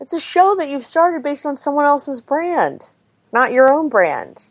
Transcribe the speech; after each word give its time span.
It's 0.00 0.12
a 0.12 0.20
show 0.20 0.54
that 0.58 0.68
you've 0.68 0.84
started 0.84 1.22
based 1.22 1.46
on 1.46 1.56
someone 1.56 1.86
else's 1.86 2.20
brand, 2.20 2.82
not 3.32 3.52
your 3.52 3.72
own 3.72 3.88
brand. 3.88 4.44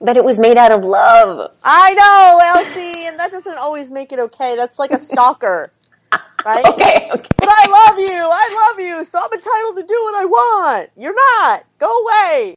But 0.00 0.16
it 0.16 0.24
was 0.24 0.38
made 0.38 0.58
out 0.58 0.72
of 0.72 0.84
love. 0.84 1.52
I 1.64 1.94
know, 1.94 2.60
Elsie, 2.60 3.06
and 3.06 3.18
that 3.18 3.30
doesn't 3.30 3.56
always 3.56 3.90
make 3.90 4.12
it 4.12 4.18
okay. 4.18 4.56
That's 4.56 4.78
like 4.78 4.90
a 4.90 4.98
stalker, 4.98 5.72
right? 6.44 6.64
Okay, 6.66 7.08
okay. 7.12 7.28
But 7.38 7.48
I 7.48 7.86
love 7.86 7.98
you. 7.98 8.28
I 8.30 8.68
love 8.68 8.80
you, 8.80 9.04
so 9.04 9.20
I'm 9.20 9.32
entitled 9.32 9.76
to 9.76 9.84
do 9.84 9.94
what 10.02 10.14
I 10.16 10.24
want. 10.26 10.90
You're 10.96 11.14
not. 11.14 11.64
Go 11.78 12.02
away. 12.02 12.54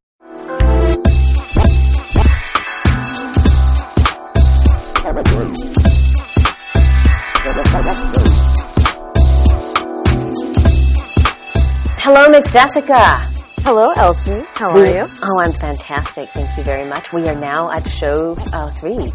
Hello, 12.06 12.30
Miss 12.30 12.48
Jessica. 12.54 13.18
Hello, 13.66 13.92
Elsie. 13.94 14.44
How 14.54 14.70
are 14.70 14.86
you? 14.86 15.12
Oh, 15.24 15.40
I'm 15.40 15.54
fantastic. 15.54 16.30
Thank 16.36 16.56
you 16.56 16.62
very 16.62 16.88
much. 16.88 17.12
We 17.12 17.28
are 17.28 17.34
now 17.34 17.72
at 17.72 17.90
show 17.90 18.36
uh, 18.54 18.70
three. 18.70 19.12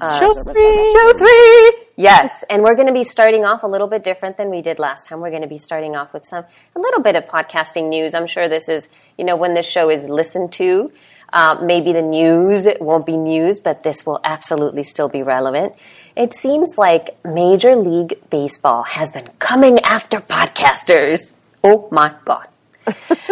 Uh, 0.00 0.20
Show 0.20 0.32
three. 0.44 0.92
Show 0.92 1.12
three. 1.18 1.86
Yes, 1.96 2.44
and 2.48 2.62
we're 2.62 2.76
going 2.76 2.86
to 2.86 2.92
be 2.92 3.02
starting 3.02 3.44
off 3.44 3.64
a 3.64 3.66
little 3.66 3.88
bit 3.88 4.04
different 4.04 4.36
than 4.36 4.48
we 4.48 4.62
did 4.62 4.78
last 4.78 5.08
time. 5.08 5.18
We're 5.18 5.30
going 5.30 5.42
to 5.42 5.48
be 5.48 5.58
starting 5.58 5.96
off 5.96 6.12
with 6.12 6.24
some 6.24 6.44
a 6.76 6.78
little 6.78 7.02
bit 7.02 7.16
of 7.16 7.24
podcasting 7.24 7.88
news. 7.88 8.14
I'm 8.14 8.28
sure 8.28 8.48
this 8.48 8.68
is 8.68 8.88
you 9.18 9.24
know 9.24 9.34
when 9.34 9.54
this 9.54 9.68
show 9.68 9.90
is 9.90 10.08
listened 10.08 10.52
to. 10.52 10.92
Uh, 11.32 11.58
maybe 11.64 11.92
the 11.92 12.02
news 12.02 12.64
it 12.64 12.80
won't 12.80 13.06
be 13.06 13.16
news, 13.16 13.58
but 13.58 13.82
this 13.82 14.06
will 14.06 14.20
absolutely 14.22 14.84
still 14.84 15.08
be 15.08 15.24
relevant. 15.24 15.74
It 16.16 16.32
seems 16.32 16.78
like 16.78 17.16
Major 17.24 17.74
League 17.74 18.14
Baseball 18.30 18.84
has 18.84 19.10
been 19.10 19.30
coming 19.40 19.80
after 19.80 20.20
podcasters. 20.20 21.34
Oh 21.64 21.88
my 21.90 22.14
god! 22.24 22.48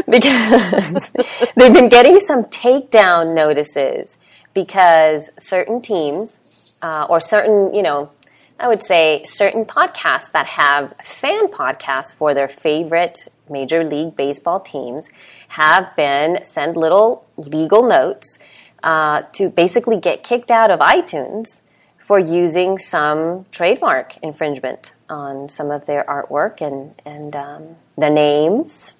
because 0.09 1.11
they've 1.57 1.73
been 1.73 1.91
getting 1.91 2.19
some 2.19 2.45
takedown 2.45 3.35
notices 3.35 4.17
because 4.55 5.31
certain 5.39 5.83
teams 5.83 6.77
uh, 6.83 7.07
or 7.09 7.21
certain, 7.21 7.75
you 7.75 7.83
know, 7.83 8.11
I 8.59 8.69
would 8.69 8.83
say 8.83 9.25
certain 9.25 9.65
podcasts 9.65 10.31
that 10.33 10.47
have 10.47 10.95
fan 11.03 11.49
podcasts 11.49 12.15
for 12.15 12.33
their 12.33 12.49
favorite 12.49 13.29
Major 13.51 13.85
League 13.85 14.17
Baseball 14.17 14.61
teams 14.61 15.09
have 15.49 15.95
been 15.97 16.45
sent 16.45 16.77
little 16.77 17.27
legal 17.37 17.87
notes 17.87 18.39
uh, 18.83 19.23
to 19.33 19.49
basically 19.49 19.99
get 19.99 20.23
kicked 20.23 20.51
out 20.51 20.71
of 20.71 20.81
iTunes 20.81 21.61
for 22.03 22.19
using 22.19 22.79
some 22.79 23.47
trademark 23.51 24.17
infringement 24.19 24.93
on 25.09 25.49
some 25.49 25.71
of 25.71 25.87
their 25.87 26.05
artwork 26.05 26.61
and 26.61 26.95
and 27.05 27.37
um, 27.37 27.77
the 27.97 28.11
names 28.11 28.93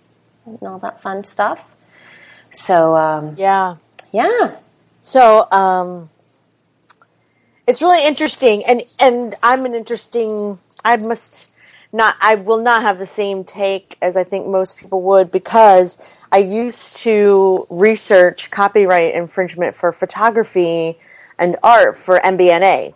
and 0.47 0.59
all 0.63 0.79
that 0.79 1.01
fun 1.01 1.25
stuff. 1.25 1.75
So 2.53 2.97
um, 2.97 3.35
Yeah. 3.37 3.77
yeah, 4.13 4.57
So, 5.03 5.51
um, 5.51 6.11
it's 7.67 7.81
really 7.83 8.07
interesting, 8.07 8.63
and 8.67 8.83
and 9.01 9.35
I'm 9.43 9.65
an 9.65 9.75
interesting. 9.75 10.59
I 10.85 10.97
must 10.97 11.47
not. 11.93 12.17
I 12.21 12.35
will 12.37 12.61
not 12.63 12.83
have 12.83 12.99
the 12.99 13.07
same 13.07 13.45
take 13.45 13.97
as 14.03 14.17
I 14.17 14.25
think 14.25 14.49
most 14.49 14.79
people 14.79 15.03
would 15.03 15.31
because 15.31 15.99
I 16.31 16.39
used 16.39 16.97
to 16.99 17.67
research 17.71 18.51
copyright 18.51 19.15
infringement 19.15 19.77
for 19.77 19.93
photography 19.93 20.99
and 21.43 21.57
art 21.63 21.99
for 21.99 22.19
MBNA 22.21 22.95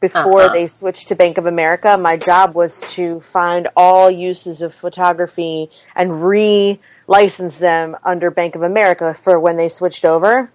before 0.00 0.42
Uh-huh. 0.42 0.52
they 0.54 0.66
switched 0.66 1.08
to 1.08 1.14
Bank 1.14 1.38
of 1.38 1.46
America. 1.46 1.96
My 1.98 2.16
job 2.16 2.54
was 2.54 2.80
to 2.94 3.20
find 3.20 3.68
all 3.76 4.10
uses 4.10 4.62
of 4.62 4.74
photography 4.74 5.70
and 5.94 6.22
re-license 6.24 7.58
them 7.58 7.96
under 8.04 8.30
Bank 8.30 8.54
of 8.54 8.62
America 8.62 9.12
for 9.14 9.38
when 9.40 9.56
they 9.56 9.68
switched 9.68 10.04
over. 10.04 10.50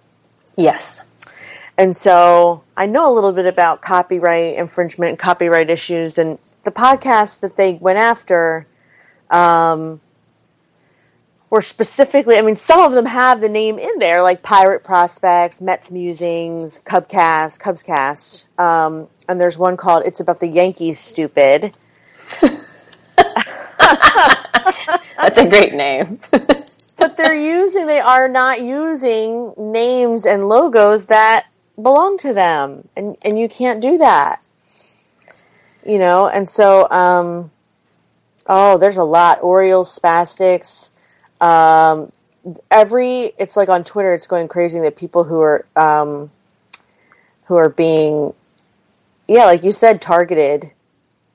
yes, 0.56 1.02
And 1.76 1.96
so 1.96 2.62
I 2.76 2.86
know 2.86 3.12
a 3.12 3.14
little 3.14 3.32
bit 3.32 3.46
about 3.46 3.82
copyright 3.82 4.54
infringement 4.54 5.10
and 5.10 5.18
copyright 5.18 5.68
issues 5.70 6.18
and 6.18 6.38
the 6.62 6.70
podcast 6.70 7.40
that 7.40 7.56
they 7.56 7.74
went 7.74 7.98
after 7.98 8.66
um, 9.30 10.00
were 11.50 11.62
specifically, 11.62 12.36
I 12.36 12.42
mean, 12.42 12.56
some 12.56 12.80
of 12.80 12.92
them 12.92 13.06
have 13.06 13.40
the 13.40 13.48
name 13.48 13.78
in 13.78 13.98
there, 13.98 14.22
like 14.22 14.42
Pirate 14.42 14.82
Prospects, 14.82 15.60
Mets 15.60 15.90
Musings, 15.90 16.80
Cubcast, 16.80 17.58
Cubscast. 17.60 18.46
Um, 18.58 19.08
and 19.28 19.40
there's 19.40 19.56
one 19.56 19.76
called 19.76 20.04
It's 20.06 20.20
About 20.20 20.40
the 20.40 20.48
Yankees, 20.48 20.98
Stupid. 20.98 21.74
that's 25.16 25.38
a 25.38 25.48
great 25.48 25.74
name. 25.74 26.20
But 26.96 27.16
they're 27.16 27.34
using, 27.34 27.86
they 27.86 28.00
are 28.00 28.28
not 28.28 28.62
using 28.62 29.52
names 29.58 30.24
and 30.24 30.48
logos 30.48 31.06
that 31.06 31.46
belong 31.76 32.18
to 32.18 32.32
them. 32.32 32.88
And, 32.96 33.16
and 33.22 33.38
you 33.38 33.48
can't 33.48 33.82
do 33.82 33.98
that. 33.98 34.40
You 35.84 35.98
know, 35.98 36.28
and 36.28 36.48
so, 36.48 36.88
um, 36.90 37.50
oh, 38.46 38.78
there's 38.78 38.96
a 38.96 39.04
lot. 39.04 39.42
Orioles, 39.42 39.98
Spastics, 39.98 40.90
um, 41.44 42.12
every, 42.70 43.32
it's 43.38 43.56
like 43.56 43.68
on 43.68 43.84
Twitter, 43.84 44.14
it's 44.14 44.26
going 44.26 44.48
crazy 44.48 44.80
that 44.80 44.96
people 44.96 45.24
who 45.24 45.40
are, 45.40 45.66
um, 45.76 46.30
who 47.44 47.56
are 47.56 47.68
being, 47.68 48.32
yeah, 49.28 49.44
like 49.44 49.64
you 49.64 49.72
said, 49.72 50.00
targeted. 50.00 50.70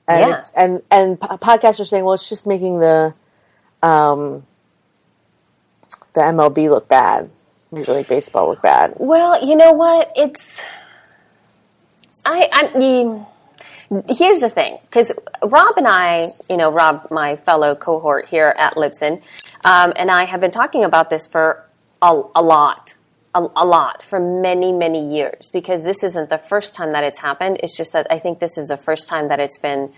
And, 0.08 0.20
Yeah. 0.20 0.44
and, 0.56 0.82
and 0.90 1.20
podcasts 1.20 1.78
are 1.80 1.84
saying, 1.84 2.04
well, 2.04 2.14
it's 2.14 2.28
just 2.28 2.46
making 2.46 2.80
the, 2.80 3.14
um, 3.82 4.44
the 6.14 6.20
MLB 6.20 6.68
look 6.68 6.88
bad. 6.88 7.30
Major 7.72 7.94
League 7.94 8.08
Baseball 8.08 8.48
look 8.48 8.62
bad. 8.62 8.94
well, 8.96 9.46
you 9.46 9.54
know 9.54 9.70
what? 9.72 10.10
It's 10.16 10.60
I. 12.26 12.48
I 12.52 12.76
mean, 12.76 13.24
here's 14.08 14.40
the 14.40 14.50
thing, 14.50 14.78
because 14.82 15.12
Rob 15.42 15.76
and 15.76 15.86
I, 15.86 16.28
you 16.48 16.56
know, 16.56 16.72
Rob, 16.72 17.06
my 17.12 17.36
fellow 17.36 17.76
cohort 17.76 18.28
here 18.28 18.52
at 18.58 18.74
Libsyn, 18.74 19.22
um, 19.64 19.92
and 19.96 20.10
I 20.10 20.24
have 20.24 20.40
been 20.40 20.50
talking 20.50 20.84
about 20.84 21.10
this 21.10 21.26
for 21.26 21.64
a, 22.02 22.22
a 22.34 22.42
lot, 22.42 22.94
a, 23.34 23.46
a 23.56 23.64
lot 23.64 24.02
for 24.02 24.18
many, 24.18 24.72
many 24.72 25.14
years. 25.14 25.50
Because 25.50 25.82
this 25.84 26.02
isn't 26.02 26.30
the 26.30 26.38
first 26.38 26.74
time 26.74 26.92
that 26.92 27.04
it's 27.04 27.18
happened. 27.18 27.58
It's 27.62 27.76
just 27.76 27.92
that 27.92 28.06
I 28.10 28.18
think 28.18 28.38
this 28.38 28.56
is 28.56 28.68
the 28.68 28.76
first 28.76 29.08
time 29.08 29.28
that 29.28 29.40
it's 29.40 29.58
been 29.58 29.92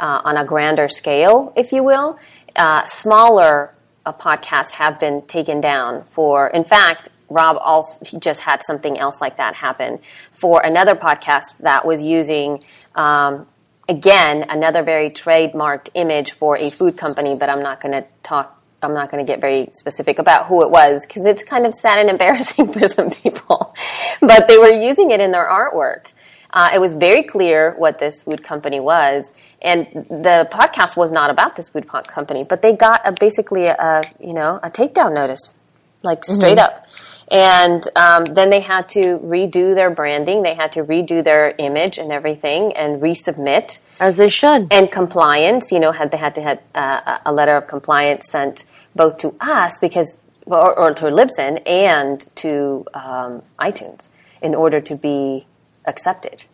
uh, 0.00 0.22
on 0.24 0.36
a 0.36 0.44
grander 0.44 0.88
scale, 0.88 1.52
if 1.56 1.72
you 1.72 1.82
will. 1.82 2.18
Uh, 2.56 2.84
smaller 2.86 3.74
uh, 4.06 4.12
podcasts 4.12 4.72
have 4.72 4.98
been 4.98 5.22
taken 5.22 5.60
down 5.60 6.04
for. 6.10 6.48
In 6.48 6.64
fact, 6.64 7.08
Rob 7.28 7.58
also 7.60 8.18
just 8.18 8.40
had 8.40 8.62
something 8.66 8.98
else 8.98 9.20
like 9.20 9.36
that 9.36 9.54
happen 9.54 9.98
for 10.32 10.62
another 10.62 10.94
podcast 10.94 11.58
that 11.60 11.84
was 11.84 12.00
using. 12.00 12.62
Um, 12.94 13.46
again, 13.88 14.46
another 14.48 14.82
very 14.82 15.10
trademarked 15.10 15.90
image 15.94 16.32
for 16.32 16.56
a 16.56 16.70
food 16.70 16.96
company, 16.96 17.36
but 17.38 17.48
I'm 17.48 17.62
not 17.62 17.80
going 17.82 18.02
to 18.02 18.08
talk. 18.22 18.57
I'm 18.82 18.94
not 18.94 19.10
going 19.10 19.24
to 19.24 19.30
get 19.30 19.40
very 19.40 19.68
specific 19.72 20.18
about 20.18 20.46
who 20.46 20.62
it 20.62 20.70
was 20.70 21.04
because 21.06 21.24
it's 21.24 21.42
kind 21.42 21.66
of 21.66 21.74
sad 21.74 21.98
and 21.98 22.10
embarrassing 22.14 22.72
for 22.72 22.86
some 22.88 23.10
people. 23.10 23.74
But 24.20 24.48
they 24.48 24.58
were 24.58 24.72
using 24.72 25.10
it 25.10 25.20
in 25.20 25.32
their 25.32 25.46
artwork. 25.46 26.12
Uh, 26.50 26.70
it 26.74 26.78
was 26.78 26.94
very 26.94 27.22
clear 27.22 27.74
what 27.76 27.98
this 27.98 28.22
food 28.22 28.42
company 28.42 28.80
was, 28.80 29.32
and 29.60 29.86
the 30.08 30.48
podcast 30.50 30.96
was 30.96 31.12
not 31.12 31.28
about 31.28 31.56
this 31.56 31.68
food 31.68 31.86
company. 31.86 32.42
But 32.42 32.62
they 32.62 32.74
got 32.74 33.06
a, 33.06 33.12
basically 33.12 33.66
a 33.66 34.02
you 34.18 34.32
know 34.32 34.58
a 34.62 34.70
takedown 34.70 35.12
notice, 35.12 35.54
like 36.02 36.24
straight 36.24 36.58
up. 36.58 36.86
And 37.30 37.86
um, 37.94 38.24
then 38.24 38.48
they 38.48 38.60
had 38.60 38.88
to 38.90 39.18
redo 39.18 39.74
their 39.74 39.90
branding. 39.90 40.42
They 40.42 40.54
had 40.54 40.72
to 40.72 40.84
redo 40.84 41.22
their 41.22 41.54
image 41.58 41.98
and 41.98 42.10
everything, 42.10 42.72
and 42.74 43.02
resubmit 43.02 43.80
As 44.00 44.16
they 44.16 44.28
should. 44.28 44.72
and 44.72 44.90
compliance. 44.90 45.70
You 45.72 45.80
know, 45.80 45.92
had 45.92 46.10
they 46.10 46.18
had 46.18 46.34
to 46.36 46.42
had 46.42 46.60
uh, 46.74 47.18
a 47.26 47.32
letter 47.32 47.56
of 47.56 47.66
compliance 47.66 48.30
sent 48.30 48.64
both 48.94 49.16
to 49.18 49.34
us 49.40 49.78
because, 49.78 50.20
or, 50.46 50.76
or 50.78 50.94
to 50.94 51.04
Libsyn 51.06 51.62
and 51.66 52.24
to 52.36 52.84
um, 52.94 53.42
iTunes 53.58 54.08
in 54.42 54.54
order 54.54 54.80
to 54.80 54.94
be 54.96 55.46
accepted 55.86 56.44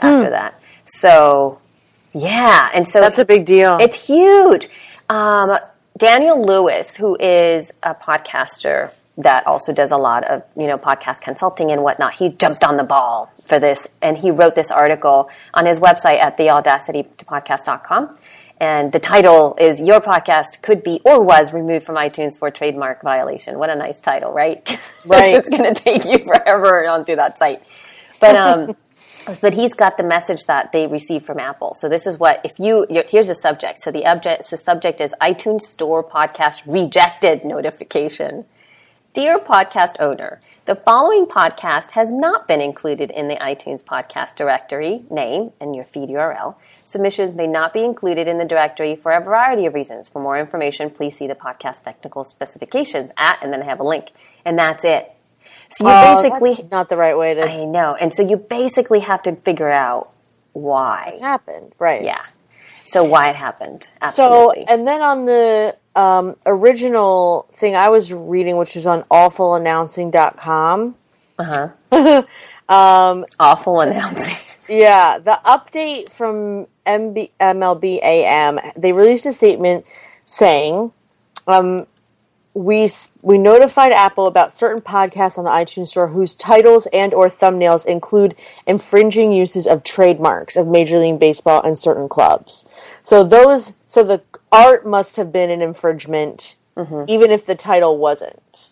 after 0.00 0.30
that. 0.30 0.60
So, 0.86 1.60
yeah, 2.12 2.70
and 2.74 2.86
so 2.86 3.00
That's 3.00 3.18
a 3.18 3.24
big 3.24 3.46
deal. 3.46 3.78
it's 3.80 4.06
huge. 4.06 4.68
Um, 5.08 5.58
Daniel 5.96 6.44
Lewis, 6.44 6.96
who 6.96 7.16
is 7.20 7.72
a 7.82 7.94
podcaster 7.94 8.90
that 9.18 9.46
also 9.46 9.72
does 9.72 9.92
a 9.92 9.96
lot 9.96 10.24
of 10.24 10.42
you 10.56 10.66
know 10.66 10.78
podcast 10.78 11.20
consulting 11.20 11.70
and 11.70 11.82
whatnot, 11.82 12.14
he 12.14 12.30
jumped 12.30 12.64
on 12.64 12.76
the 12.76 12.84
ball 12.84 13.30
for 13.46 13.58
this, 13.58 13.88
and 14.02 14.18
he 14.18 14.30
wrote 14.30 14.54
this 14.54 14.70
article 14.70 15.30
on 15.52 15.66
his 15.66 15.78
website 15.80 16.18
at 16.18 16.36
theaudacitypodcast.com. 16.36 18.18
And 18.60 18.92
the 18.92 19.00
title 19.00 19.56
is 19.58 19.80
"Your 19.80 20.00
podcast 20.00 20.62
could 20.62 20.82
be 20.82 21.00
or 21.04 21.22
was 21.22 21.52
removed 21.52 21.86
from 21.86 21.96
iTunes 21.96 22.38
for 22.38 22.50
trademark 22.50 23.02
violation." 23.02 23.58
What 23.58 23.70
a 23.70 23.76
nice 23.76 24.00
title, 24.00 24.32
right? 24.32 24.62
Right. 25.06 25.34
it's 25.34 25.50
going 25.50 25.74
to 25.74 25.78
take 25.78 26.06
you 26.06 26.24
forever 26.24 26.88
onto 26.88 27.14
that 27.16 27.36
site. 27.36 27.58
But 28.22 28.36
um, 28.36 28.74
but 29.40 29.54
he's 29.54 29.74
got 29.74 29.96
the 29.96 30.02
message 30.02 30.44
that 30.46 30.72
they 30.72 30.86
received 30.86 31.26
from 31.26 31.38
Apple. 31.38 31.74
So 31.74 31.88
this 31.88 32.06
is 32.06 32.18
what 32.18 32.40
if 32.44 32.58
you 32.58 32.86
here's 33.08 33.28
the 33.28 33.34
subject. 33.34 33.78
So 33.80 33.90
the 33.90 34.06
object 34.06 34.50
the 34.50 34.56
subject 34.56 35.00
is 35.00 35.14
iTunes 35.20 35.62
Store 35.62 36.02
podcast 36.02 36.62
rejected 36.66 37.44
notification. 37.44 38.44
Dear 39.14 39.38
podcast 39.38 39.94
owner, 40.00 40.40
the 40.64 40.74
following 40.74 41.26
podcast 41.26 41.92
has 41.92 42.12
not 42.12 42.48
been 42.48 42.60
included 42.60 43.12
in 43.12 43.28
the 43.28 43.36
iTunes 43.36 43.84
podcast 43.84 44.34
directory 44.34 45.04
name 45.08 45.52
and 45.60 45.72
your 45.76 45.84
feed 45.84 46.08
URL. 46.08 46.56
Submissions 46.72 47.32
may 47.32 47.46
not 47.46 47.72
be 47.72 47.84
included 47.84 48.26
in 48.26 48.38
the 48.38 48.44
directory 48.44 48.96
for 48.96 49.12
a 49.12 49.20
variety 49.20 49.66
of 49.66 49.74
reasons. 49.74 50.08
For 50.08 50.20
more 50.20 50.36
information, 50.36 50.90
please 50.90 51.16
see 51.16 51.28
the 51.28 51.36
podcast 51.36 51.82
technical 51.84 52.24
specifications 52.24 53.12
at 53.16 53.40
and 53.40 53.52
then 53.52 53.62
I 53.62 53.66
have 53.66 53.78
a 53.78 53.84
link. 53.84 54.10
And 54.44 54.58
that's 54.58 54.82
it. 54.84 55.12
So 55.68 55.84
you 55.84 55.90
Oh, 55.94 56.20
basically 56.20 56.54
that's 56.54 56.70
not 56.72 56.88
the 56.88 56.96
right 56.96 57.16
way 57.16 57.34
to 57.34 57.48
I 57.48 57.66
know. 57.66 57.94
And 57.94 58.12
so 58.12 58.28
you 58.28 58.36
basically 58.36 58.98
have 58.98 59.22
to 59.22 59.36
figure 59.36 59.70
out 59.70 60.10
why. 60.54 61.12
it 61.14 61.20
happened, 61.20 61.72
right? 61.78 62.02
Yeah. 62.02 62.24
So 62.84 63.04
why 63.04 63.30
it 63.30 63.36
happened. 63.36 63.88
Absolutely. 64.02 64.34
So, 64.34 64.50
Absolutely. 64.50 64.74
and 64.74 64.88
then 64.88 65.02
on 65.02 65.26
the 65.26 65.76
um, 65.96 66.36
original 66.46 67.46
thing 67.52 67.74
I 67.76 67.88
was 67.88 68.12
reading, 68.12 68.56
which 68.56 68.74
was 68.74 68.86
on 68.86 69.02
awfulannouncing.com, 69.04 70.94
uh-huh. 71.38 72.22
um, 72.68 73.24
Awful 73.38 73.80
announcing. 73.80 74.36
yeah, 74.68 75.18
the 75.18 75.38
update 75.44 76.10
from 76.10 76.66
MB, 76.86 77.30
MLB 77.40 78.02
AM, 78.02 78.58
they 78.76 78.92
released 78.92 79.26
a 79.26 79.32
statement 79.32 79.84
saying, 80.26 80.92
um, 81.46 81.86
we 82.54 82.84
s- 82.84 83.08
we 83.20 83.36
notified 83.36 83.90
Apple 83.92 84.26
about 84.26 84.56
certain 84.56 84.80
podcasts 84.80 85.36
on 85.36 85.44
the 85.44 85.50
iTunes 85.50 85.88
Store 85.88 86.06
whose 86.08 86.36
titles 86.36 86.86
and 86.92 87.12
or 87.12 87.28
thumbnails 87.28 87.84
include 87.84 88.36
infringing 88.66 89.32
uses 89.32 89.66
of 89.66 89.82
trademarks 89.82 90.54
of 90.56 90.68
Major 90.68 90.98
League 90.98 91.18
Baseball 91.18 91.60
and 91.62 91.76
certain 91.76 92.08
clubs. 92.08 92.64
So 93.02 93.24
those 93.24 93.72
so 93.88 94.04
the 94.04 94.22
art 94.54 94.86
must 94.86 95.16
have 95.16 95.32
been 95.32 95.50
an 95.50 95.60
infringement, 95.60 96.56
mm-hmm. 96.76 97.04
even 97.08 97.30
if 97.30 97.46
the 97.46 97.54
title 97.54 97.98
wasn't. 97.98 98.70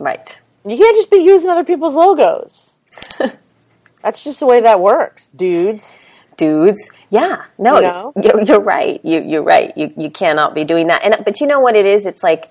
right. 0.00 0.38
You 0.66 0.76
can't 0.76 0.96
just 0.96 1.10
be 1.10 1.18
using 1.18 1.48
other 1.48 1.64
people's 1.64 1.94
logos. 1.94 2.72
That's 4.02 4.22
just 4.24 4.40
the 4.40 4.46
way 4.46 4.60
that 4.60 4.80
works, 4.80 5.28
dudes. 5.28 5.98
dudes. 6.36 6.90
Yeah, 7.10 7.44
no, 7.58 7.76
You 7.76 7.82
know? 7.82 8.12
you're, 8.22 8.42
you're 8.42 8.60
right. 8.60 9.00
You, 9.04 9.22
you're 9.22 9.42
right. 9.42 9.76
You, 9.76 9.92
you 9.96 10.10
cannot 10.10 10.54
be 10.54 10.64
doing 10.64 10.88
that. 10.88 11.02
And 11.04 11.24
but 11.24 11.40
you 11.40 11.46
know 11.46 11.60
what 11.60 11.74
it 11.76 11.86
is? 11.86 12.06
It's 12.06 12.22
like 12.22 12.50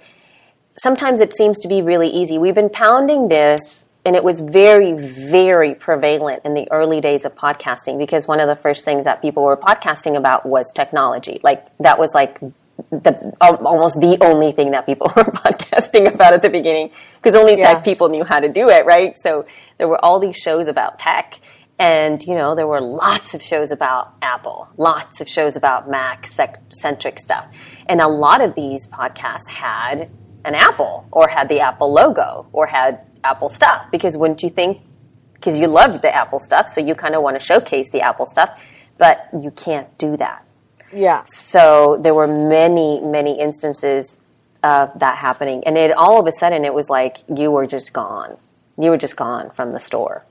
sometimes 0.81 1.19
it 1.19 1.35
seems 1.35 1.59
to 1.59 1.67
be 1.67 1.81
really 1.81 2.09
easy. 2.09 2.37
We've 2.37 2.55
been 2.55 2.69
pounding 2.69 3.27
this, 3.27 3.86
and 4.07 4.15
it 4.15 4.23
was 4.23 4.39
very, 4.39 4.93
very 4.93 5.75
prevalent 5.75 6.43
in 6.45 6.53
the 6.53 6.71
early 6.71 7.01
days 7.01 7.25
of 7.25 7.35
podcasting 7.35 7.97
because 7.97 8.25
one 8.25 8.39
of 8.39 8.47
the 8.47 8.55
first 8.55 8.85
things 8.85 9.03
that 9.03 9.21
people 9.21 9.43
were 9.43 9.57
podcasting 9.57 10.15
about 10.15 10.45
was 10.45 10.71
technology. 10.73 11.41
Like 11.43 11.65
that 11.79 11.99
was 11.99 12.15
like 12.15 12.39
the 12.89 13.35
almost 13.41 13.99
the 13.99 14.17
only 14.21 14.53
thing 14.53 14.71
that 14.71 14.85
people 14.85 15.07
were 15.17 15.25
podcasting 15.25 16.13
about 16.13 16.33
at 16.33 16.41
the 16.41 16.49
beginning 16.49 16.91
because 17.17 17.35
only 17.35 17.57
Yeah. 17.57 17.73
tech 17.73 17.83
people 17.83 18.07
knew 18.07 18.23
how 18.23 18.39
to 18.39 18.47
do 18.47 18.69
it, 18.69 18.85
right? 18.85 19.11
So 19.17 19.45
there 19.77 19.89
were 19.89 20.03
all 20.03 20.19
these 20.21 20.37
shows 20.37 20.69
about 20.69 20.99
tech. 20.99 21.37
And, 21.77 22.23
you 22.23 22.33
know, 22.33 22.55
there 22.55 22.65
were 22.65 22.81
lots 22.81 23.33
of 23.33 23.43
shows 23.43 23.71
about 23.71 24.13
Apple, 24.21 24.69
lots 24.77 25.19
of 25.19 25.27
shows 25.27 25.57
about 25.57 25.89
Mac 25.89 26.25
centric 26.25 27.19
stuff. 27.19 27.45
And 27.87 27.99
a 27.99 28.07
lot 28.07 28.39
of 28.39 28.55
these 28.55 28.87
podcasts 28.87 29.49
had 29.49 30.09
an 30.45 30.55
Apple 30.55 31.07
or 31.11 31.27
had 31.27 31.49
the 31.49 31.59
Apple 31.59 31.91
logo 31.91 32.47
or 32.53 32.67
had 32.67 33.01
Apple 33.29 33.49
stuff 33.49 33.89
because 33.91 34.15
wouldn't 34.15 34.41
you 34.43 34.49
think, 34.49 34.79
because 35.33 35.57
you 35.57 35.67
loved 35.67 36.01
the 36.01 36.13
Apple 36.13 36.39
stuff, 36.39 36.69
so 36.69 36.79
you 36.81 36.95
kind 36.95 37.13
of 37.15 37.21
want 37.21 37.35
to 37.39 37.43
showcase 37.45 37.87
the 37.91 38.01
Apple 38.01 38.25
stuff, 38.25 38.49
but 38.97 39.27
you 39.43 39.51
can't 39.51 39.89
do 39.97 40.17
that. 40.17 40.45
Yeah. 40.93 41.23
So 41.25 41.97
there 42.01 42.13
were 42.15 42.27
many, 42.27 43.01
many 43.01 43.39
instances 43.39 44.17
of 44.63 44.97
that 44.99 45.17
happening. 45.17 45.63
And 45.65 45.77
it 45.77 45.91
all 45.91 46.19
of 46.19 46.25
a 46.27 46.31
sudden, 46.31 46.63
it 46.65 46.73
was 46.73 46.89
like 46.89 47.17
you 47.27 47.51
were 47.51 47.67
just 47.67 47.93
gone. 47.93 48.37
You 48.77 48.89
were 48.91 48.97
just 48.97 49.15
gone 49.17 49.49
from 49.51 49.71
the 49.73 49.79
store. 49.79 50.23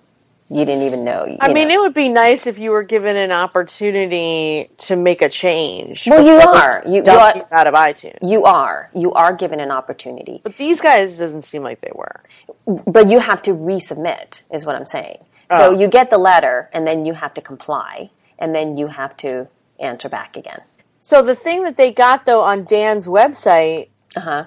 You 0.49 0.65
didn't 0.65 0.85
even 0.85 1.05
know. 1.05 1.27
you 1.27 1.37
I 1.41 1.53
mean, 1.53 1.69
know. 1.69 1.75
it 1.75 1.79
would 1.81 1.95
be 1.95 2.09
nice 2.09 2.47
if 2.47 2.57
you 2.59 2.71
were 2.71 2.85
given 2.85 3.17
an 3.17 3.33
opportunity 3.33 4.71
to 4.79 4.95
make 4.97 5.21
a 5.21 5.29
change. 5.29 6.07
Well, 6.07 6.25
you 6.25 6.39
are. 6.39 6.83
You- 6.87 7.03
you 7.05 7.11
are- 7.19 7.35
out 7.53 7.67
of 7.67 7.75
iTunes. 7.75 8.19
you 8.23 8.45
are. 8.45 8.89
You 8.95 9.13
are 9.13 9.33
given 9.35 9.59
an 9.61 9.71
opportunity. 9.73 10.41
But 10.45 10.57
these 10.57 10.81
guys 10.81 11.19
doesn't 11.19 11.43
seem 11.43 11.63
like 11.63 11.81
they 11.81 11.91
were. 11.95 12.21
But 12.67 13.11
you 13.11 13.21
have 13.21 13.43
to 13.43 13.53
resubmit, 13.53 14.43
is 14.53 14.67
what 14.67 14.75
I'm 14.77 14.87
saying. 14.87 15.19
Oh. 15.51 15.59
So 15.73 15.79
you 15.79 15.87
get 15.89 16.11
the 16.11 16.19
letter, 16.19 16.69
and 16.73 16.87
then 16.87 17.05
you 17.05 17.13
have 17.15 17.33
to 17.35 17.41
comply, 17.41 18.11
and 18.39 18.55
then 18.55 18.77
you 18.77 18.89
have 18.89 19.17
to 19.19 19.47
answer 19.79 20.09
back 20.09 20.37
again. 20.37 20.61
So 20.99 21.23
the 21.23 21.37
thing 21.37 21.63
that 21.65 21.77
they 21.77 21.93
got 21.93 22.27
though 22.27 22.43
on 22.43 22.65
Dan's 22.65 23.07
website, 23.07 23.89
Uh 24.17 24.21
huh. 24.21 24.45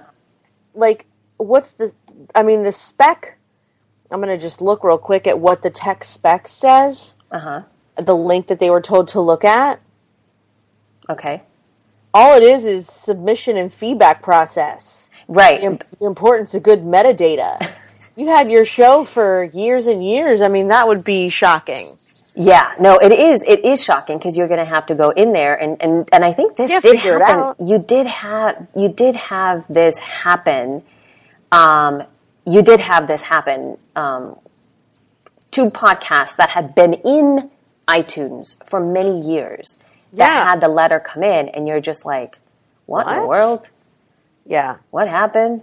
like, 0.73 1.05
what's 1.37 1.71
the? 1.71 1.93
I 2.35 2.43
mean, 2.43 2.63
the 2.63 2.71
spec. 2.73 3.37
I'm 4.11 4.19
gonna 4.19 4.37
just 4.37 4.59
look 4.61 4.83
real 4.83 4.97
quick 4.97 5.27
at 5.27 5.39
what 5.39 5.61
the 5.61 5.69
tech 5.69 6.03
spec 6.03 6.47
says. 6.49 7.15
Uh 7.31 7.39
huh. 7.39 7.61
The 7.95 8.15
link 8.15 8.47
that 8.47 8.59
they 8.59 8.69
were 8.69 8.81
told 8.81 9.07
to 9.09 9.21
look 9.21 9.45
at. 9.45 9.79
Okay. 11.09 11.43
All 12.13 12.35
it 12.35 12.43
is 12.43 12.65
is 12.65 12.87
submission 12.87 13.55
and 13.55 13.71
feedback 13.71 14.21
process. 14.23 15.09
Right. 15.27 15.61
The, 15.61 15.79
the 15.99 16.05
importance 16.07 16.53
of 16.55 16.63
good 16.63 16.81
metadata. 16.81 17.71
you 18.19 18.27
had 18.27 18.51
your 18.51 18.65
show 18.65 19.05
for 19.05 19.45
years 19.45 19.87
and 19.87 20.05
years. 20.05 20.41
I 20.41 20.47
mean, 20.49 20.67
that 20.67 20.87
would 20.87 21.03
be 21.03 21.29
shocking. 21.29 21.87
Yeah, 22.35 22.73
no, 22.79 22.97
it 22.99 23.11
is. 23.11 23.41
It 23.45 23.65
is 23.65 23.83
shocking 23.83 24.17
because 24.17 24.37
you're 24.37 24.47
going 24.47 24.59
to 24.59 24.65
have 24.65 24.85
to 24.87 24.95
go 24.95 25.09
in 25.09 25.33
there, 25.33 25.55
and 25.55 25.81
and 25.81 26.07
and 26.11 26.23
I 26.23 26.31
think 26.33 26.55
this 26.55 26.69
did 26.81 26.97
happen. 26.99 27.65
You 27.67 27.79
did 27.79 28.05
have 28.05 28.67
you 28.75 28.89
did 28.89 29.15
have 29.15 29.65
this 29.67 29.97
happen. 29.97 30.83
Um, 31.51 32.03
you 32.45 32.61
did 32.61 32.79
have 32.79 33.07
this 33.07 33.23
happen. 33.23 33.77
Um, 33.95 34.37
two 35.51 35.69
podcasts 35.71 36.35
that 36.37 36.49
had 36.49 36.75
been 36.75 36.93
in 36.93 37.49
iTunes 37.87 38.55
for 38.65 38.79
many 38.79 39.19
years 39.19 39.77
that 40.13 40.33
Yeah. 40.33 40.43
had 40.49 40.61
the 40.61 40.67
letter 40.67 40.99
come 40.99 41.23
in, 41.23 41.49
and 41.49 41.67
you're 41.67 41.81
just 41.81 42.05
like, 42.05 42.37
what, 42.85 43.07
in 43.07 43.21
the 43.21 43.27
world? 43.27 43.69
Yeah. 44.45 44.77
What 44.91 45.07
happened? 45.07 45.61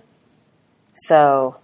So, 0.95 1.57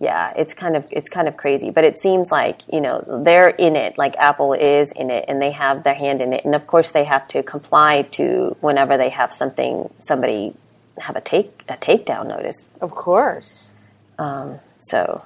yeah, 0.00 0.32
it's 0.36 0.54
kind 0.54 0.76
of 0.76 0.88
it's 0.90 1.08
kind 1.10 1.28
of 1.28 1.36
crazy, 1.36 1.70
but 1.70 1.84
it 1.84 1.98
seems 1.98 2.32
like 2.32 2.62
you 2.72 2.80
know 2.80 3.04
they're 3.24 3.50
in 3.50 3.76
it, 3.76 3.98
like 3.98 4.16
Apple 4.16 4.54
is 4.54 4.92
in 4.92 5.10
it, 5.10 5.26
and 5.28 5.40
they 5.40 5.52
have 5.52 5.84
their 5.84 5.94
hand 5.94 6.22
in 6.22 6.32
it, 6.32 6.44
and 6.44 6.54
of 6.54 6.66
course 6.66 6.90
they 6.92 7.04
have 7.04 7.28
to 7.28 7.42
comply 7.42 8.02
to 8.12 8.56
whenever 8.60 8.96
they 8.96 9.10
have 9.10 9.30
something 9.32 9.90
somebody 9.98 10.54
have 10.98 11.16
a 11.16 11.20
take 11.20 11.64
a 11.68 11.76
takedown 11.76 12.26
notice. 12.28 12.66
Of 12.80 12.90
course. 12.92 13.72
So 14.78 15.24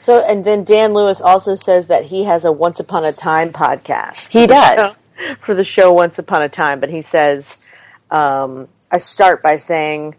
So, 0.00 0.22
and 0.24 0.44
then 0.44 0.64
Dan 0.64 0.94
Lewis 0.94 1.20
also 1.20 1.54
says 1.56 1.88
that 1.88 2.04
he 2.06 2.24
has 2.24 2.44
a 2.44 2.52
Once 2.52 2.78
Upon 2.78 3.04
a 3.04 3.12
Time 3.12 3.50
podcast. 3.52 4.28
He 4.28 4.42
for 4.42 4.46
the 4.46 4.54
does. 4.54 4.92
show- 4.92 5.34
for 5.40 5.54
the 5.54 5.64
show 5.64 5.92
Once 5.92 6.18
Upon 6.18 6.42
a 6.42 6.48
Time, 6.48 6.78
but 6.78 6.90
he 6.90 7.02
says, 7.02 7.66
um, 8.10 8.68
I 8.92 8.98
start 8.98 9.42
by 9.42 9.56
saying, 9.56 10.14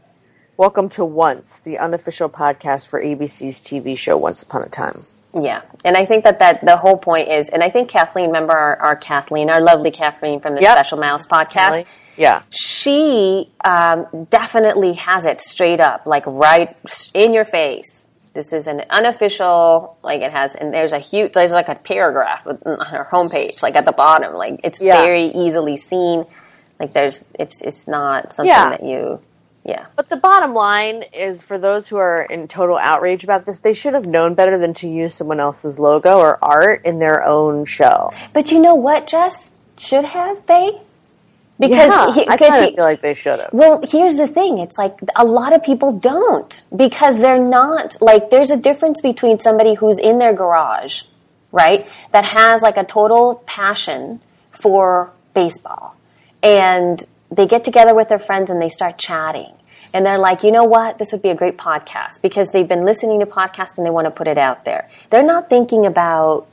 Welcome 0.58 0.90
to 0.90 1.06
Once, 1.06 1.60
the 1.60 1.78
unofficial 1.78 2.30
podcast 2.30 2.88
for 2.88 3.02
ABC's 3.02 3.62
TV 3.62 3.96
show 3.98 4.18
Once 4.18 4.42
Upon 4.42 4.64
a 4.64 4.70
Time. 4.70 5.04
yeah, 5.40 5.62
and 5.86 5.96
I 5.96 6.06
think 6.06 6.24
that 6.24 6.40
that 6.40 6.66
the 6.66 6.78
whole 6.78 6.98
point 6.98 7.30
is, 7.30 7.50
and 7.50 7.64
I 7.64 7.70
think 7.70 7.90
Kathleen, 7.90 8.28
remember 8.28 8.54
our, 8.54 8.76
our 8.78 8.96
Kathleen, 8.96 9.50
our 9.52 9.62
lovely 9.62 9.92
Kathleen 9.92 10.40
from 10.40 10.56
the 10.56 10.62
Yep. 10.62 10.72
Special 10.78 10.98
Mouse 10.98 11.28
podcast. 11.28 11.86
Yeah. 12.18 12.42
she 12.50 13.52
um, 13.64 14.26
definitely 14.32 14.94
has 14.94 15.26
it 15.26 15.40
straight 15.42 15.80
up, 15.80 16.08
like 16.08 16.24
right 16.26 16.76
in 17.14 17.32
your 17.36 17.46
face. 17.46 18.08
This 18.34 18.52
is 18.54 18.66
an 18.66 18.84
unofficial, 18.90 19.98
like 20.02 20.22
it 20.22 20.32
has, 20.32 20.56
and 20.56 20.74
there's 20.74 20.94
a 20.94 21.00
huge, 21.00 21.34
there's 21.34 21.52
like 21.52 21.70
a 21.70 21.76
paragraph 21.76 22.48
on 22.48 22.58
her 22.88 23.06
homepage, 23.12 23.62
like 23.62 23.76
at 23.76 23.86
the 23.86 23.92
bottom, 23.92 24.34
like 24.34 24.62
it's 24.64 24.80
Yeah. 24.82 25.00
very 25.04 25.26
easily 25.26 25.78
seen. 25.78 26.26
Like 26.80 26.94
there's, 26.94 27.28
it's 27.40 27.62
it's 27.62 27.88
not 27.88 28.34
something 28.34 28.50
Yeah. 28.52 28.70
that 28.72 28.84
you, 28.84 29.20
yeah, 29.68 29.88
But 29.98 30.08
the 30.08 30.16
bottom 30.16 30.54
line 30.54 31.04
is 31.12 31.42
for 31.42 31.60
those 31.60 31.90
who 31.90 31.98
are 31.98 32.24
in 32.24 32.48
total 32.48 32.78
outrage 32.78 33.26
about 33.26 33.44
this, 33.44 33.60
they 33.60 33.74
should 33.74 33.94
have 33.94 34.06
known 34.06 34.34
better 34.34 34.58
than 34.58 34.74
to 34.76 34.88
use 34.88 35.14
someone 35.14 35.42
else's 35.42 35.78
logo 35.78 36.20
or 36.20 36.40
art 36.42 36.86
in 36.86 37.00
their 37.00 37.22
own 37.22 37.66
show. 37.66 38.10
But 38.32 38.50
you 38.50 38.62
know 38.62 38.76
what, 38.76 39.08
Jess? 39.08 39.52
Should 39.78 40.06
have 40.06 40.46
they? 40.46 40.80
Because 41.60 41.90
yeah, 41.90 42.14
he, 42.14 42.30
I 42.30 42.38
kind 42.38 42.66
of 42.66 42.76
feel 42.76 42.84
like 42.86 43.02
they 43.02 43.14
should 43.14 43.42
have. 43.42 43.50
Well, 43.52 43.82
here's 43.86 44.16
the 44.16 44.28
thing. 44.28 44.60
It's 44.60 44.78
like 44.78 44.98
a 45.18 45.26
lot 45.26 45.52
of 45.52 45.62
people 45.62 45.92
don't 45.92 46.64
because 46.74 47.18
they're 47.18 47.38
not 47.38 47.98
like 48.00 48.30
there's 48.30 48.52
a 48.52 48.58
difference 48.58 49.02
between 49.02 49.38
somebody 49.40 49.74
who's 49.74 49.98
in 49.98 50.18
their 50.18 50.34
garage, 50.34 51.04
right? 51.52 51.86
That 52.14 52.24
has 52.24 52.62
like 52.62 52.78
a 52.78 52.86
total 52.86 53.44
passion 53.46 54.22
for 54.52 55.12
baseball 55.34 55.98
and 56.42 57.04
they 57.30 57.46
get 57.46 57.64
together 57.66 57.94
with 57.94 58.08
their 58.08 58.20
friends 58.20 58.50
and 58.50 58.62
they 58.62 58.70
start 58.70 58.98
chatting. 58.98 59.57
And 59.94 60.06
they're 60.06 60.18
like, 60.18 60.44
you 60.44 60.52
know 60.52 60.66
what? 60.66 60.98
This 60.98 61.12
would 61.12 61.22
be 61.22 61.30
a 61.30 61.36
great 61.36 61.58
podcast 61.58 62.22
because 62.22 62.50
they've 62.50 62.68
been 62.68 62.84
listening 62.84 63.20
to 63.20 63.26
podcasts 63.26 63.78
and 63.78 63.86
they 63.86 63.90
want 63.90 64.06
to 64.06 64.12
put 64.12 64.28
it 64.28 64.38
out 64.38 64.66
there. 64.66 64.90
They're 65.10 65.24
not 65.24 65.50
thinking 65.50 65.86
about 65.86 66.48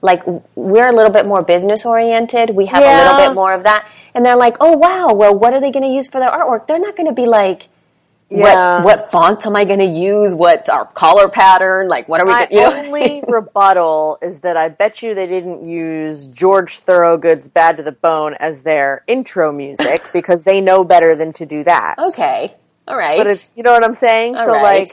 like 0.00 0.22
we're 0.54 0.88
a 0.88 0.94
little 0.94 1.12
bit 1.12 1.26
more 1.26 1.42
business 1.42 1.84
oriented. 1.84 2.50
We 2.50 2.66
have 2.66 2.82
a 2.82 3.04
little 3.04 3.28
bit 3.28 3.34
more 3.34 3.52
of 3.52 3.64
that, 3.64 3.88
and 4.14 4.24
they're 4.24 4.36
like, 4.36 4.56
"Oh 4.60 4.76
wow, 4.76 5.12
well, 5.12 5.36
what 5.36 5.54
are 5.54 5.60
they 5.60 5.70
going 5.70 5.84
to 5.84 5.92
use 5.92 6.06
for 6.08 6.20
their 6.20 6.30
artwork?" 6.30 6.66
They're 6.66 6.78
not 6.78 6.96
going 6.96 7.08
to 7.08 7.14
be 7.14 7.26
like. 7.26 7.68
Yeah. 8.30 8.82
What 8.82 9.00
what 9.00 9.10
font 9.10 9.46
am 9.46 9.56
I 9.56 9.64
going 9.64 9.78
to 9.78 9.86
use? 9.86 10.34
What 10.34 10.68
our 10.68 10.84
color 10.84 11.30
pattern? 11.30 11.88
Like 11.88 12.10
what 12.10 12.20
are 12.20 12.26
we? 12.26 12.32
My 12.32 12.46
you 12.50 12.60
know? 12.60 12.76
only 12.76 13.24
rebuttal 13.26 14.18
is 14.20 14.40
that 14.40 14.54
I 14.54 14.68
bet 14.68 15.02
you 15.02 15.14
they 15.14 15.26
didn't 15.26 15.66
use 15.66 16.26
George 16.26 16.78
Thorogood's 16.78 17.48
"Bad 17.48 17.78
to 17.78 17.82
the 17.82 17.92
Bone" 17.92 18.34
as 18.38 18.64
their 18.64 19.02
intro 19.06 19.50
music 19.50 20.10
because 20.12 20.44
they 20.44 20.60
know 20.60 20.84
better 20.84 21.14
than 21.14 21.32
to 21.32 21.46
do 21.46 21.64
that. 21.64 21.94
okay, 21.98 22.54
all 22.88 22.96
right. 22.96 23.18
But 23.18 23.26
it's, 23.28 23.50
you 23.54 23.62
know 23.62 23.72
what 23.72 23.84
I'm 23.84 23.94
saying? 23.94 24.36
All 24.36 24.46
so 24.46 24.52
right. 24.52 24.80
like, 24.80 24.88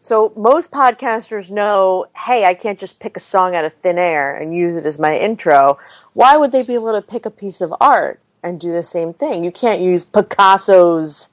so 0.00 0.32
most 0.36 0.70
podcasters 0.70 1.50
know, 1.50 2.06
hey, 2.14 2.44
I 2.44 2.54
can't 2.54 2.78
just 2.78 3.00
pick 3.00 3.16
a 3.16 3.20
song 3.20 3.54
out 3.54 3.64
of 3.64 3.72
thin 3.72 3.98
air 3.98 4.36
and 4.36 4.54
use 4.54 4.76
it 4.76 4.86
as 4.86 4.98
my 4.98 5.16
intro. 5.16 5.78
Why 6.12 6.36
would 6.36 6.52
they 6.52 6.62
be 6.62 6.74
able 6.74 6.92
to 6.92 7.02
pick 7.02 7.26
a 7.26 7.30
piece 7.30 7.60
of 7.60 7.72
art 7.80 8.20
and 8.42 8.60
do 8.60 8.70
the 8.70 8.82
same 8.82 9.12
thing? 9.14 9.42
You 9.44 9.50
can't 9.50 9.80
use 9.80 10.04
Picasso's 10.04 11.30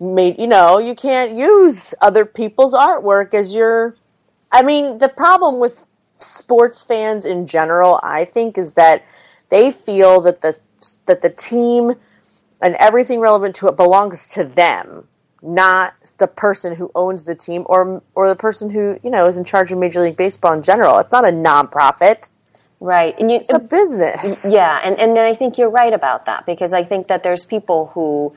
made, 0.00 0.38
you 0.38 0.46
know, 0.46 0.78
you 0.78 0.94
can't 0.94 1.36
use 1.36 1.94
other 2.00 2.24
people's 2.24 2.74
artwork 2.74 3.34
as 3.34 3.54
your. 3.54 3.96
I 4.52 4.62
mean, 4.62 4.98
the 4.98 5.08
problem 5.08 5.60
with 5.60 5.84
sports 6.18 6.84
fans 6.84 7.24
in 7.24 7.46
general, 7.46 8.00
I 8.02 8.24
think, 8.24 8.58
is 8.58 8.74
that 8.74 9.04
they 9.48 9.72
feel 9.72 10.20
that 10.22 10.40
the 10.42 10.58
that 11.06 11.22
the 11.22 11.30
team 11.30 11.94
and 12.60 12.74
everything 12.76 13.20
relevant 13.20 13.56
to 13.56 13.68
it 13.68 13.76
belongs 13.76 14.28
to 14.30 14.44
them, 14.44 15.08
not 15.44 15.94
the 16.18 16.26
person 16.26 16.74
who 16.74 16.90
owns 16.94 17.24
the 17.24 17.34
team 17.34 17.64
or 17.66 18.02
or 18.14 18.28
the 18.28 18.36
person 18.36 18.70
who 18.70 18.98
you 19.02 19.10
know 19.10 19.28
is 19.28 19.36
in 19.36 19.44
charge 19.44 19.70
of 19.72 19.78
Major 19.78 20.00
League 20.00 20.16
Baseball 20.16 20.54
in 20.54 20.62
general. 20.62 20.98
It's 20.98 21.12
not 21.12 21.24
a 21.24 21.32
nonprofit; 21.32 22.28
right, 22.80 23.18
and 23.18 23.30
you, 23.30 23.38
it's 23.38 23.52
a 23.52 23.58
business. 23.58 24.46
Yeah, 24.48 24.80
and, 24.82 24.98
and 24.98 25.18
I 25.18 25.34
think 25.34 25.58
you're 25.58 25.70
right 25.70 25.92
about 25.92 26.26
that 26.26 26.46
because 26.46 26.72
I 26.72 26.82
think 26.82 27.08
that 27.08 27.22
there's 27.22 27.44
people 27.44 27.90
who. 27.94 28.34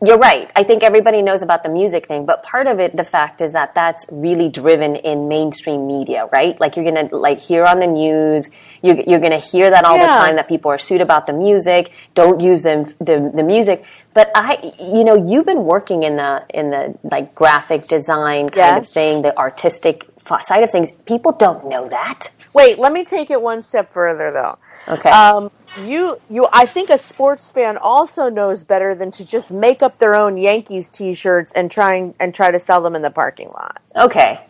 You're 0.00 0.18
right. 0.18 0.48
I 0.54 0.62
think 0.62 0.84
everybody 0.84 1.22
knows 1.22 1.42
about 1.42 1.64
the 1.64 1.68
music 1.68 2.06
thing, 2.06 2.24
but 2.24 2.44
part 2.44 2.68
of 2.68 2.78
it, 2.78 2.94
the 2.94 3.02
fact 3.02 3.40
is 3.40 3.52
that 3.54 3.74
that's 3.74 4.06
really 4.12 4.48
driven 4.48 4.94
in 4.94 5.26
mainstream 5.26 5.88
media, 5.88 6.28
right? 6.32 6.58
Like 6.60 6.76
you're 6.76 6.84
gonna 6.84 7.08
like 7.10 7.40
hear 7.40 7.64
on 7.64 7.80
the 7.80 7.88
news, 7.88 8.48
you're, 8.80 9.00
you're 9.00 9.18
gonna 9.18 9.38
hear 9.38 9.70
that 9.70 9.84
all 9.84 9.98
the 9.98 10.12
time 10.12 10.36
that 10.36 10.46
people 10.46 10.70
are 10.70 10.78
sued 10.78 11.00
about 11.00 11.26
the 11.26 11.32
music. 11.32 11.90
Don't 12.14 12.40
use 12.40 12.62
the, 12.62 12.94
the 13.00 13.32
the 13.34 13.42
music. 13.42 13.84
But 14.14 14.30
I, 14.36 14.72
you 14.78 15.02
know, 15.02 15.16
you've 15.16 15.46
been 15.46 15.64
working 15.64 16.04
in 16.04 16.14
the 16.14 16.44
in 16.54 16.70
the 16.70 16.96
like 17.02 17.34
graphic 17.34 17.88
design 17.88 18.50
kind 18.50 18.78
of 18.78 18.88
thing, 18.88 19.22
the 19.22 19.36
artistic 19.36 20.06
side 20.42 20.62
of 20.62 20.70
things. 20.70 20.92
People 21.06 21.32
don't 21.32 21.68
know 21.68 21.88
that. 21.88 22.30
Wait, 22.54 22.78
let 22.78 22.92
me 22.92 23.04
take 23.04 23.30
it 23.30 23.40
one 23.42 23.62
step 23.62 23.92
further, 23.92 24.30
though. 24.30 24.58
Okay. 24.88 25.10
Um, 25.10 25.50
you, 25.84 26.20
you, 26.28 26.48
I 26.52 26.66
think 26.66 26.90
a 26.90 26.98
sports 26.98 27.50
fan 27.50 27.76
also 27.76 28.28
knows 28.28 28.64
better 28.64 28.94
than 28.94 29.10
to 29.12 29.24
just 29.24 29.50
make 29.50 29.82
up 29.82 29.98
their 29.98 30.14
own 30.14 30.36
Yankees 30.36 30.88
T-shirts 30.88 31.52
and 31.52 31.70
trying 31.70 32.14
and 32.18 32.34
try 32.34 32.50
to 32.50 32.58
sell 32.58 32.80
them 32.82 32.96
in 32.96 33.02
the 33.02 33.10
parking 33.10 33.48
lot, 33.48 33.80
okay. 33.94 34.40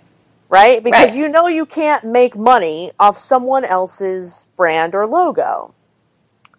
right? 0.48 0.82
Because 0.82 1.10
Right. 1.10 1.16
you 1.18 1.28
know 1.28 1.48
you 1.48 1.66
can't 1.66 2.04
make 2.04 2.34
money 2.34 2.92
off 2.98 3.18
someone 3.18 3.64
else's 3.64 4.46
brand 4.56 4.94
or 4.94 5.06
logo. 5.06 5.74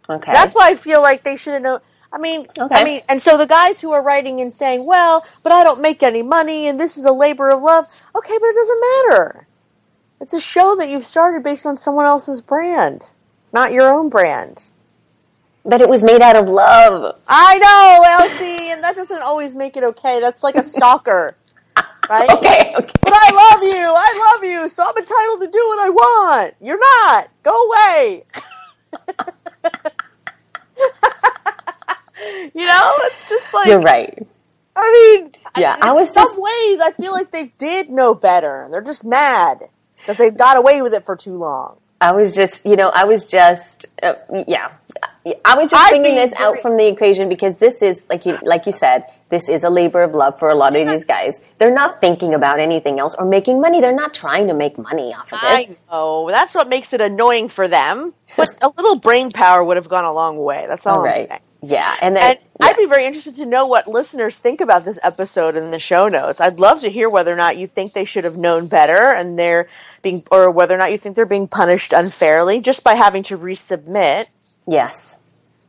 Okay. 0.08 0.32
That's 0.32 0.54
why 0.54 0.70
I 0.70 0.76
feel 0.76 1.02
like 1.02 1.24
they 1.24 1.36
should 1.36 1.54
have 1.54 1.62
known. 1.64 1.80
I 2.12 2.20
mean, 2.20 2.46
Okay. 2.60 2.76
I 2.76 2.84
mean, 2.84 3.02
and 3.10 3.20
so 3.20 3.38
the 3.38 3.48
guys 3.48 3.82
who 3.82 3.92
are 3.92 4.04
writing 4.04 4.40
and 4.40 4.54
saying, 4.54 4.86
"Well, 4.86 5.26
but 5.42 5.52
I 5.52 5.64
don't 5.64 5.82
make 5.82 6.04
any 6.04 6.22
money, 6.22 6.68
and 6.68 6.80
this 6.80 6.96
is 6.96 7.06
a 7.06 7.12
labor 7.12 7.50
of 7.50 7.64
love." 7.64 7.86
Okay, 8.16 8.38
but 8.40 8.46
it 8.48 8.56
doesn't 8.56 8.82
matter. 9.10 9.48
It's 10.22 10.34
a 10.34 10.40
show 10.40 10.76
that 10.76 10.90
you've 10.90 11.06
started 11.06 11.42
based 11.42 11.66
on 11.66 11.76
someone 11.78 12.06
else's 12.06 12.40
brand, 12.42 13.02
not 13.54 13.72
your 13.72 13.94
own 13.94 14.10
brand. 14.10 14.64
But 15.66 15.80
it 15.80 15.88
was 15.88 16.04
made 16.04 16.22
out 16.22 16.36
of 16.36 16.50
love. 16.50 17.22
I 17.30 17.58
know, 17.58 18.04
Elsie, 18.26 18.72
and 18.72 18.84
that 18.84 18.96
doesn't 18.98 19.22
always 19.22 19.56
make 19.56 19.78
it 19.78 19.84
okay. 19.86 20.20
That's 20.20 20.44
like 20.44 20.56
a 20.56 20.64
stalker, 20.64 21.38
right? 22.10 22.30
Okay, 22.32 22.74
okay. 22.76 22.92
But 23.02 23.14
I 23.14 23.30
love 23.32 23.64
you. 23.64 23.94
I 23.96 24.34
love 24.34 24.44
you, 24.44 24.68
so 24.68 24.84
I'm 24.84 24.98
entitled 24.98 25.40
to 25.42 25.48
do 25.48 25.66
what 25.70 25.80
I 25.80 25.90
want. 25.90 26.56
You're 26.60 26.80
not. 26.80 27.30
Go 27.44 27.70
away. 27.70 28.26
you 32.54 32.66
know, 32.68 32.94
it's 33.04 33.30
just 33.30 33.46
like 33.54 33.68
You're 33.68 33.80
right. 33.80 34.28
I 34.76 35.20
mean, 35.22 35.32
Yeah, 35.58 35.76
in 35.78 35.84
I 35.84 35.94
was 35.94 36.12
some 36.12 36.26
just- 36.26 36.38
ways 36.38 36.80
I 36.82 36.92
feel 37.00 37.12
like 37.14 37.32
they 37.32 37.54
did 37.58 37.90
know 37.90 38.14
better. 38.14 38.68
They're 38.72 38.82
just 38.82 39.06
mad 39.06 39.70
that 40.08 40.18
they 40.18 40.30
got 40.30 40.58
away 40.58 40.82
with 40.82 40.94
it 40.94 41.06
for 41.06 41.16
too 41.16 41.34
long. 41.36 41.78
I 42.04 42.12
was 42.12 42.36
just, 42.36 42.66
you 42.66 42.76
know, 42.76 42.90
I 42.90 43.06
was 43.06 43.24
just, 43.24 43.86
uh, 44.04 44.16
yeah, 44.46 44.74
I 45.46 45.56
was 45.56 45.72
just 45.72 45.90
bringing 45.90 46.16
this 46.16 46.34
out 46.34 46.60
from 46.60 46.76
the 46.76 46.86
equation 46.86 47.30
because 47.30 47.56
this 47.56 47.82
is, 47.82 48.04
like 48.10 48.26
you, 48.26 48.38
like 48.42 48.66
you 48.66 48.74
said, 48.74 49.06
this 49.30 49.48
is 49.48 49.64
a 49.64 49.70
labor 49.70 50.04
of 50.04 50.14
love 50.14 50.38
for 50.38 50.50
a 50.50 50.54
lot 50.54 50.76
of 50.76 50.86
these 50.86 51.06
guys. 51.06 51.42
They're 51.60 51.74
not 51.74 52.02
thinking 52.02 52.34
about 52.34 52.60
anything 52.60 53.00
else 53.00 53.16
or 53.18 53.26
making 53.26 53.62
money. 53.62 53.80
They're 53.80 53.96
not 53.96 54.14
trying 54.14 54.50
to 54.50 54.54
make 54.54 54.78
money 54.78 55.14
off 55.14 55.32
of 55.32 55.40
this. 55.40 55.50
I 55.50 55.78
know 55.90 56.28
that's 56.30 56.54
what 56.54 56.68
makes 56.68 56.92
it 56.92 57.00
annoying 57.00 57.48
for 57.48 57.70
them. 57.70 58.14
But 58.36 58.54
a 58.62 58.68
little 58.68 58.98
brain 58.98 59.32
power 59.32 59.64
would 59.64 59.78
have 59.78 59.88
gone 59.88 60.04
a 60.04 60.14
long 60.14 60.38
way. 60.38 60.66
That's 60.68 60.86
all, 60.86 61.00
All 61.00 61.06
I'm 61.06 61.14
saying. 61.14 61.40
Yeah, 61.66 61.96
and 62.02 62.18
then 62.18 62.32
And 62.32 62.40
I'd 62.60 62.76
be 62.76 62.88
very 62.88 63.06
interested 63.06 63.38
to 63.38 63.46
know 63.46 63.66
what 63.66 63.88
listeners 63.88 64.38
think 64.38 64.60
about 64.60 64.84
this 64.84 65.00
episode 65.02 65.56
in 65.56 65.72
the 65.72 65.80
show 65.80 66.10
notes. 66.10 66.42
I'd 66.42 66.60
love 66.60 66.82
to 66.82 66.90
hear 66.90 67.10
whether 67.10 67.32
or 67.32 67.38
not 67.38 67.56
you 67.56 67.68
think 67.68 67.94
they 67.94 68.04
should 68.04 68.26
have 68.26 68.36
known 68.36 68.68
better 68.68 69.14
and 69.14 69.40
they're 69.40 69.70
being, 70.04 70.24
or 70.30 70.52
whether 70.52 70.76
or 70.76 70.78
not 70.78 70.92
you 70.92 71.00
think 71.00 71.16
they're 71.16 71.26
being 71.26 71.48
punished 71.48 71.94
unfairly 71.94 72.60
just 72.60 72.84
by 72.84 72.94
having 72.94 73.24
to 73.24 73.38
resubmit. 73.38 74.28
yes. 74.68 75.18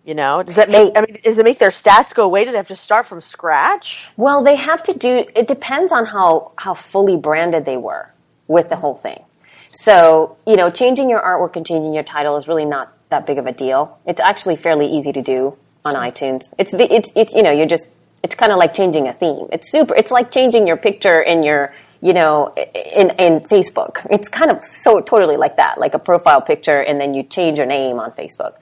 You 0.07 0.14
know, 0.14 0.43
does 0.43 0.57
that 0.57 0.69
make? 0.69 0.93
I 0.99 1.00
mean, 1.00 1.17
does 1.25 1.38
it 1.38 1.47
make 1.47 1.59
their 1.59 1.71
stats 1.71 2.12
go 2.14 2.25
away? 2.25 2.45
Do 2.45 2.50
they 2.50 2.59
have 2.59 2.69
to 2.69 2.76
start 2.76 3.07
from 3.07 3.21
scratch? 3.21 4.07
Well, 4.19 4.45
they 4.45 4.55
have 4.57 4.83
to 4.83 4.93
do. 4.93 5.25
It 5.35 5.49
depends 5.49 5.93
on 5.93 6.05
how 6.05 6.53
how 6.57 6.75
fully 6.75 7.17
branded 7.17 7.64
they 7.64 7.79
were 7.79 8.12
with 8.47 8.69
the 8.69 8.76
whole 8.76 8.97
thing. 8.97 9.25
So 9.69 10.37
you 10.47 10.57
know, 10.57 10.71
changing 10.71 11.09
your 11.09 11.21
artwork 11.21 11.57
and 11.57 11.64
changing 11.64 11.95
your 11.95 12.03
title 12.03 12.37
is 12.37 12.47
really 12.47 12.67
not 12.67 12.93
that 13.09 13.25
big 13.25 13.38
of 13.38 13.47
a 13.47 13.53
deal. 13.53 13.99
It's 14.05 14.21
actually 14.21 14.57
fairly 14.57 14.88
easy 14.88 15.11
to 15.12 15.23
do 15.23 15.57
on 15.87 15.95
iTunes. 15.95 16.43
It's 16.59 16.75
it's 16.75 17.11
it's 17.17 17.33
you 17.33 17.43
know 17.43 17.50
you're 17.50 17.64
just 17.64 17.88
it's 18.23 18.35
kind 18.35 18.53
of 18.53 18.59
like 18.59 18.75
changing 18.75 19.09
a 19.09 19.12
theme. 19.14 19.47
It's 19.53 19.71
super. 19.71 19.95
It's 19.95 20.11
like 20.11 20.31
changing 20.31 20.67
your 20.67 20.76
picture 20.76 21.23
in 21.23 21.43
your 21.43 21.73
you 22.04 22.12
know 22.12 22.54
in 22.56 23.11
in 23.18 23.40
Facebook. 23.40 24.06
It's 24.11 24.28
kind 24.28 24.50
of 24.50 24.62
so 24.62 25.00
totally 25.00 25.38
like 25.38 25.56
that, 25.56 25.78
like 25.78 25.94
a 25.94 25.99
profile 25.99 26.42
picture, 26.42 26.80
and 26.80 27.00
then 27.00 27.14
you 27.14 27.23
change 27.23 27.56
your 27.56 27.66
name 27.66 27.99
on 27.99 28.12
Facebook. 28.12 28.54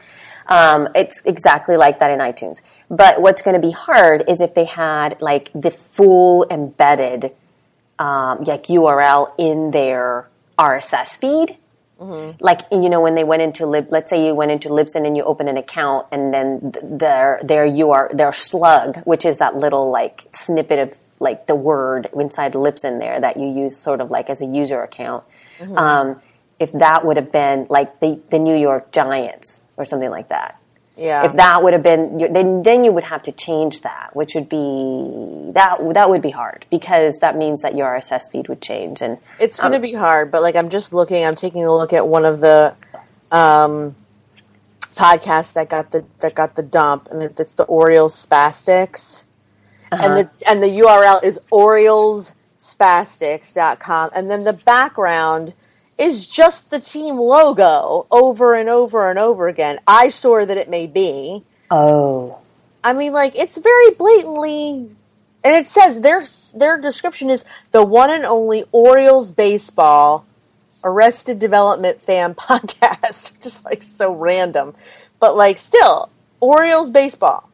Um, 0.46 0.88
it's 0.94 1.20
exactly 1.25 1.76
like 1.76 1.99
that 1.99 2.11
in 2.12 2.20
iTunes. 2.20 2.62
But 2.88 3.20
what's 3.20 3.42
going 3.42 3.61
to 3.61 3.66
be 3.66 3.72
hard 3.72 4.25
is 4.28 4.40
if 4.40 4.54
they 4.54 4.66
had 4.66 5.20
like 5.20 5.50
the 5.54 5.72
full 5.72 6.46
embedded 6.50 7.32
um, 7.99 8.44
like 8.44 8.64
URL 8.64 9.32
in 9.38 9.72
their 9.72 10.28
RSS 10.58 11.18
feed. 11.18 11.56
Like 12.40 12.62
you 12.70 12.88
know 12.88 13.00
when 13.00 13.14
they 13.14 13.25
went 13.25 13.42
into 13.42 13.66
lib, 13.66 13.88
let's 13.90 14.11
say 14.11 14.26
you 14.26 14.34
went 14.34 14.50
into 14.50 14.68
Libsyn 14.68 15.06
and 15.06 15.16
you 15.16 15.22
open 15.25 15.46
an 15.49 15.56
account 15.56 16.06
and 16.12 16.34
then 16.34 16.72
th- 16.72 16.84
their 16.84 17.40
their 17.44 17.64
UR 17.64 18.11
their 18.12 18.32
slug, 18.32 18.99
which 19.04 19.25
is 19.25 19.37
that 19.37 19.56
little 19.56 19.90
like 19.90 20.26
snippet 20.32 20.78
of 20.80 21.01
like 21.23 21.47
the 21.47 21.55
word 21.55 22.09
inside 22.12 22.52
Libsyn 22.52 22.99
there 22.99 23.19
that 23.21 23.37
you 23.38 23.49
use 23.64 23.76
sort 23.79 24.00
of 24.02 24.11
like 24.11 24.29
as 24.29 24.43
a 24.43 24.47
user 24.47 24.83
account. 24.83 25.25
Um, 25.76 26.21
if 26.59 26.71
that 26.73 27.05
would 27.05 27.17
have 27.17 27.31
been 27.33 27.67
like 27.71 28.00
the 28.00 28.21
the 28.31 28.38
New 28.38 28.57
York 28.57 28.93
Giants 28.93 29.62
or 29.76 29.85
something 29.87 30.11
like 30.11 30.29
that, 30.29 30.59
Yeah. 30.97 31.25
if 31.25 31.33
that 31.43 31.62
would 31.62 31.73
have 31.73 31.83
been 31.83 32.05
then 32.33 32.62
then 32.62 32.85
you 32.85 32.93
would 32.93 33.05
have 33.05 33.23
to 33.23 33.33
change 33.33 33.81
that 33.83 34.11
which 34.14 34.35
would 34.35 34.49
be 34.49 35.52
that 35.59 35.79
that 35.95 36.11
would 36.11 36.23
be 36.23 36.31
hard 36.31 36.67
because 36.71 37.19
that 37.21 37.37
means 37.37 37.62
that 37.62 37.75
your 37.76 37.87
RSS 37.88 38.31
feed 38.31 38.49
would 38.49 38.61
change 38.61 39.00
and 39.02 39.19
It's 39.38 39.59
going 39.61 39.73
to 39.73 39.81
be 39.81 39.93
hard, 39.95 40.31
but 40.33 40.43
like 40.43 40.57
I'm 40.57 40.69
just 40.69 40.93
looking. 40.93 41.25
I'm 41.25 41.35
taking 41.47 41.64
a 41.64 41.75
look 41.81 41.93
at 41.93 42.07
one 42.07 42.25
of 42.26 42.41
the 42.41 42.75
um, 43.31 43.95
podcasts 44.95 45.52
that 45.55 45.69
got 45.69 45.91
the 45.91 46.05
that 46.21 46.35
got 46.35 46.55
the 46.55 46.62
dump, 46.62 47.09
and 47.11 47.23
it's 47.23 47.55
the 47.55 47.64
Orioles 47.64 48.14
Spastics, 48.26 49.25
and 49.92 50.16
the 50.16 50.25
uh-huh. 50.25 50.44
and 50.49 50.62
the 50.62 50.68
URL 50.68 51.22
is 51.22 51.38
OriolesSpastics.com, 51.52 54.11
and 54.14 54.30
then 54.30 54.44
the 54.44 54.54
background 54.64 55.52
is 55.99 56.26
just 56.26 56.70
the 56.70 56.80
team 56.80 57.16
logo 57.16 58.06
over 58.11 58.54
and 58.54 58.68
over 58.68 59.08
and 59.08 59.18
over 59.18 59.49
again. 59.49 59.78
I 59.87 60.06
Eyesore 60.06 60.46
that 60.46 60.56
it 60.56 60.68
may 60.68 60.87
be. 60.87 61.42
oh 61.70 62.38
I 62.84 62.92
mean, 62.92 63.12
like 63.12 63.38
it's 63.38 63.56
very 63.56 63.90
blatantly, 63.92 64.88
and 65.44 65.56
it 65.56 65.68
says 65.68 66.02
their 66.02 66.25
their 66.54 66.80
description 66.80 67.30
is 67.30 67.44
the 67.70 67.84
one 67.84 68.11
and 68.11 68.25
only 68.25 68.64
Orioles 68.72 69.30
baseball 69.30 70.26
Arrested 70.84 71.38
Development 71.38 72.00
fan 72.00 72.34
podcast. 72.34 73.32
Just 73.42 73.64
like 73.64 73.82
so 73.82 74.12
random, 74.12 74.75
but 75.20 75.37
like 75.37 75.58
still 75.58 76.11
Orioles 76.40 76.90
baseball. 76.90 77.49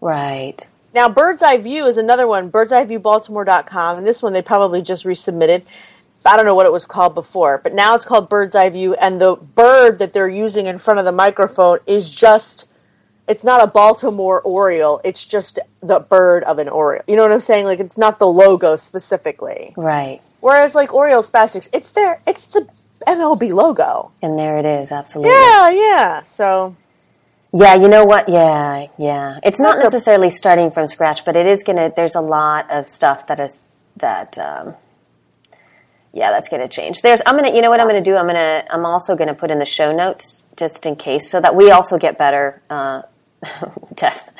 right 0.00 0.66
Now, 0.94 1.08
Bird's 1.08 1.42
Eye 1.42 1.56
View 1.56 1.86
is 1.86 1.96
another 1.96 2.26
one. 2.26 2.50
Bird's 2.50 2.72
Eye 2.72 2.84
View 2.84 2.98
Baltimore.com, 2.98 3.98
and 3.98 4.06
this 4.06 4.22
one 4.22 4.32
they 4.32 4.42
probably 4.42 4.82
just 4.82 5.04
resubmitted. 5.04 5.62
I 6.24 6.36
don't 6.36 6.46
know 6.46 6.54
what 6.54 6.66
it 6.66 6.72
was 6.72 6.86
called 6.86 7.14
before, 7.14 7.58
but 7.58 7.74
now 7.74 7.94
it's 7.94 8.04
called 8.04 8.28
Bird's 8.28 8.54
Eye 8.54 8.68
View, 8.68 8.94
and 8.94 9.20
the 9.20 9.36
bird 9.36 9.98
that 9.98 10.12
they're 10.12 10.28
using 10.28 10.66
in 10.66 10.78
front 10.78 10.98
of 10.98 11.04
the 11.04 11.12
microphone 11.12 11.78
is 11.86 12.14
just. 12.14 12.68
It's 13.28 13.44
not 13.44 13.62
a 13.62 13.68
Baltimore 13.68 14.42
Oriole. 14.42 15.00
It's 15.04 15.24
just 15.24 15.60
the 15.80 16.00
bird 16.00 16.42
of 16.42 16.58
an 16.58 16.68
Oriole. 16.68 17.04
You 17.06 17.14
know 17.14 17.22
what 17.22 17.30
I'm 17.30 17.40
saying? 17.40 17.66
Like 17.66 17.78
it's 17.78 17.96
not 17.96 18.18
the 18.18 18.26
logo 18.26 18.74
specifically. 18.74 19.72
Right. 19.76 20.20
Whereas 20.40 20.74
like 20.74 20.92
Oriole 20.92 21.22
Spastics, 21.22 21.68
it's 21.72 21.90
there. 21.90 22.20
It's 22.26 22.46
the 22.46 22.68
MLB 23.06 23.52
logo. 23.52 24.10
And 24.22 24.36
there 24.36 24.58
it 24.58 24.66
is, 24.66 24.90
absolutely. 24.90 25.32
Yeah, 25.32 25.70
yeah. 25.70 26.22
So 26.24 26.74
Yeah, 27.54 27.74
you 27.74 27.88
know 27.88 28.04
what? 28.04 28.28
Yeah, 28.28 28.86
yeah. 28.98 29.38
It's 29.42 29.58
not 29.58 29.76
That's 29.76 29.92
necessarily 29.92 30.30
starting 30.30 30.70
from 30.70 30.86
scratch, 30.86 31.24
but 31.24 31.36
it 31.36 31.46
is 31.46 31.62
gonna. 31.62 31.92
There's 31.94 32.14
a 32.14 32.20
lot 32.20 32.70
of 32.70 32.88
stuff 32.88 33.26
that 33.26 33.40
is 33.40 33.62
that. 33.96 34.38
Um, 34.38 34.74
yeah, 36.14 36.30
that's 36.30 36.48
gonna 36.48 36.68
change. 36.68 37.02
There's. 37.02 37.20
I'm 37.26 37.36
gonna. 37.36 37.54
You 37.54 37.60
know 37.60 37.68
what 37.70 37.80
I'm 37.80 37.86
gonna 37.86 38.00
do? 38.00 38.16
I'm 38.16 38.26
gonna. 38.26 38.64
I'm 38.70 38.86
also 38.86 39.16
gonna 39.16 39.34
put 39.34 39.50
in 39.50 39.58
the 39.58 39.66
show 39.66 39.92
notes 39.94 40.44
just 40.56 40.86
in 40.86 40.96
case, 40.96 41.30
so 41.30 41.40
that 41.40 41.54
we 41.54 41.70
also 41.70 41.98
get 41.98 42.16
better. 42.16 42.62
Uh, 42.70 43.02
tests 43.96 44.30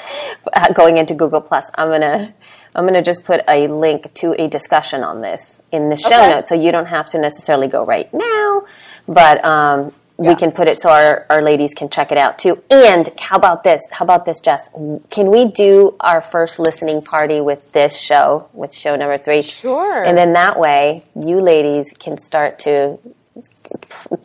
going 0.74 0.96
into 0.96 1.14
Google 1.14 1.40
Plus. 1.42 1.70
I'm 1.74 1.88
gonna. 1.88 2.32
I'm 2.74 2.86
gonna 2.86 3.02
just 3.02 3.24
put 3.24 3.42
a 3.46 3.66
link 3.68 4.14
to 4.14 4.32
a 4.42 4.48
discussion 4.48 5.02
on 5.02 5.20
this 5.20 5.60
in 5.70 5.90
the 5.90 5.96
show 5.98 6.08
Okay. 6.08 6.30
notes, 6.30 6.48
so 6.48 6.54
you 6.54 6.72
don't 6.72 6.86
have 6.86 7.10
to 7.10 7.18
necessarily 7.18 7.68
go 7.68 7.84
right 7.84 8.08
now, 8.14 8.64
but 9.06 9.44
um, 9.44 9.92
we 10.16 10.36
can 10.36 10.52
put 10.52 10.68
it 10.68 10.78
so 10.78 10.90
our, 10.90 11.26
our 11.30 11.42
ladies 11.42 11.74
can 11.74 11.88
check 11.88 12.12
it 12.12 12.18
out 12.18 12.38
too. 12.38 12.62
And 12.70 13.08
how 13.18 13.36
about 13.36 13.64
this? 13.64 13.80
How 13.90 14.04
about 14.04 14.24
this, 14.24 14.40
Jess? 14.40 14.68
Can 15.10 15.30
we 15.30 15.46
do 15.46 15.96
our 16.00 16.20
first 16.20 16.58
listening 16.58 17.00
party 17.02 17.40
with 17.40 17.72
this 17.72 17.96
show, 17.98 18.48
with 18.52 18.74
show 18.74 18.94
number 18.96 19.18
three? 19.18 19.42
Sure. 19.42 20.04
And 20.04 20.16
then 20.16 20.32
that 20.34 20.58
way, 20.58 21.04
you 21.14 21.40
ladies 21.40 21.92
can 21.98 22.16
start 22.16 22.58
to, 22.60 22.98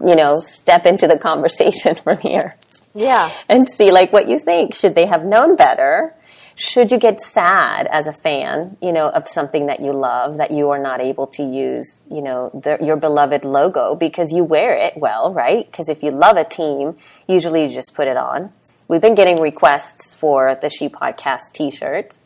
you 0.05 0.15
know, 0.15 0.39
step 0.39 0.85
into 0.85 1.07
the 1.07 1.17
conversation 1.21 1.95
from 1.95 2.17
here 2.19 2.55
yeah, 2.97 3.31
and 3.47 3.69
see 3.69 3.91
like 3.91 4.11
what 4.11 4.27
you 4.27 4.39
think. 4.39 4.73
Should 4.73 4.95
they 4.95 5.05
have 5.05 5.23
known 5.23 5.55
better? 5.55 6.15
Should 6.57 6.91
you 6.91 6.97
get 6.97 7.21
sad 7.21 7.87
as 7.87 8.07
a 8.07 8.13
fan, 8.13 8.77
you 8.81 8.91
know, 8.91 9.09
of 9.09 9.27
something 9.27 9.67
that 9.67 9.79
you 9.79 9.93
love 9.93 10.37
that 10.37 10.51
you 10.51 10.69
are 10.71 10.79
not 10.79 10.99
able 10.99 11.27
to 11.27 11.43
use, 11.43 12.03
you 12.09 12.21
know, 12.21 12.49
the, 12.53 12.83
your 12.83 12.97
beloved 12.97 13.45
logo 13.45 13.95
because 13.95 14.31
you 14.31 14.43
wear 14.43 14.75
it 14.75 14.97
well, 14.97 15.33
right? 15.33 15.69
Because 15.69 15.87
if 15.87 16.01
you 16.01 16.11
love 16.11 16.35
a 16.35 16.43
team, 16.43 16.95
usually 17.27 17.63
you 17.63 17.69
just 17.69 17.93
put 17.93 18.07
it 18.07 18.17
on. 18.17 18.51
We've 18.87 19.01
been 19.01 19.15
getting 19.15 19.39
requests 19.39 20.15
for 20.15 20.55
the 20.61 20.69
She 20.69 20.89
Podcast 20.89 21.53
T-shirts, 21.53 22.21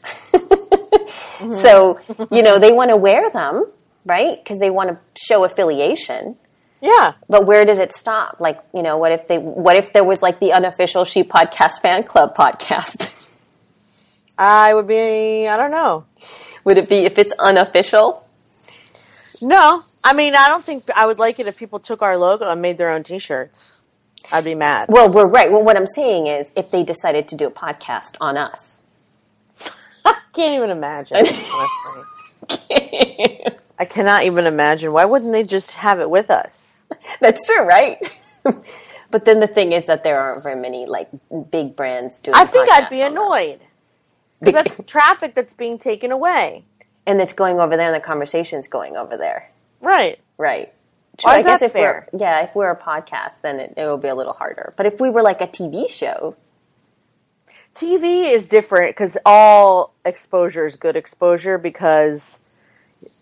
so 1.62 2.00
you 2.32 2.44
know 2.44 2.60
they 2.60 2.72
want 2.72 2.92
to 2.92 2.98
wear 2.98 3.30
them, 3.32 3.66
right? 4.06 4.42
Because 4.42 4.60
they 4.60 4.70
want 4.70 4.92
to 4.92 4.98
show 5.16 5.44
affiliation 5.44 6.38
yeah. 6.82 7.14
but 7.30 7.46
where 7.46 7.64
does 7.64 7.80
it 7.80 7.94
stop? 7.94 8.38
Like, 8.40 8.60
you 8.74 8.82
know, 8.82 8.98
what 8.98 9.12
if 9.12 9.28
they, 9.28 9.38
what 9.38 9.76
if 9.76 9.94
there 9.94 10.04
was 10.04 10.22
like 10.22 10.40
the 10.40 10.52
unofficial 10.54 11.06
She 11.06 11.24
Podcast 11.24 11.82
fan 11.82 12.04
club 12.04 12.36
podcast? 12.36 13.14
I 14.41 14.74
would 14.74 14.88
be. 14.88 15.48
I 15.48 15.55
don't 15.55 15.69
know. 15.69 16.05
Would 16.63 16.79
it 16.79 16.89
be 16.89 17.05
if 17.05 17.19
it's 17.19 17.31
unofficial? 17.38 18.27
No, 19.41 19.83
I 20.03 20.13
mean, 20.13 20.36
I 20.36 20.48
don't 20.48 20.63
think 20.63 20.83
I 20.95 21.05
would 21.05 21.19
like 21.19 21.39
it 21.39 21.45
if 21.45 21.57
people 21.57 21.79
took 21.79 22.01
our 22.01 22.17
logo 22.17 22.50
and 22.50 22.60
made 22.62 22.77
their 22.77 22.89
own 22.89 23.03
T-shirts. 23.03 23.74
I'd 24.31 24.43
be 24.43 24.55
mad. 24.55 24.88
Well, 24.89 25.12
we're 25.12 25.27
right. 25.27 25.51
Well, 25.51 25.63
what 25.63 25.77
I'm 25.77 25.86
saying 25.86 26.25
is 26.25 26.51
if 26.55 26.71
they 26.71 26.83
decided 26.83 27.27
to 27.29 27.36
do 27.36 27.48
a 27.48 27.51
podcast 27.51 28.15
on 28.19 28.36
us. 28.36 28.79
I 30.05 30.17
Can't 30.33 30.55
even 30.55 30.71
imagine. 30.71 31.25
I 33.77 33.86
cannot 33.86 34.24
even 34.24 34.48
imagine. 34.48 34.91
Why 34.91 35.05
wouldn't 35.05 35.33
they 35.33 35.43
just 35.43 35.71
have 35.71 36.00
it 36.00 36.10
with 36.10 36.31
us? 36.31 36.74
That's 37.19 37.45
true, 37.45 37.63
right? 37.63 37.98
but 39.12 39.25
then 39.25 39.39
the 39.39 39.48
thing 39.48 39.71
is 39.71 39.86
that 39.86 40.03
there 40.03 40.19
aren't 40.19 40.41
very 40.41 40.60
many 40.60 40.88
like 40.88 41.10
big 41.51 41.75
brands 41.75 42.19
doing 42.19 42.36
I 42.36 42.45
think 42.45 42.71
I'd 42.71 42.89
be 42.89 43.01
annoyed. 43.01 43.60
That's 44.41 44.77
traffic 44.88 45.36
that's 45.36 45.53
being 45.53 45.77
taken 45.77 46.12
away. 46.12 46.65
and 47.05 47.21
it's 47.21 47.33
going 47.33 47.60
over 47.60 47.77
there 47.77 47.88
and 47.88 47.95
the 47.95 48.05
conversation's 48.05 48.67
going 48.67 48.95
over 48.98 49.17
there. 49.17 49.50
Right. 49.81 50.19
Right. 50.38 50.74
Why 51.21 51.38
I 51.38 51.43
guess 51.43 51.60
that 51.60 51.65
if 51.67 51.71
fair? 51.73 52.08
we're 52.12 52.19
yeah, 52.19 52.41
if 52.41 52.56
we're 52.56 52.71
a 52.71 52.75
podcast, 52.75 53.41
then 53.41 53.60
it, 53.60 53.73
it 53.77 53.86
will 53.86 53.97
be 53.97 54.08
a 54.08 54.15
little 54.15 54.34
harder. 54.34 54.73
But 54.77 54.86
if 54.86 54.99
we 54.99 55.10
were 55.10 55.21
like 55.21 55.41
a 55.41 55.47
TV 55.47 55.89
show, 55.89 56.36
TV 57.75 58.32
is 58.34 58.47
different 58.47 58.95
because 58.95 59.17
all 59.25 59.93
exposure 60.06 60.65
is 60.67 60.75
good 60.75 60.95
exposure 60.95 61.58
because 61.58 62.39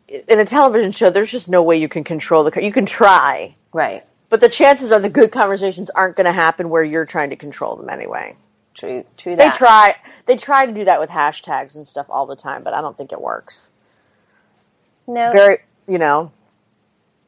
in 0.08 0.40
a 0.40 0.46
television 0.46 0.92
show, 0.92 1.10
there's 1.10 1.32
just 1.32 1.50
no 1.50 1.62
way 1.62 1.78
you 1.78 1.90
can 1.90 2.04
control 2.04 2.44
the. 2.44 2.64
You 2.64 2.72
can 2.72 2.86
try, 2.86 3.56
right? 3.74 4.06
but 4.30 4.42
the 4.42 4.50
chances 4.50 4.92
are 4.92 5.00
the 5.00 5.10
good 5.10 5.32
conversations 5.32 5.90
aren't 5.90 6.16
going 6.16 6.26
to 6.26 6.32
happen 6.32 6.70
where 6.70 6.84
you're 6.84 7.06
trying 7.06 7.32
to 7.32 7.36
control 7.36 7.76
them 7.76 7.90
anyway. 7.90 8.36
True, 8.80 9.04
true. 9.18 9.36
They 9.36 9.50
try. 9.50 9.98
They 10.26 10.38
try 10.38 10.66
to 10.66 10.72
do 10.72 10.86
that 10.86 11.02
with 11.02 11.10
hashtags 11.10 11.76
and 11.76 11.86
stuff 11.86 12.06
all 12.10 12.26
the 12.26 12.36
time, 12.36 12.64
but 12.64 12.74
I 12.74 12.80
don't 12.80 12.96
think 12.96 13.12
it 13.12 13.20
works. 13.20 13.72
No. 15.06 15.32
Very, 15.34 15.58
you 15.88 15.98
know, 15.98 16.32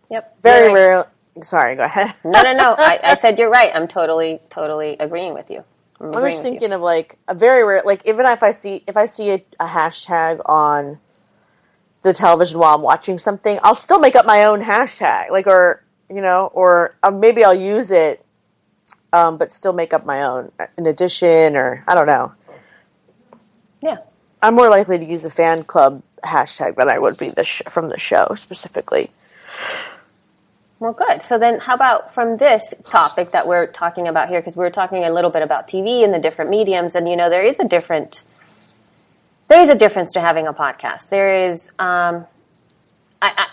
yep. 0.09 0.41
very 0.41 0.67
right. 0.67 0.73
rare. 0.73 1.07
Sorry, 1.43 1.75
go 1.75 1.83
ahead. 1.83 2.15
No, 2.23 2.41
no, 2.41 2.53
no. 2.53 2.75
I, 2.77 2.99
I 3.03 3.15
said 3.15 3.37
you're 3.37 3.49
right. 3.49 3.71
I'm 3.73 3.87
totally, 3.87 4.39
totally 4.49 4.95
agreeing 4.97 5.33
with 5.33 5.49
you. 5.49 5.65
I'm 5.99 6.15
I'm 6.15 6.29
just 6.29 6.41
thinking 6.41 6.71
of 6.71 6.79
like 6.79 7.17
a 7.27 7.33
very 7.33 7.65
rare, 7.65 7.81
like 7.83 8.07
even 8.07 8.25
if 8.25 8.43
I 8.43 8.53
see 8.53 8.83
if 8.87 8.95
I 8.95 9.05
see 9.05 9.31
a, 9.31 9.43
a 9.59 9.67
hashtag 9.67 10.41
on 10.45 10.99
the 12.01 12.13
television 12.13 12.59
while 12.59 12.75
I'm 12.75 12.81
watching 12.81 13.17
something, 13.17 13.59
I'll 13.61 13.75
still 13.75 13.99
make 13.99 14.15
up 14.15 14.25
my 14.25 14.45
own 14.45 14.61
hashtag, 14.61 15.31
like 15.31 15.47
or 15.47 15.83
you 16.09 16.21
know, 16.21 16.49
or 16.53 16.95
uh, 17.03 17.11
maybe 17.11 17.43
I'll 17.43 17.53
use 17.53 17.91
it, 17.91 18.20
um, 19.13 19.37
but 19.37 19.51
still 19.51 19.73
make 19.73 19.93
up 19.93 20.05
my 20.05 20.23
own 20.23 20.51
in 20.77 20.85
addition, 20.85 21.55
or 21.55 21.83
I 21.87 21.95
don't 21.95 22.07
know. 22.07 22.33
Yeah. 23.81 23.97
I'm 24.41 24.55
more 24.55 24.69
likely 24.69 24.97
to 24.97 25.05
use 25.05 25.23
a 25.25 25.29
fan 25.29 25.63
club 25.63 26.01
hashtag 26.23 26.75
than 26.75 26.89
I 26.89 26.97
would 26.97 27.17
be 27.17 27.29
the 27.29 27.43
sh- 27.43 27.61
from 27.69 27.89
the 27.89 27.99
show 27.99 28.33
specifically. 28.35 29.09
Well, 30.79 30.93
good. 30.93 31.21
So 31.21 31.37
then, 31.37 31.59
how 31.59 31.75
about 31.75 32.13
from 32.15 32.37
this 32.37 32.73
topic 32.85 33.31
that 33.31 33.47
we're 33.47 33.67
talking 33.67 34.07
about 34.07 34.29
here? 34.29 34.39
Because 34.39 34.55
we 34.55 34.63
were 34.63 34.71
talking 34.71 35.03
a 35.03 35.11
little 35.11 35.29
bit 35.29 35.43
about 35.43 35.67
TV 35.67 36.03
and 36.03 36.11
the 36.11 36.17
different 36.17 36.49
mediums, 36.49 36.95
and 36.95 37.07
you 37.07 37.15
know, 37.15 37.29
there 37.29 37.43
is 37.43 37.59
a 37.59 37.67
different, 37.67 38.23
there 39.47 39.61
is 39.61 39.69
a 39.69 39.75
difference 39.75 40.13
to 40.13 40.21
having 40.21 40.47
a 40.47 40.53
podcast. 40.53 41.09
There 41.09 41.49
is, 41.49 41.69
um, 41.77 42.25
I, 43.21 43.31
I, 43.37 43.47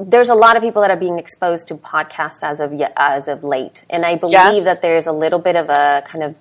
there's 0.00 0.28
a 0.28 0.34
lot 0.34 0.56
of 0.56 0.62
people 0.62 0.82
that 0.82 0.90
are 0.90 0.96
being 0.96 1.18
exposed 1.18 1.68
to 1.68 1.74
podcasts 1.74 2.42
as 2.42 2.60
of 2.60 2.72
as 2.96 3.28
of 3.28 3.42
late, 3.44 3.82
and 3.90 4.04
I 4.04 4.16
believe 4.16 4.32
Yes. 4.32 4.64
that 4.64 4.82
there's 4.82 5.06
a 5.06 5.12
little 5.12 5.38
bit 5.40 5.56
of 5.56 5.68
a 5.68 6.02
kind 6.06 6.22
of 6.24 6.34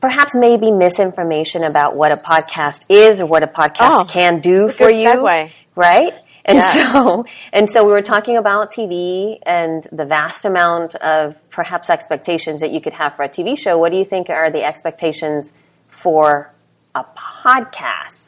perhaps 0.00 0.34
maybe 0.34 0.70
misinformation 0.70 1.62
about 1.64 1.94
what 1.96 2.10
a 2.12 2.16
podcast 2.16 2.84
is 2.88 3.20
or 3.20 3.26
what 3.26 3.42
a 3.42 3.46
podcast 3.46 4.00
Oh, 4.00 4.04
can 4.08 4.40
do 4.40 4.70
for 4.72 4.88
you 4.90 5.08
segue. 5.08 5.52
right? 5.76 6.14
And 6.46 6.56
Yeah. 6.58 6.92
so, 6.92 7.24
and 7.52 7.68
so 7.68 7.84
we 7.84 7.90
were 7.92 8.00
talking 8.00 8.36
about 8.38 8.72
TV 8.72 9.38
and 9.42 9.86
the 9.92 10.06
vast 10.06 10.44
amount 10.46 10.94
of 10.96 11.34
perhaps 11.50 11.90
expectations 11.90 12.60
that 12.62 12.70
you 12.70 12.80
could 12.80 12.94
have 12.94 13.14
for 13.14 13.24
a 13.24 13.28
TV 13.28 13.58
show. 13.58 13.76
What 13.76 13.90
do 13.92 13.98
you 13.98 14.04
think 14.06 14.30
are 14.30 14.48
the 14.50 14.64
expectations 14.64 15.52
for 15.90 16.50
a 16.94 17.04
podcast? 17.04 18.19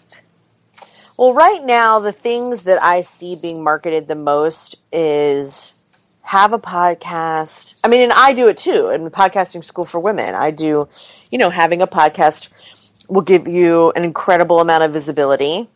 Well, 1.18 1.34
right 1.34 1.62
now, 1.64 2.00
the 2.00 2.12
things 2.12 2.64
that 2.64 2.82
I 2.82 3.02
see 3.02 3.36
being 3.36 3.62
marketed 3.62 4.08
the 4.08 4.14
most 4.14 4.76
is 4.92 5.72
have 6.22 6.52
a 6.54 6.58
podcast. 6.58 7.78
I 7.84 7.88
mean, 7.88 8.00
and 8.00 8.12
I 8.12 8.32
do 8.32 8.48
it 8.48 8.56
too 8.56 8.88
in 8.88 9.04
the 9.04 9.10
podcasting 9.10 9.62
school 9.62 9.84
for 9.84 10.00
women. 10.00 10.34
I 10.34 10.50
do, 10.50 10.88
you 11.30 11.38
know, 11.38 11.50
having 11.50 11.82
a 11.82 11.86
podcast 11.86 12.50
will 13.08 13.22
give 13.22 13.46
you 13.46 13.92
an 13.94 14.04
incredible 14.04 14.60
amount 14.60 14.84
of 14.84 14.92
visibility. 14.92 15.68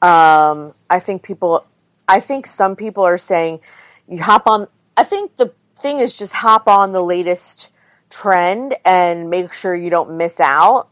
Um, 0.00 0.72
I 0.88 1.00
think 1.00 1.22
people, 1.24 1.64
I 2.06 2.20
think 2.20 2.46
some 2.46 2.76
people 2.76 3.04
are 3.04 3.18
saying 3.18 3.60
you 4.08 4.22
hop 4.22 4.46
on. 4.46 4.68
I 4.96 5.02
think 5.04 5.36
the 5.36 5.52
thing 5.76 5.98
is 5.98 6.16
just 6.16 6.32
hop 6.32 6.68
on 6.68 6.92
the 6.92 7.02
latest 7.02 7.70
trend 8.10 8.76
and 8.84 9.30
make 9.30 9.52
sure 9.52 9.74
you 9.74 9.90
don't 9.90 10.16
miss 10.16 10.38
out 10.38 10.88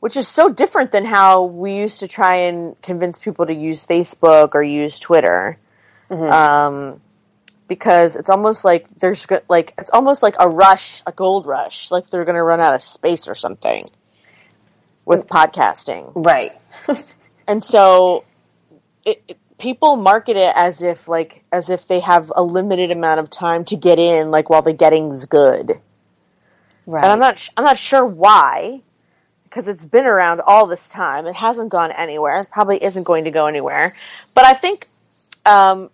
which 0.00 0.16
is 0.16 0.28
so 0.28 0.48
different 0.48 0.92
than 0.92 1.04
how 1.04 1.44
we 1.44 1.76
used 1.76 2.00
to 2.00 2.08
try 2.08 2.34
and 2.36 2.80
convince 2.82 3.18
people 3.18 3.46
to 3.46 3.54
use 3.54 3.86
Facebook 3.86 4.54
or 4.54 4.62
use 4.62 4.98
Twitter. 4.98 5.58
Um, 6.10 7.00
because 7.66 8.16
it's 8.16 8.30
almost 8.30 8.64
like 8.64 8.88
there's 8.98 9.26
like 9.48 9.74
it's 9.76 9.90
almost 9.90 10.22
like 10.22 10.34
a 10.38 10.48
rush, 10.48 11.02
a 11.06 11.12
gold 11.12 11.46
rush, 11.46 11.90
like 11.90 12.08
they're 12.08 12.24
going 12.24 12.36
to 12.36 12.42
run 12.42 12.60
out 12.60 12.74
of 12.74 12.80
space 12.80 13.28
or 13.28 13.34
something 13.34 13.84
with 15.04 15.26
podcasting. 15.28 16.12
Right. 16.14 16.58
And 17.48 17.64
so 17.64 18.24
it, 19.06 19.22
it, 19.26 19.38
people 19.58 19.96
market 19.96 20.36
it 20.36 20.52
as 20.54 20.82
if 20.82 21.08
like 21.08 21.42
as 21.50 21.70
if 21.70 21.88
they 21.88 22.00
have 22.00 22.30
a 22.36 22.42
limited 22.42 22.94
amount 22.94 23.20
of 23.20 23.30
time 23.30 23.64
to 23.66 23.76
get 23.76 23.98
in 23.98 24.30
like 24.30 24.50
while 24.50 24.60
the 24.60 24.74
getting's 24.74 25.24
good. 25.24 25.80
Right. 26.86 27.02
And 27.02 27.10
I'm 27.10 27.18
not 27.18 27.38
sh- 27.38 27.48
I'm 27.56 27.64
not 27.64 27.78
sure 27.78 28.04
why 28.04 28.82
because 29.48 29.68
it's 29.68 29.84
been 29.86 30.06
around 30.06 30.40
all 30.46 30.66
this 30.66 30.88
time. 30.90 31.26
It 31.26 31.34
hasn't 31.36 31.70
gone 31.70 31.92
anywhere. 31.92 32.42
It 32.42 32.50
probably 32.50 32.82
isn't 32.82 33.04
going 33.04 33.24
to 33.24 33.30
go 33.30 33.46
anywhere. 33.46 33.94
But 34.34 34.44
I 34.46 34.54
think 34.54 34.88
um, 35.46 35.90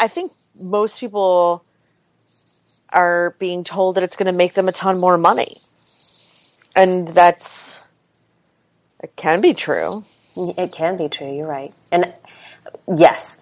I 0.00 0.08
think 0.08 0.32
most 0.58 1.00
people 1.00 1.64
are 2.90 3.34
being 3.38 3.64
told 3.64 3.96
that 3.96 4.04
it's 4.04 4.16
going 4.16 4.26
to 4.26 4.32
make 4.38 4.54
them 4.54 4.68
a 4.68 4.72
ton 4.72 4.98
more 5.00 5.18
money, 5.18 5.58
and 6.76 7.08
that's 7.08 7.80
it 9.02 9.12
can 9.16 9.40
be 9.40 9.54
true. 9.54 10.04
It 10.36 10.72
can 10.72 10.96
be 10.96 11.08
true. 11.08 11.32
You're 11.32 11.46
right, 11.48 11.72
and 11.92 12.12
yes, 12.96 13.38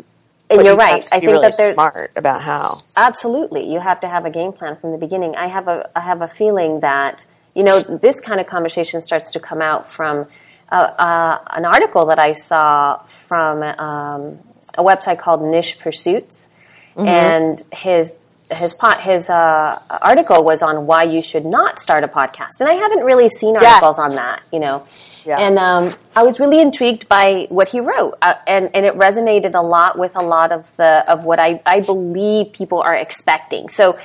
and 0.51 0.59
But 0.59 0.67
you're 0.67 0.75
you 0.75 0.79
right. 0.79 1.07
I 1.13 1.21
think 1.21 1.33
really 1.33 1.41
that 1.41 1.57
there 1.57 1.75
smart 1.75 2.13
about 2.17 2.43
how. 2.43 2.83
absolutely 2.97 3.73
you 3.73 3.81
have 3.81 4.01
to 4.03 4.09
have 4.09 4.25
a 4.25 4.31
game 4.31 4.53
plan 4.53 4.77
from 4.77 4.93
the 4.93 4.99
beginning. 4.99 5.37
I 5.37 5.49
have 5.49 5.69
a 5.69 5.91
I 5.97 6.01
have 6.01 6.23
a 6.23 6.29
feeling 6.29 6.81
that 6.81 7.27
you 7.55 7.63
know 7.63 7.81
this 7.81 8.21
kind 8.21 8.41
of 8.41 8.47
conversation 8.47 9.01
starts 9.01 9.31
to 9.33 9.41
come 9.41 9.61
out 9.63 9.91
from 9.91 10.27
uh, 10.71 10.75
uh, 10.75 11.39
an 11.51 11.65
article 11.65 12.07
that 12.07 12.19
I 12.19 12.33
saw 12.33 12.99
from 13.05 13.63
um, 13.63 14.39
a 14.75 14.83
website 14.83 15.19
called 15.19 15.43
Niche 15.43 15.79
Pursuits, 15.79 16.49
Mm-hmm. 16.97 17.09
and 17.09 17.63
his 17.73 18.15
his 18.51 18.75
pot 18.79 19.01
his 19.01 19.31
uh, 19.31 19.79
article 20.03 20.45
was 20.45 20.61
on 20.61 20.87
why 20.87 21.05
you 21.05 21.23
should 21.23 21.47
not 21.47 21.79
start 21.79 22.05
a 22.05 22.09
podcast. 22.09 22.61
And 22.61 22.69
I 22.69 22.75
haven't 22.75 23.05
really 23.05 23.31
seen 23.31 23.57
articles 23.57 23.97
Yes. 23.99 24.11
on 24.11 24.17
that, 24.17 24.43
you 24.53 24.61
know. 24.61 24.87
Yeah. 25.25 25.39
And 25.39 25.59
um, 25.59 25.95
I 26.15 26.23
was 26.23 26.39
really 26.39 26.61
intrigued 26.61 27.09
by 27.09 27.47
what 27.49 27.69
he 27.69 27.81
wrote, 27.81 28.19
uh, 28.21 28.35
and 28.47 28.69
and 28.75 28.85
it 28.85 28.95
resonated 28.95 29.55
a 29.55 29.63
lot 29.63 29.99
with 29.99 30.17
a 30.17 30.23
lot 30.23 30.53
of 30.53 30.71
the 30.77 31.03
of 31.11 31.25
what 31.25 31.39
I 31.41 31.63
I 31.65 31.81
believe 31.81 32.53
people 32.53 32.81
are 32.83 32.95
expecting. 32.95 33.69
So. 33.71 33.99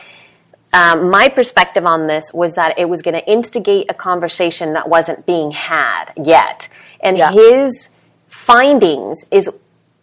Um, 0.73 1.09
my 1.09 1.29
perspective 1.29 1.85
on 1.85 2.07
this 2.07 2.33
was 2.33 2.53
that 2.55 2.77
it 2.77 2.89
was 2.89 3.01
going 3.01 3.13
to 3.13 3.25
instigate 3.31 3.85
a 3.89 3.93
conversation 3.93 4.73
that 4.73 4.89
wasn't 4.89 5.25
being 5.25 5.51
had 5.51 6.11
yet, 6.21 6.67
and 6.99 7.17
Yeah. 7.17 7.31
his 7.31 7.89
findings 8.29 9.23
is 9.31 9.49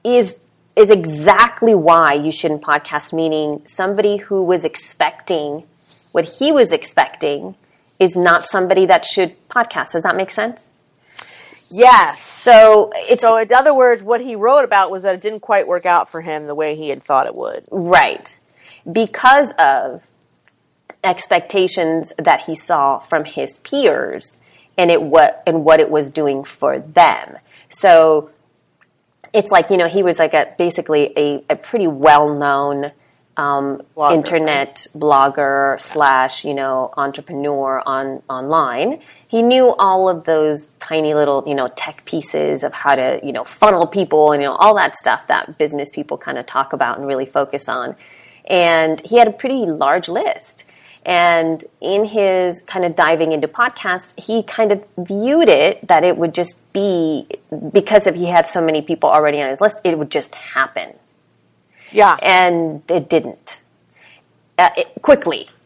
is 0.02 0.38
is 0.76 0.90
exactly 0.90 1.74
why 1.74 2.14
you 2.14 2.32
shouldn't 2.32 2.62
podcast. 2.62 3.12
Meaning, 3.12 3.62
somebody 3.66 4.16
who 4.16 4.42
was 4.42 4.64
expecting 4.64 5.64
what 6.12 6.24
he 6.24 6.50
was 6.50 6.72
expecting 6.72 7.54
is 8.00 8.16
not 8.16 8.46
somebody 8.46 8.86
that 8.86 9.04
should 9.04 9.34
podcast. 9.48 9.92
Does 9.92 10.02
that 10.02 10.16
make 10.16 10.30
sense? 10.30 10.64
Yes. 11.70 12.20
So 12.20 12.90
it's 12.94 13.20
So, 13.22 13.36
in 13.38 13.52
other 13.52 13.74
words, 13.74 14.02
what 14.02 14.20
he 14.20 14.34
wrote 14.34 14.64
about 14.64 14.90
was 14.90 15.02
that 15.02 15.14
it 15.14 15.20
didn't 15.22 15.40
quite 15.40 15.66
work 15.66 15.86
out 15.86 16.10
for 16.10 16.20
him 16.20 16.46
the 16.46 16.54
way 16.54 16.74
he 16.74 16.88
had 16.88 17.02
thought 17.02 17.26
it 17.26 17.34
would. 17.34 17.64
Right. 17.70 18.34
Because 18.90 19.48
of 19.58 20.02
expectations 21.04 22.12
that 22.18 22.40
he 22.42 22.56
saw 22.56 22.98
from 22.98 23.24
his 23.24 23.58
peers 23.58 24.38
and 24.76 24.90
it 24.90 25.02
what 25.02 25.42
and 25.46 25.64
what 25.64 25.80
it 25.80 25.90
was 25.90 26.10
doing 26.10 26.44
for 26.44 26.80
them. 26.80 27.38
So 27.68 28.30
it's 29.32 29.50
like, 29.50 29.70
you 29.70 29.76
know, 29.76 29.88
he 29.88 30.02
was 30.02 30.18
like 30.18 30.34
a 30.34 30.54
basically 30.56 31.12
a, 31.16 31.44
a 31.50 31.56
pretty 31.56 31.86
well 31.86 32.34
known 32.34 32.92
um, 33.36 33.82
Blogger, 33.96 34.14
internet 34.14 34.86
blogger 34.94 35.80
slash, 35.80 36.44
you 36.44 36.54
know, 36.54 36.92
entrepreneur 36.96 37.82
on 37.84 38.22
online. 38.28 39.00
He 39.28 39.42
knew 39.42 39.74
all 39.76 40.08
of 40.08 40.24
those 40.24 40.70
tiny 40.78 41.14
little, 41.14 41.42
you 41.46 41.56
know, 41.56 41.66
tech 41.66 42.04
pieces 42.04 42.62
of 42.62 42.72
how 42.72 42.94
to, 42.94 43.18
you 43.24 43.32
know, 43.32 43.42
funnel 43.42 43.88
people 43.88 44.32
and 44.32 44.40
you 44.40 44.48
know 44.48 44.54
all 44.54 44.76
that 44.76 44.94
stuff 44.94 45.26
that 45.26 45.58
business 45.58 45.90
people 45.90 46.16
kind 46.16 46.38
of 46.38 46.46
talk 46.46 46.72
about 46.72 46.98
and 46.98 47.06
really 47.06 47.26
focus 47.26 47.68
on. 47.68 47.96
And 48.44 49.00
he 49.04 49.18
had 49.18 49.26
a 49.26 49.32
pretty 49.32 49.66
large 49.66 50.08
list. 50.08 50.63
And 51.06 51.62
in 51.80 52.06
his 52.06 52.62
kind 52.62 52.84
of 52.84 52.96
diving 52.96 53.32
into 53.32 53.46
podcast, 53.46 54.18
he 54.18 54.42
kind 54.42 54.72
of 54.72 54.84
viewed 54.96 55.48
it 55.50 55.86
that 55.86 56.02
it 56.02 56.16
would 56.16 56.34
just 56.34 56.56
be 56.72 57.26
because 57.72 58.06
if 58.06 58.14
he 58.14 58.26
had 58.26 58.48
so 58.48 58.60
many 58.62 58.80
people 58.82 59.10
already 59.10 59.40
on 59.42 59.50
his 59.50 59.60
list, 59.60 59.80
it 59.84 59.98
would 59.98 60.10
just 60.10 60.34
happen 60.34 60.94
Yeah. 61.92 62.16
and 62.22 62.82
it 62.90 63.08
didn't 63.10 63.62
uh, 64.58 64.70
it, 64.76 64.88
quickly. 65.02 65.48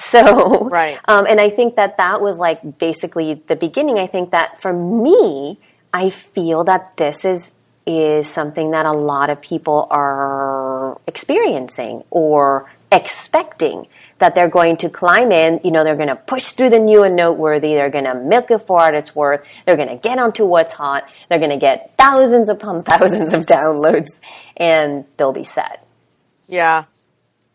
So, 0.00 0.68
Right. 0.68 0.96
Um, 1.08 1.26
and 1.26 1.40
I 1.40 1.50
think 1.50 1.74
that 1.74 1.96
that 1.96 2.20
was 2.20 2.38
like 2.38 2.78
basically 2.78 3.42
the 3.48 3.56
beginning. 3.56 3.98
I 3.98 4.06
think 4.06 4.30
that 4.30 4.62
for 4.62 4.72
me, 4.72 5.58
I 5.92 6.10
feel 6.10 6.62
that 6.64 6.96
this 6.96 7.24
is 7.24 7.50
is 7.84 8.28
something 8.28 8.70
that 8.72 8.86
a 8.86 8.92
lot 8.92 9.28
of 9.30 9.40
people 9.40 9.88
are 9.90 11.00
experiencing 11.08 12.04
or 12.10 12.70
expecting 12.92 13.88
that 14.18 14.34
they're 14.34 14.48
going 14.48 14.76
to 14.78 14.88
climb 14.88 15.30
in, 15.32 15.60
you 15.62 15.70
know, 15.70 15.84
they're 15.84 15.96
going 15.96 16.08
to 16.08 16.16
push 16.16 16.52
through 16.52 16.70
the 16.70 16.78
new 16.78 17.04
and 17.04 17.14
noteworthy, 17.16 17.74
they're 17.74 17.90
going 17.90 18.04
to 18.04 18.14
milk 18.14 18.50
it 18.50 18.58
for 18.58 18.76
what 18.78 18.94
it's 18.94 19.14
worth, 19.14 19.44
they're 19.64 19.76
going 19.76 19.88
to 19.88 19.96
get 19.96 20.18
onto 20.18 20.44
what's 20.44 20.74
hot, 20.74 21.08
they're 21.28 21.38
going 21.38 21.50
to 21.50 21.56
get 21.56 21.94
thousands 21.96 22.48
upon 22.48 22.82
thousands 22.90 23.32
of 23.32 23.46
downloads, 23.46 24.18
and 24.56 25.04
they'll 25.16 25.32
be 25.32 25.44
set. 25.44 25.86
yeah. 26.46 26.84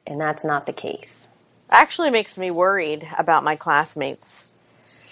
And 0.06 0.20
that's 0.20 0.44
not 0.44 0.66
the 0.66 0.74
case. 0.74 1.30
Actually 1.70 2.10
makes 2.10 2.38
me 2.38 2.52
worried 2.52 3.08
about 3.18 3.46
my 3.46 3.56
classmates 3.56 4.48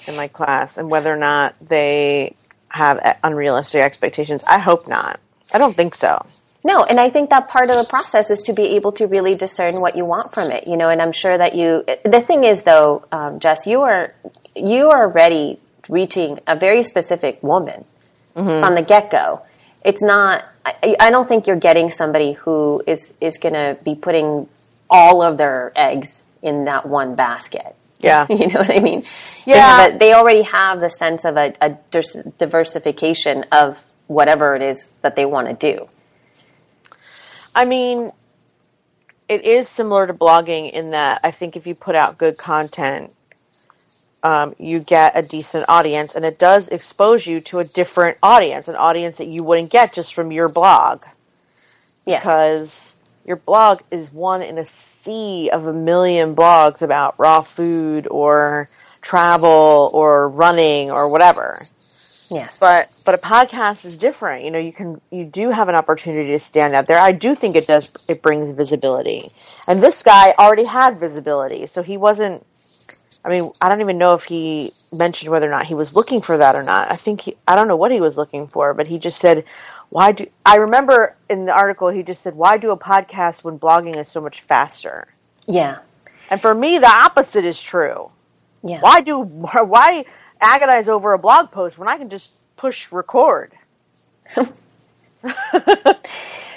in 0.06 0.18
my 0.18 0.28
class 0.28 0.78
and 0.78 0.90
whether 0.92 1.14
or 1.14 1.18
not 1.18 1.58
they 1.60 2.36
have 2.68 3.18
unrealistic 3.24 3.82
expectations. 3.82 4.44
I 4.44 4.58
hope 4.60 4.90
not. 4.90 5.22
I 5.54 5.58
don't 5.60 5.78
think 5.78 5.96
so. 5.96 6.26
No, 6.64 6.84
and 6.84 7.00
I 7.00 7.10
think 7.10 7.32
that 7.32 7.48
part 7.50 7.70
of 7.70 7.76
the 7.76 7.88
process 7.90 8.30
is 8.30 8.44
to 8.44 8.54
be 8.54 8.76
able 8.76 8.92
to 8.94 9.08
really 9.08 9.34
discern 9.36 9.76
what 9.82 9.96
you 9.96 10.06
want 10.06 10.34
from 10.34 10.52
it, 10.52 10.68
you 10.68 10.78
know. 10.78 10.90
And 10.90 11.02
I'm 11.02 11.12
sure 11.12 11.36
that 11.38 11.56
you. 11.56 11.84
The 12.06 12.22
thing 12.22 12.44
is, 12.44 12.64
though, 12.64 13.06
um, 13.12 13.40
Jess, 13.40 13.66
you 13.66 13.82
are 13.82 14.14
you 14.56 14.90
are 14.90 15.06
already 15.06 15.60
reaching 15.90 16.40
a 16.48 16.56
very 16.56 16.84
specific 16.84 17.42
woman 17.42 17.84
from 18.34 18.76
the 18.76 18.82
get 18.84 19.10
go. 19.10 19.42
It's 19.84 20.02
not. 20.04 20.46
I, 20.64 20.96
I 21.00 21.10
don't 21.10 21.28
think 21.28 21.48
you're 21.48 21.56
getting 21.56 21.90
somebody 21.90 22.34
who 22.34 22.84
is 22.86 23.14
is 23.20 23.40
going 23.40 23.56
to 23.56 23.78
be 23.84 23.96
putting 23.96 24.48
all 24.88 25.24
of 25.24 25.38
their 25.38 25.72
eggs 25.76 26.24
in 26.44 26.66
that 26.66 26.86
one 26.88 27.16
basket. 27.16 27.76
Yeah. 28.00 28.28
You 28.30 28.48
know 28.48 28.60
what 28.60 28.70
I 28.72 28.80
mean? 28.80 29.02
They, 29.02 29.54
Yeah. 29.54 29.78
have 29.78 29.96
a, 29.96 29.98
they 29.98 30.14
already 30.14 30.44
have 30.44 30.80
the 30.80 30.90
sense 30.90 31.26
of 31.26 31.38
a, 31.38 31.54
a 31.62 31.78
diversification 32.38 33.46
of 33.52 33.80
whatever 34.08 34.56
it 34.56 34.62
is 34.62 34.94
that 35.02 35.16
they 35.16 35.26
want 35.26 35.48
to 35.48 35.54
do. 35.74 35.88
I 37.56 37.66
mean, 37.66 38.12
it 39.28 39.46
is 39.46 39.68
similar 39.70 40.08
to 40.08 40.14
blogging 40.14 40.72
in 40.72 40.92
that 40.92 41.22
I 41.24 41.32
think 41.32 41.56
if 41.56 41.66
you 41.68 41.76
put 41.76 41.96
out 41.96 42.18
good 42.18 42.38
content, 42.38 43.14
um, 44.24 44.56
you 44.60 44.80
get 44.80 45.18
a 45.18 45.22
decent 45.22 45.66
audience, 45.68 46.14
and 46.16 46.24
it 46.26 46.38
does 46.38 46.68
expose 46.68 47.26
you 47.26 47.42
to 47.42 47.60
a 47.60 47.64
different 47.64 48.18
audience, 48.22 48.68
an 48.68 48.76
audience 48.76 49.18
that 49.18 49.28
you 49.28 49.44
wouldn't 49.44 49.72
get 49.72 49.94
just 49.94 50.14
from 50.14 50.32
your 50.32 50.48
blog, 50.48 51.04
Yes. 52.06 52.22
because 52.22 52.96
your 53.26 53.38
blog 53.38 53.82
is 53.90 54.12
one 54.12 54.42
in 54.42 54.58
a 54.58 54.66
sea 54.66 55.50
of 55.52 55.66
a 55.66 55.74
million 55.74 56.36
blogs 56.36 56.82
about 56.82 57.16
raw 57.18 57.42
food 57.42 58.08
or 58.12 58.68
travel 59.02 59.90
or 59.94 60.30
running 60.30 60.92
or 60.92 61.10
whatever 61.10 61.66
yes. 62.32 62.60
but 62.60 62.90
but 63.06 63.14
a 63.14 63.18
podcast 63.18 63.86
is 63.86 63.98
different. 63.98 64.46
You 64.46 64.52
know 64.52 64.60
you 64.60 64.74
can 64.74 65.02
you 65.12 65.26
do 65.26 65.52
have 65.52 65.70
an 65.70 65.76
opportunity 65.76 66.32
to 66.32 66.40
stand 66.40 66.74
out 66.74 66.88
there. 66.88 66.98
I 66.98 67.12
do 67.12 67.36
think 67.36 67.56
it 67.56 67.68
does 67.68 67.92
it 68.08 68.22
brings 68.22 68.50
visibility. 68.56 69.30
And 69.68 69.82
this 69.82 70.02
guy 70.02 70.34
already 70.40 70.64
had 70.64 70.98
visibility. 70.98 71.68
So 71.68 71.84
he 71.84 71.98
wasn't 71.98 72.46
i 73.24 73.30
mean 73.30 73.52
i 73.62 73.70
don't 73.70 73.82
even 73.82 73.98
know 73.98 74.14
if 74.14 74.24
he 74.24 74.72
mentioned 74.92 75.30
whether 75.30 75.48
or 75.48 75.52
not 75.52 75.68
he 75.68 75.76
was 75.76 75.96
looking 75.96 76.22
for 76.22 76.38
that 76.38 76.56
or 76.56 76.64
not. 76.64 76.92
I 76.92 76.96
think 76.96 77.22
he 77.22 77.36
i 77.48 77.56
don't 77.56 77.68
know 77.68 77.76
what 77.76 77.92
he 77.92 78.02
was 78.02 78.18
looking 78.18 78.48
for 78.48 78.74
but 78.74 78.88
he 78.88 78.98
just 78.98 79.20
said 79.20 79.44
why 79.90 80.12
do 80.12 80.26
i 80.46 80.56
remember 80.56 81.16
in 81.30 81.46
the 81.46 81.54
article 81.54 81.90
he 81.90 82.02
just 82.04 82.22
said 82.24 82.36
why 82.36 82.58
do 82.58 82.72
a 82.72 82.78
podcast 82.78 83.44
when 83.44 83.60
blogging 83.60 83.98
is 84.00 84.08
so 84.08 84.22
much 84.22 84.42
faster? 84.42 85.08
Yeah. 85.48 85.80
and 86.30 86.42
for 86.42 86.54
me 86.54 86.78
the 86.80 86.90
opposite 86.90 87.46
is 87.46 87.62
true. 87.62 88.12
Yeah. 88.64 88.80
why 88.82 89.02
do 89.02 89.20
why 89.22 90.06
agonize 90.42 90.88
over 90.88 91.14
a 91.14 91.20
blog 91.20 91.52
post 91.52 91.78
when 91.78 91.88
I 91.88 91.98
can 91.98 92.10
just 92.10 92.38
push 92.58 92.92
record? 92.92 93.54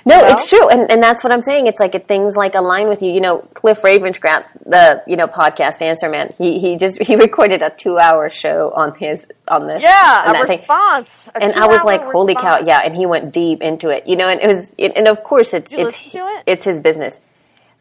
No, 0.07 0.21
know? 0.21 0.27
it's 0.29 0.51
true, 0.51 0.69
and 0.69 0.91
and 0.91 1.03
that's 1.03 1.25
what 1.25 1.33
I'm 1.33 1.41
saying. 1.41 1.67
It's 1.67 1.81
like 1.81 1.95
it, 1.95 2.07
things 2.07 2.37
like 2.37 2.55
align 2.55 2.89
with 2.89 3.01
you. 3.01 3.11
You 3.11 3.23
know, 3.23 3.39
Cliff 3.55 3.81
Ravenscraft, 3.81 4.65
the 4.67 5.03
you 5.07 5.17
know 5.17 5.27
podcast 5.27 5.81
answer 5.81 6.11
man. 6.11 6.35
He 6.37 6.59
he 6.59 6.77
just 6.77 7.01
he 7.01 7.17
recorded 7.29 7.63
a 7.63 7.71
two 7.71 7.99
hour 7.99 8.29
show 8.29 8.71
on 8.75 8.95
his 8.97 9.27
on 9.49 9.67
this. 9.67 9.83
Yeah, 9.83 10.25
on 10.27 10.37
a 10.37 10.43
response. 10.43 11.31
a 11.35 11.43
And 11.43 11.53
I 11.55 11.67
was 11.67 11.83
like, 11.85 12.03
"Holy 12.03 12.35
cow!" 12.35 12.61
Yeah, 12.61 12.83
and 12.85 12.95
he 12.95 13.07
went 13.07 13.33
deep 13.33 13.63
into 13.63 13.89
it. 13.89 14.07
You 14.07 14.17
know, 14.17 14.29
and 14.29 14.41
it 14.41 14.49
was, 14.49 14.75
it, 14.77 14.93
and 14.95 15.09
of 15.09 15.23
course, 15.23 15.55
it's 15.55 15.73
it's 15.73 16.11
to 16.11 16.19
it? 16.19 16.43
it's 16.47 16.65
his 16.67 16.81
business. 16.81 17.19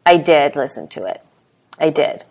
I 0.06 0.18
did 0.18 0.56
listen 0.56 0.88
to 0.90 1.06
it. 1.06 1.22
I 1.78 1.90
did. 1.90 2.24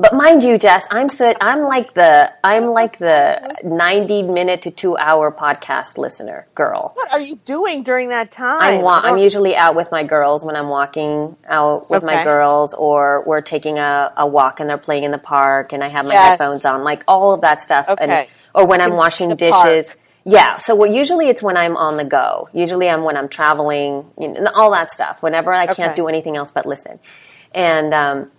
But 0.00 0.14
mind 0.14 0.42
you, 0.42 0.56
Jess, 0.56 0.84
I'm 0.90 1.10
so 1.10 1.34
I'm 1.42 1.62
like 1.64 1.92
the 1.92 2.32
I'm 2.42 2.68
like 2.68 2.96
the 2.96 3.54
90 3.64 4.22
minute 4.22 4.62
to 4.62 4.70
2 4.70 4.96
hour 4.96 5.30
podcast 5.30 5.98
listener 5.98 6.46
girl. 6.54 6.92
What 6.94 7.12
are 7.12 7.20
you 7.20 7.36
doing 7.44 7.82
during 7.82 8.08
that 8.08 8.30
time? 8.30 8.62
I'm 8.62 8.82
wa- 8.82 9.00
I'm 9.02 9.18
usually 9.18 9.54
out 9.54 9.76
with 9.76 9.90
my 9.92 10.02
girls 10.02 10.42
when 10.42 10.56
I'm 10.56 10.68
walking 10.70 11.36
out 11.46 11.90
with 11.90 12.02
my 12.02 12.24
girls, 12.24 12.72
or 12.72 13.22
we're 13.26 13.42
taking 13.42 13.78
a, 13.78 14.10
a 14.16 14.26
walk 14.26 14.58
and 14.60 14.70
they're 14.70 14.78
playing 14.78 15.04
in 15.04 15.10
the 15.10 15.18
park, 15.18 15.74
and 15.74 15.84
I 15.84 15.88
have 15.88 16.06
my 16.06 16.14
Yes. 16.14 16.28
headphones 16.30 16.64
on, 16.64 16.82
like 16.82 17.04
all 17.06 17.32
of 17.34 17.42
that 17.42 17.60
stuff. 17.60 17.84
And 17.98 18.10
Okay. 18.10 18.28
or 18.54 18.64
when 18.66 18.80
I'm 18.80 18.94
washing 18.94 19.28
the 19.28 19.36
park. 19.36 19.66
dishes, 19.68 19.94
Yeah. 20.24 20.56
So 20.58 20.74
what 20.74 20.90
usually 20.92 21.28
it's 21.28 21.42
when 21.42 21.58
I'm 21.58 21.76
on 21.76 21.98
the 21.98 22.04
go. 22.04 22.48
Usually 22.54 22.88
I'm 22.88 23.02
when 23.04 23.16
I'm 23.18 23.28
traveling, 23.28 24.10
you 24.18 24.28
know, 24.28 24.50
all 24.54 24.70
that 24.70 24.90
stuff. 24.92 25.22
Whenever 25.22 25.52
I 25.52 25.66
can't 25.66 25.90
Okay. 25.92 25.94
do 25.96 26.08
anything 26.08 26.36
else 26.38 26.50
but 26.50 26.64
listen. 26.64 26.98
And 27.52 27.92
um, 27.92 28.30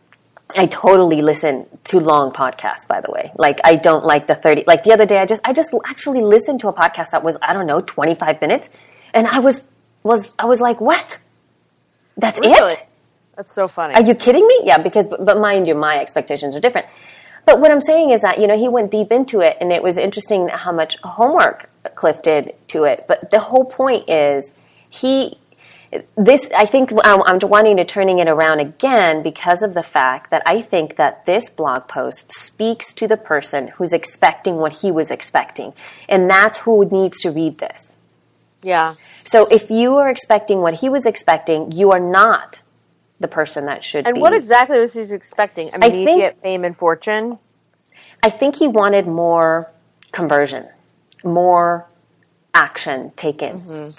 I 0.58 0.66
totally 0.68 1.22
listen 1.22 1.66
to 1.86 2.00
long 2.00 2.32
podcasts. 2.32 2.88
By 2.88 3.02
the 3.02 3.12
way, 3.12 3.32
like 3.38 3.60
I 3.64 3.76
don't 3.76 4.06
like 4.06 4.28
the 4.28 4.36
thirty. 4.36 4.64
Like 4.68 4.84
the 4.84 4.94
other 4.94 5.06
day, 5.06 5.18
I 5.20 5.26
just 5.26 5.42
I 5.46 5.54
just 5.54 5.74
actually 5.86 6.22
listened 6.22 6.60
to 6.62 6.68
a 6.68 6.74
podcast 6.74 7.12
that 7.12 7.24
was 7.24 7.38
I 7.42 7.54
don't 7.54 7.68
know 7.68 7.82
twenty 7.82 8.16
five 8.16 8.42
minutes, 8.42 8.70
and 9.14 9.28
I 9.28 9.40
was 9.40 9.64
was 10.04 10.34
I 10.40 10.46
was 10.46 10.60
like, 10.60 10.80
what? 10.82 11.18
That's 12.18 12.40
Really? 12.40 12.74
it? 12.74 12.88
That's 13.36 13.54
so 13.54 13.68
funny. 13.68 13.94
Are 13.96 14.02
you 14.02 14.14
kidding 14.14 14.46
me? 14.46 14.62
Yeah, 14.64 14.78
because 14.78 15.08
but, 15.08 15.26
but 15.26 15.40
mind 15.40 15.68
you, 15.68 15.76
my 15.76 16.00
expectations 16.00 16.56
are 16.56 16.60
different. 16.60 16.88
But 17.46 17.60
what 17.60 17.72
I'm 17.72 17.82
saying 17.82 18.12
is 18.12 18.22
that 18.22 18.40
you 18.40 18.48
know 18.48 18.58
he 18.58 18.68
went 18.68 18.92
deep 18.92 19.12
into 19.12 19.40
it, 19.40 19.58
and 19.60 19.72
it 19.72 19.82
was 19.82 19.98
interesting 19.98 20.48
how 20.50 20.72
much 20.72 20.98
homework 21.04 21.70
Cliff 21.96 22.22
did 22.22 22.54
to 22.70 22.84
it. 22.84 23.06
But 23.08 23.32
the 23.32 23.40
whole 23.40 23.66
point 23.66 24.10
is 24.10 24.58
he. 24.90 25.38
This 26.16 26.50
I 26.56 26.66
think 26.66 26.92
I'm, 27.04 27.22
I'm 27.24 27.40
wanting 27.50 27.76
to 27.78 27.84
turning 27.86 28.20
it 28.20 28.30
around 28.30 28.60
again 28.62 29.24
because 29.24 29.62
of 29.62 29.74
the 29.74 29.84
fact 29.84 30.32
that 30.32 30.42
I 30.46 30.62
think 30.62 30.96
that 30.96 31.26
this 31.26 31.50
blog 31.50 31.88
post 31.90 32.32
speaks 32.32 32.94
to 32.94 33.08
the 33.10 33.18
person 33.18 33.68
who's 33.70 33.92
expecting 33.92 34.56
what 34.56 34.72
he 34.78 34.90
was 34.92 35.12
expecting, 35.12 35.74
and 36.08 36.30
that's 36.30 36.60
who 36.60 36.86
needs 36.86 37.20
to 37.22 37.32
read 37.32 37.58
this. 37.58 37.98
yeah. 38.62 38.94
So 39.20 39.48
if 39.52 39.70
you 39.70 39.96
are 39.96 40.10
expecting 40.10 40.60
what 40.62 40.76
he 40.76 40.88
was 40.90 41.06
expecting, 41.06 41.72
you 41.72 41.92
are 41.92 42.00
not 42.00 42.62
the 43.20 43.28
person 43.28 43.66
that 43.66 43.84
should 43.84 44.06
And 44.08 44.16
be. 44.16 44.22
what 44.22 44.34
exactly 44.34 44.80
was 44.80 44.94
he 44.94 45.02
expecting? 45.02 45.68
I 45.74 45.90
think- 45.90 46.08
Immediate 46.08 46.42
fame 46.42 46.64
and 46.66 46.76
fortune? 46.78 47.38
I 48.24 48.30
think 48.30 48.56
he 48.56 48.68
wanted 48.68 49.08
more 49.08 49.72
conversion, 50.12 50.68
more 51.24 51.88
action 52.54 53.12
taken. 53.16 53.62
Mm-hmm. 53.62 53.90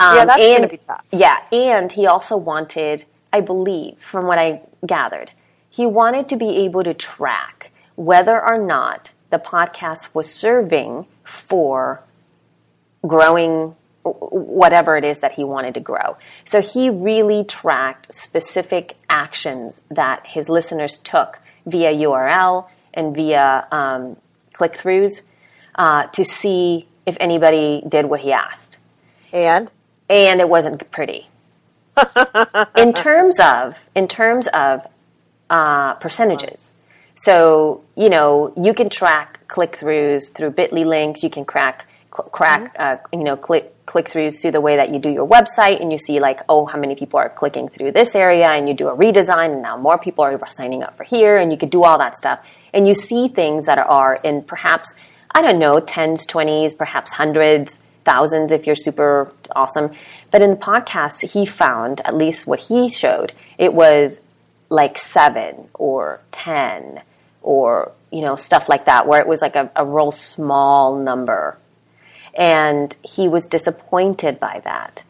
Um. 0.00 0.16
Yeah, 0.16 0.24
that's 0.24 0.42
and- 0.42 0.56
gonna 0.56 0.68
be 0.68 0.76
tough. 0.76 1.04
Yeah, 1.12 1.36
and 1.52 1.90
he 1.92 2.06
also 2.06 2.36
wanted, 2.36 3.04
I 3.32 3.40
believe, 3.40 3.98
from 3.98 4.26
what 4.26 4.38
I 4.38 4.62
gathered, 4.86 5.32
he 5.70 5.86
wanted 5.86 6.28
to 6.30 6.36
be 6.36 6.56
able 6.64 6.82
to 6.82 6.94
track 6.94 7.70
whether 7.96 8.40
or 8.42 8.58
not 8.58 9.10
the 9.30 9.38
podcast 9.38 10.14
was 10.14 10.32
serving 10.32 11.06
for 11.24 12.02
growing 13.06 13.74
whatever 14.04 14.96
it 14.96 15.04
is 15.04 15.18
that 15.18 15.32
he 15.32 15.44
wanted 15.44 15.74
to 15.74 15.80
grow. 15.80 16.16
So 16.44 16.62
he 16.62 16.88
really 16.88 17.44
tracked 17.44 18.12
specific 18.12 18.96
actions 19.10 19.80
that 19.90 20.26
his 20.26 20.48
listeners 20.48 20.98
took 20.98 21.40
via 21.66 21.92
URL 21.92 22.66
and 22.94 23.14
via 23.14 23.66
um, 23.70 24.16
click 24.52 24.72
throughs 24.74 25.20
uh, 25.74 26.04
to 26.08 26.24
see 26.24 26.88
if 27.06 27.16
anybody 27.20 27.82
did 27.86 28.06
what 28.06 28.20
he 28.20 28.32
asked. 28.32 28.78
And? 29.32 29.70
And 30.08 30.40
it 30.40 30.48
wasn't 30.48 30.90
pretty. 30.90 31.28
in 32.76 32.92
terms 32.92 33.38
of 33.40 33.76
in 33.94 34.08
terms 34.08 34.46
of 34.48 34.86
uh, 35.50 35.94
percentages. 35.94 36.72
So 37.14 37.84
you 37.96 38.08
know 38.08 38.52
you 38.56 38.74
can 38.74 38.88
track 38.88 39.46
click 39.48 39.78
throughs 39.78 40.32
through 40.32 40.52
Bitly 40.52 40.84
links. 40.84 41.22
You 41.22 41.30
can 41.30 41.44
crack 41.44 41.86
cl- 42.14 42.28
crack 42.28 42.76
uh, 42.78 42.96
you 43.12 43.24
know 43.24 43.36
click 43.36 43.74
click 43.86 44.08
throughs 44.08 44.40
through 44.40 44.50
the 44.52 44.60
way 44.60 44.76
that 44.76 44.90
you 44.90 44.98
do 44.98 45.10
your 45.10 45.26
website, 45.26 45.80
and 45.80 45.90
you 45.90 45.98
see 45.98 46.20
like 46.20 46.40
oh 46.48 46.66
how 46.66 46.78
many 46.78 46.94
people 46.94 47.18
are 47.18 47.28
clicking 47.28 47.68
through 47.68 47.92
this 47.92 48.14
area, 48.14 48.48
and 48.48 48.68
you 48.68 48.74
do 48.74 48.88
a 48.88 48.96
redesign, 48.96 49.52
and 49.52 49.62
now 49.62 49.76
more 49.76 49.98
people 49.98 50.24
are 50.24 50.38
signing 50.50 50.82
up 50.82 50.96
for 50.96 51.04
here, 51.04 51.38
and 51.38 51.50
you 51.50 51.58
could 51.58 51.70
do 51.70 51.82
all 51.82 51.98
that 51.98 52.16
stuff, 52.16 52.40
and 52.72 52.86
you 52.86 52.94
see 52.94 53.28
things 53.28 53.66
that 53.66 53.78
are 53.78 54.18
in 54.22 54.42
perhaps 54.42 54.94
I 55.34 55.42
don't 55.42 55.58
know 55.58 55.80
tens, 55.80 56.24
twenties, 56.24 56.74
perhaps 56.74 57.12
hundreds, 57.12 57.80
thousands 58.10 58.52
if 58.52 58.66
you're 58.66 58.82
super 58.88 59.32
awesome. 59.54 59.88
But 60.32 60.40
in 60.42 60.50
the 60.50 60.56
podcast, 60.72 61.18
he 61.34 61.42
found 61.46 62.00
at 62.08 62.14
least 62.14 62.46
what 62.46 62.60
he 62.68 62.88
showed 62.88 63.32
it 63.58 63.72
was 63.74 64.20
like 64.70 64.98
seven 64.98 65.68
or 65.74 66.20
ten 66.32 67.02
or 67.42 67.92
you 68.10 68.20
know 68.26 68.36
stuff 68.36 68.68
like 68.68 68.84
that 68.86 69.06
where 69.08 69.20
it 69.20 69.28
was 69.32 69.40
like 69.40 69.56
a, 69.56 69.70
a 69.76 69.84
real 69.84 70.12
small 70.12 70.98
number 71.10 71.58
and 72.34 72.94
he 73.02 73.28
was 73.28 73.46
disappointed 73.46 74.38
by 74.38 74.60
that 74.64 75.02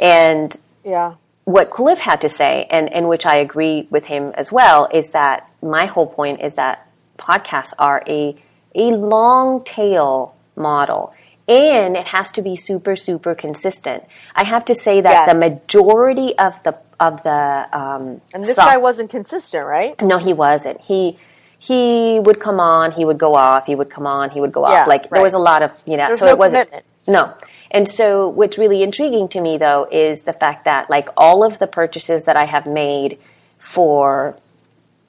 and 0.00 0.56
Yeah. 0.84 1.14
what 1.44 1.70
cliff 1.70 1.98
had 1.98 2.20
to 2.22 2.28
say 2.28 2.66
and, 2.70 2.90
and 2.92 3.08
which 3.08 3.26
i 3.26 3.36
agree 3.46 3.86
with 3.90 4.04
him 4.04 4.32
as 4.42 4.50
well 4.50 4.88
is 4.92 5.10
that 5.12 5.48
my 5.62 5.84
whole 5.86 6.06
point 6.06 6.40
is 6.42 6.54
that 6.54 6.88
podcasts 7.18 7.72
are 7.78 8.02
a 8.08 8.34
a 8.74 8.86
long 9.14 9.62
tail 9.64 10.34
model 10.56 11.12
and 11.48 11.96
it 11.96 12.06
has 12.08 12.30
to 12.32 12.40
be 12.42 12.54
super 12.56 12.94
super 12.96 13.34
consistent 13.34 14.02
i 14.36 14.44
have 14.44 14.64
to 14.64 14.74
say 14.74 15.00
that 15.00 15.26
Yes. 15.26 15.32
the 15.32 15.38
majority 15.38 16.38
of 16.38 16.54
the 16.62 16.76
of 17.00 17.22
the 17.24 17.68
um, 17.76 18.20
And 18.32 18.44
this 18.44 18.56
guy 18.56 18.76
wasn't 18.76 19.10
consistent, 19.10 19.66
right? 19.66 20.00
no, 20.00 20.18
he 20.18 20.32
wasn't. 20.32 20.80
He 20.82 21.18
he 21.58 22.20
would 22.20 22.38
come 22.38 22.60
on, 22.60 22.92
he 22.92 23.04
would 23.04 23.18
go 23.18 23.34
off, 23.34 23.66
he 23.66 23.74
would 23.74 23.90
come 23.90 24.06
on, 24.06 24.30
he 24.30 24.40
would 24.40 24.52
go 24.52 24.62
Yeah, 24.68 24.82
off. 24.82 24.86
Like 24.88 25.10
there 25.10 25.20
was 25.22 25.34
a 25.34 25.38
lot 25.40 25.62
of 25.62 25.72
you 25.84 25.96
know, 25.96 26.06
There's 26.06 26.20
so 26.20 26.26
no 26.26 26.30
it 26.32 26.38
wasn't 26.38 26.70
commitment. 26.70 26.86
no. 27.08 27.34
And 27.72 27.88
so 27.88 28.28
what's 28.28 28.56
really 28.56 28.84
intriguing 28.84 29.26
to 29.30 29.40
me 29.40 29.58
though 29.58 29.88
is 29.90 30.22
the 30.22 30.32
fact 30.32 30.64
that 30.66 30.90
like 30.90 31.08
all 31.16 31.42
of 31.42 31.58
the 31.58 31.66
purchases 31.66 32.22
that 32.26 32.36
I 32.36 32.44
have 32.44 32.66
made 32.66 33.18
for 33.58 34.36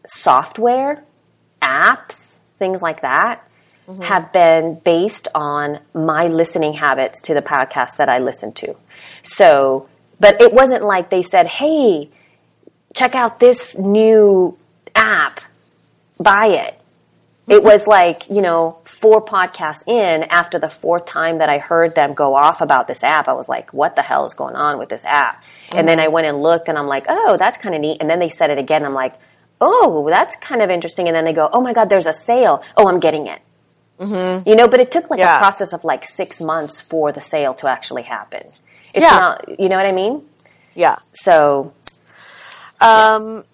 software, 0.05 1.03
apps, 1.61 2.39
things 2.59 2.81
like 2.81 3.01
that 3.01 3.47
Mm-hmm. 3.87 4.01
have 4.03 4.31
been 4.31 4.79
based 4.85 5.27
on 5.35 5.79
my 5.93 6.27
listening 6.27 6.71
habits 6.71 7.19
to 7.23 7.33
the 7.33 7.41
podcasts 7.41 7.97
that 7.97 8.07
I 8.07 8.19
listen 8.19 8.53
to. 8.53 8.77
So, 9.23 9.89
but 10.21 10.41
it 10.41 10.53
wasn't 10.53 10.83
like 10.83 11.09
they 11.09 11.21
said, 11.21 11.47
"Hey, 11.47 12.09
check 12.93 13.15
out 13.15 13.39
this 13.39 13.77
new 13.77 14.57
app, 14.95 15.41
buy 16.19 16.47
it. 16.47 16.79
It 17.47 17.61
was 17.61 17.87
like, 17.87 18.29
you 18.29 18.41
know, 18.41 18.81
four 18.85 19.21
podcasts 19.21 19.85
in 19.85 20.23
after 20.23 20.59
the 20.59 20.69
fourth 20.69 21.05
time 21.05 21.39
that 21.39 21.49
I 21.49 21.57
heard 21.57 21.93
them 21.93 22.13
go 22.13 22.35
off 22.35 22.61
about 22.61 22.87
this 22.87 23.03
app, 23.03 23.27
I 23.27 23.33
was 23.33 23.49
like, 23.49 23.73
what 23.73 23.97
the 23.97 24.01
hell 24.01 24.25
is 24.25 24.33
going 24.33 24.55
on 24.55 24.79
with 24.79 24.87
this 24.87 25.03
app? 25.03 25.43
And 25.75 25.85
then 25.87 25.99
I 25.99 26.07
went 26.07 26.25
and 26.27 26.41
looked 26.41 26.69
and 26.69 26.77
I'm 26.77 26.87
like, 26.87 27.03
oh, 27.09 27.35
that's 27.37 27.57
kind 27.57 27.75
of 27.75 27.81
neat. 27.81 27.97
And 27.99 28.09
then 28.09 28.19
they 28.19 28.29
said 28.29 28.49
it 28.49 28.57
again. 28.57 28.85
I'm 28.85 28.93
like, 28.93 29.15
oh, 29.59 30.07
that's 30.07 30.37
kind 30.37 30.61
of 30.61 30.69
interesting. 30.69 31.07
And 31.07 31.15
then 31.15 31.25
they 31.25 31.33
go, 31.33 31.49
oh 31.51 31.59
my 31.59 31.73
God, 31.73 31.89
there's 31.89 32.05
a 32.05 32.13
sale. 32.13 32.63
Oh, 32.77 32.87
I'm 32.87 33.01
getting 33.01 33.27
it. 33.27 33.41
You 33.99 34.55
know, 34.55 34.67
but 34.67 34.79
it 34.79 34.91
took 34.91 35.09
like 35.09 35.19
Yeah. 35.19 35.37
a 35.37 35.39
process 35.39 35.71
of 35.73 35.83
like 35.83 36.03
six 36.05 36.41
months 36.41 36.81
for 36.81 37.11
the 37.11 37.21
sale 37.21 37.53
to 37.55 37.67
actually 37.67 38.03
happen. 38.03 38.43
It's 38.89 38.99
Yeah. 38.99 39.11
not, 39.11 39.59
you 39.59 39.69
know 39.69 39.77
what 39.77 39.85
I 39.85 39.91
mean? 39.91 40.27
Yeah. 40.75 40.97
So, 41.13 41.71
Um, 42.81 43.45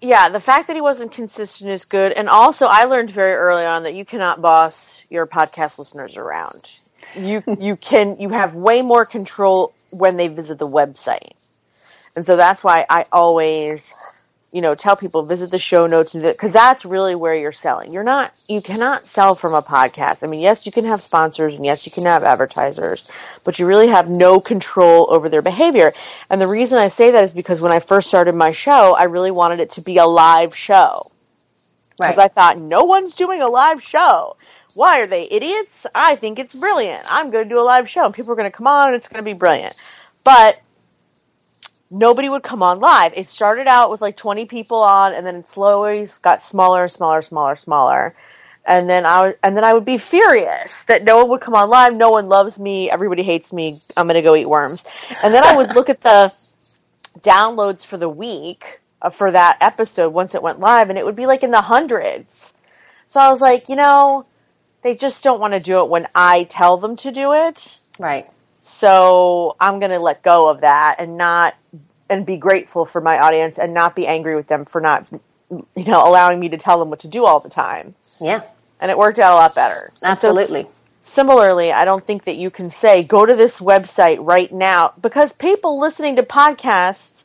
yeah, 0.00 0.28
the 0.30 0.40
fact 0.40 0.68
that 0.68 0.74
he 0.76 0.80
wasn't 0.80 1.12
consistent 1.12 1.70
is 1.70 1.84
good. 1.84 2.12
And 2.12 2.28
also, 2.28 2.66
I 2.66 2.84
learned 2.84 3.10
very 3.10 3.34
early 3.34 3.64
on 3.66 3.82
that 3.82 3.94
you 3.94 4.04
cannot 4.04 4.40
boss 4.40 4.98
your 5.10 5.26
podcast 5.26 5.78
listeners 5.78 6.16
around. 6.16 6.62
You 7.14 7.42
you 7.58 7.76
can 7.76 8.16
you 8.18 8.30
have 8.30 8.54
way 8.54 8.80
more 8.82 9.04
control 9.04 9.74
when 9.90 10.16
they 10.16 10.28
visit 10.28 10.58
the 10.58 10.68
website, 10.68 11.32
and 12.14 12.24
so 12.24 12.36
that's 12.36 12.64
why 12.64 12.86
I 12.88 13.04
always, 13.12 13.92
you 14.56 14.62
know, 14.62 14.74
tell 14.74 14.96
people 14.96 15.22
visit 15.22 15.50
the 15.50 15.58
show 15.58 15.86
notes 15.86 16.14
because 16.14 16.50
that's 16.50 16.86
really 16.86 17.14
where 17.14 17.34
you're 17.34 17.52
selling. 17.52 17.92
You're 17.92 18.02
not 18.02 18.32
you 18.48 18.62
cannot 18.62 19.06
sell 19.06 19.34
from 19.34 19.52
a 19.52 19.60
podcast. 19.60 20.24
I 20.24 20.28
mean, 20.28 20.40
yes, 20.40 20.64
you 20.64 20.72
can 20.72 20.86
have 20.86 21.02
sponsors 21.02 21.52
and 21.52 21.62
yes, 21.62 21.84
you 21.84 21.92
can 21.92 22.04
have 22.04 22.22
advertisers, 22.22 23.12
but 23.44 23.58
you 23.58 23.66
really 23.66 23.88
have 23.88 24.08
no 24.08 24.40
control 24.40 25.08
over 25.10 25.28
their 25.28 25.42
behavior. 25.42 25.92
And 26.30 26.40
the 26.40 26.48
reason 26.48 26.78
I 26.78 26.88
say 26.88 27.10
that 27.10 27.22
is 27.22 27.34
because 27.34 27.60
when 27.60 27.70
I 27.70 27.80
first 27.80 28.08
started 28.08 28.34
my 28.34 28.50
show, 28.50 28.94
I 28.94 29.02
really 29.02 29.30
wanted 29.30 29.60
it 29.60 29.68
to 29.72 29.82
be 29.82 29.98
a 29.98 30.06
live 30.06 30.56
show 30.56 31.10
because 31.98 32.16
I 32.16 32.28
thought 32.28 32.56
no 32.56 32.84
one's 32.84 33.14
doing 33.14 33.42
a 33.42 33.48
live 33.48 33.82
show. 33.82 34.38
Why 34.72 35.02
are 35.02 35.06
they 35.06 35.28
idiots? 35.30 35.86
I 35.94 36.16
think 36.16 36.38
it's 36.38 36.54
brilliant. 36.54 37.04
I'm 37.10 37.30
going 37.30 37.46
to 37.46 37.54
do 37.54 37.60
a 37.60 37.62
live 37.62 37.90
show 37.90 38.06
and 38.06 38.14
people 38.14 38.32
are 38.32 38.36
going 38.36 38.50
to 38.50 38.56
come 38.56 38.66
on 38.66 38.86
and 38.86 38.96
it's 38.96 39.08
going 39.08 39.22
to 39.22 39.30
be 39.30 39.34
brilliant. 39.34 39.76
But 40.24 40.62
nobody 41.90 42.28
would 42.28 42.42
come 42.42 42.62
on 42.62 42.80
live. 42.80 43.12
It 43.14 43.28
started 43.28 43.66
out 43.66 43.90
with 43.90 44.00
like 44.00 44.16
20 44.16 44.46
people 44.46 44.78
on 44.78 45.14
and 45.14 45.26
then 45.26 45.36
it 45.36 45.48
slowly 45.48 46.08
got 46.22 46.42
smaller, 46.42 46.88
smaller, 46.88 47.22
smaller, 47.22 47.56
smaller. 47.56 48.14
And 48.64 48.90
then 48.90 49.06
I 49.06 49.22
would, 49.22 49.38
and 49.44 49.56
then 49.56 49.62
I 49.62 49.72
would 49.72 49.84
be 49.84 49.96
furious 49.96 50.82
that 50.84 51.04
no 51.04 51.18
one 51.18 51.28
would 51.28 51.40
come 51.40 51.54
on 51.54 51.70
live. 51.70 51.94
No 51.94 52.10
one 52.10 52.28
loves 52.28 52.58
me. 52.58 52.90
Everybody 52.90 53.22
hates 53.22 53.52
me. 53.52 53.80
I'm 53.96 54.06
going 54.06 54.14
to 54.14 54.22
go 54.22 54.34
eat 54.34 54.46
worms. 54.46 54.84
And 55.22 55.32
then 55.32 55.44
I 55.44 55.56
would 55.56 55.74
look 55.74 55.88
at 55.88 56.00
the 56.00 56.34
downloads 57.20 57.86
for 57.86 57.96
the 57.96 58.08
week 58.08 58.80
uh, 59.00 59.10
for 59.10 59.30
that 59.30 59.58
episode 59.60 60.12
once 60.12 60.34
it 60.34 60.42
went 60.42 60.58
live 60.58 60.90
and 60.90 60.98
it 60.98 61.04
would 61.04 61.16
be 61.16 61.26
like 61.26 61.44
in 61.44 61.52
the 61.52 61.60
hundreds. 61.60 62.52
So 63.06 63.20
I 63.20 63.30
was 63.30 63.40
like, 63.40 63.68
you 63.68 63.76
know, 63.76 64.26
they 64.82 64.96
just 64.96 65.22
don't 65.22 65.40
want 65.40 65.52
to 65.52 65.60
do 65.60 65.80
it 65.80 65.88
when 65.88 66.08
I 66.14 66.44
tell 66.44 66.76
them 66.76 66.96
to 66.96 67.12
do 67.12 67.32
it. 67.32 67.78
right. 67.98 68.28
So 68.62 69.54
I'm 69.60 69.78
going 69.78 69.92
to 69.92 70.00
let 70.00 70.24
go 70.24 70.50
of 70.50 70.62
that 70.62 70.96
and 70.98 71.16
not 71.16 71.54
and 72.08 72.24
be 72.24 72.36
grateful 72.36 72.84
for 72.84 73.00
my 73.00 73.18
audience 73.18 73.58
and 73.58 73.74
not 73.74 73.96
be 73.96 74.06
angry 74.06 74.36
with 74.36 74.46
them 74.46 74.64
for 74.64 74.80
not 74.80 75.06
you 75.50 75.84
know 75.84 76.06
allowing 76.06 76.40
me 76.40 76.48
to 76.48 76.58
tell 76.58 76.78
them 76.78 76.90
what 76.90 77.00
to 77.00 77.08
do 77.08 77.24
all 77.24 77.40
the 77.40 77.50
time. 77.50 77.94
Yeah. 78.20 78.42
And 78.80 78.90
it 78.90 78.98
worked 78.98 79.18
out 79.18 79.32
a 79.32 79.36
lot 79.36 79.54
better. 79.54 79.90
And 80.02 80.18
so 80.18 80.28
Absolutely. 80.28 80.66
similarly, 81.04 81.72
I 81.72 81.84
don't 81.84 82.06
think 82.06 82.24
that 82.24 82.36
you 82.36 82.50
can 82.50 82.70
say, 82.70 83.02
go 83.02 83.24
to 83.24 83.34
this 83.34 83.58
website 83.58 84.18
right 84.20 84.52
now, 84.52 84.92
because 85.00 85.32
people 85.32 85.80
listening 85.80 86.16
to 86.16 86.22
podcasts 86.22 87.24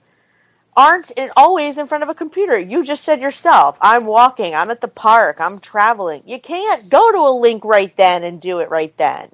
aren't 0.77 1.11
in, 1.11 1.29
always 1.35 1.77
in 1.77 1.87
front 1.87 2.03
of 2.03 2.09
a 2.09 2.13
computer. 2.13 2.57
You 2.57 2.85
just 2.85 3.03
said 3.03 3.21
yourself, 3.21 3.77
I'm 3.81 4.05
walking, 4.05 4.55
I'm 4.55 4.69
at 4.69 4.79
the 4.79 4.87
park, 4.87 5.41
I'm 5.41 5.59
traveling. 5.59 6.23
You 6.25 6.39
can't 6.39 6.89
go 6.89 7.11
to 7.11 7.17
a 7.17 7.37
link 7.37 7.65
right 7.65 7.93
then 7.97 8.23
and 8.23 8.41
do 8.41 8.59
it 8.59 8.69
right 8.69 8.95
then. 8.95 9.29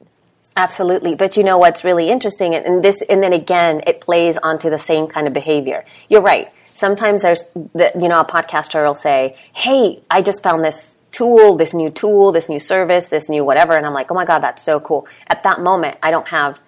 Absolutely. 0.58 1.14
But 1.16 1.38
you 1.38 1.44
know 1.44 1.58
what's 1.60 1.84
really 1.84 2.10
interesting 2.10 2.56
and 2.56 2.84
this 2.84 3.02
and 3.04 3.22
then 3.24 3.32
again 3.32 3.82
it 3.88 4.02
plays 4.02 4.38
onto 4.38 4.70
the 4.72 4.80
same 4.80 5.06
kind 5.08 5.28
of 5.28 5.34
behavior. 5.34 5.86
You're 6.10 6.22
right. 6.34 6.54
Sometimes 6.56 7.22
there's 7.22 7.44
the, 7.74 7.92
you 7.96 8.08
know 8.08 8.20
a 8.20 8.26
podcaster 8.26 8.84
will 8.86 8.96
say, 8.96 9.38
"Hey, 9.54 10.02
I 10.12 10.22
just 10.22 10.42
found 10.44 10.64
this 10.64 10.98
tool, 11.12 11.58
this 11.58 11.74
new 11.74 11.90
tool, 11.92 12.32
this 12.32 12.50
new 12.50 12.60
service, 12.60 13.08
this 13.10 13.30
new 13.30 13.44
whatever." 13.46 13.74
And 13.78 13.86
I'm 13.86 13.94
like, 13.94 14.12
"Oh 14.12 14.16
my 14.16 14.26
god, 14.26 14.40
that's 14.40 14.64
so 14.64 14.80
cool." 14.80 15.08
At 15.28 15.44
that 15.44 15.62
moment, 15.62 15.98
I 16.02 16.10
don't 16.12 16.28
have 16.30 16.60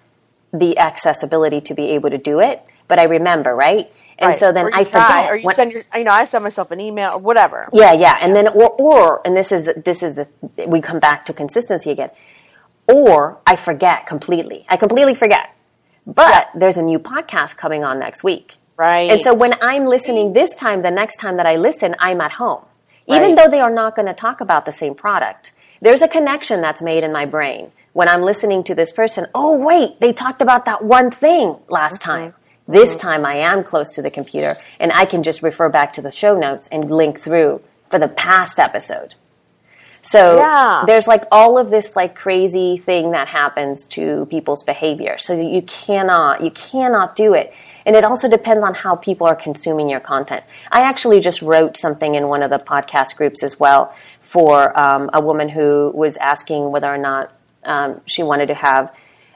the 0.52 0.78
accessibility 0.78 1.60
to 1.62 1.74
be 1.74 1.90
able 1.96 2.10
to 2.10 2.18
do 2.18 2.40
it, 2.40 2.62
but 2.88 2.98
I 3.00 3.04
remember, 3.04 3.54
right? 3.54 3.90
And 4.18 4.30
Right. 4.30 4.38
so 4.38 4.52
then 4.52 4.66
I 4.74 4.84
try, 4.84 4.84
forget 4.84 5.30
or 5.30 5.36
you 5.36 5.46
when- 5.46 5.54
send 5.54 5.72
your, 5.72 5.82
you 5.94 6.04
know, 6.04 6.10
I 6.12 6.24
send 6.26 6.44
myself 6.44 6.70
an 6.72 6.78
email 6.80 7.12
or 7.14 7.18
whatever. 7.20 7.68
yeah, 7.72 7.92
yeah, 7.92 8.16
and 8.20 8.36
then 8.36 8.48
or 8.48 8.68
or 8.86 9.20
and 9.24 9.36
this 9.36 9.50
is 9.50 9.64
the, 9.64 9.74
this 9.74 10.02
is 10.02 10.14
the 10.14 10.26
we 10.66 10.80
come 10.80 10.98
back 11.00 11.24
to 11.26 11.32
consistency 11.32 11.90
again. 11.90 12.10
Or 12.92 13.38
I 13.46 13.56
forget 13.56 14.06
completely. 14.06 14.66
I 14.68 14.76
completely 14.76 15.14
forget. 15.14 15.54
But 16.06 16.48
there's 16.54 16.76
a 16.76 16.82
new 16.82 16.98
podcast 16.98 17.56
coming 17.56 17.84
on 17.84 17.98
next 17.98 18.24
week. 18.24 18.56
Right. 18.76 19.10
And 19.10 19.22
so 19.22 19.34
when 19.34 19.52
I'm 19.60 19.86
listening 19.86 20.32
this 20.32 20.56
time, 20.56 20.82
the 20.82 20.90
next 20.90 21.16
time 21.16 21.36
that 21.36 21.46
I 21.46 21.56
listen, 21.56 21.94
I'm 21.98 22.20
at 22.20 22.32
home. 22.32 22.64
Even 23.06 23.34
though 23.34 23.48
they 23.48 23.60
are 23.60 23.72
not 23.72 23.96
going 23.96 24.06
to 24.06 24.14
talk 24.14 24.40
about 24.40 24.66
the 24.66 24.72
same 24.72 24.94
product, 24.94 25.50
there's 25.80 26.00
a 26.00 26.08
connection 26.08 26.60
that's 26.60 26.80
made 26.80 27.02
in 27.02 27.12
my 27.12 27.26
brain 27.26 27.70
when 27.92 28.08
I'm 28.08 28.22
listening 28.22 28.62
to 28.64 28.74
this 28.74 28.92
person. 28.92 29.26
Oh, 29.34 29.58
wait, 29.58 30.00
they 30.00 30.12
talked 30.12 30.40
about 30.40 30.64
that 30.66 30.84
one 30.84 31.10
thing 31.10 31.56
last 31.68 31.94
mm-hmm. 31.94 32.10
time. 32.10 32.34
This 32.68 32.90
mm-hmm. 32.90 32.98
time 32.98 33.26
I 33.26 33.34
am 33.36 33.64
close 33.64 33.94
to 33.96 34.02
the 34.02 34.10
computer 34.10 34.54
and 34.78 34.92
I 34.92 35.04
can 35.04 35.22
just 35.22 35.42
refer 35.42 35.68
back 35.68 35.92
to 35.94 36.02
the 36.02 36.10
show 36.10 36.38
notes 36.38 36.68
and 36.70 36.90
link 36.90 37.18
through 37.20 37.62
for 37.90 37.98
the 37.98 38.08
past 38.08 38.60
episode. 38.60 39.14
So 40.02 40.36
Yeah. 40.38 40.84
there's 40.86 41.06
like 41.06 41.22
all 41.30 41.58
of 41.58 41.70
this 41.70 41.94
like 41.96 42.14
crazy 42.14 42.78
thing 42.78 43.12
that 43.12 43.28
happens 43.28 43.86
to 43.88 44.26
people's 44.30 44.62
behavior. 44.62 45.18
So 45.18 45.34
you 45.34 45.62
cannot, 45.62 46.42
you 46.42 46.50
cannot 46.50 47.16
do 47.16 47.34
it. 47.34 47.52
And 47.86 47.96
it 47.96 48.04
also 48.04 48.28
depends 48.28 48.64
on 48.64 48.74
how 48.74 48.96
people 48.96 49.26
are 49.26 49.34
consuming 49.34 49.88
your 49.88 50.00
content. 50.00 50.44
I 50.70 50.82
actually 50.82 51.20
just 51.20 51.40
wrote 51.42 51.76
something 51.76 52.14
in 52.14 52.28
one 52.28 52.42
of 52.42 52.50
the 52.50 52.58
podcast 52.58 53.16
groups 53.16 53.42
as 53.42 53.58
well 53.58 53.94
for 54.22 54.78
um, 54.78 55.10
a 55.12 55.20
woman 55.20 55.48
who 55.48 55.90
was 55.94 56.16
asking 56.18 56.70
whether 56.70 56.86
or 56.92 56.98
not 56.98 57.32
um, 57.64 58.00
she 58.06 58.22
wanted 58.22 58.46
to 58.48 58.54
have 58.54 58.92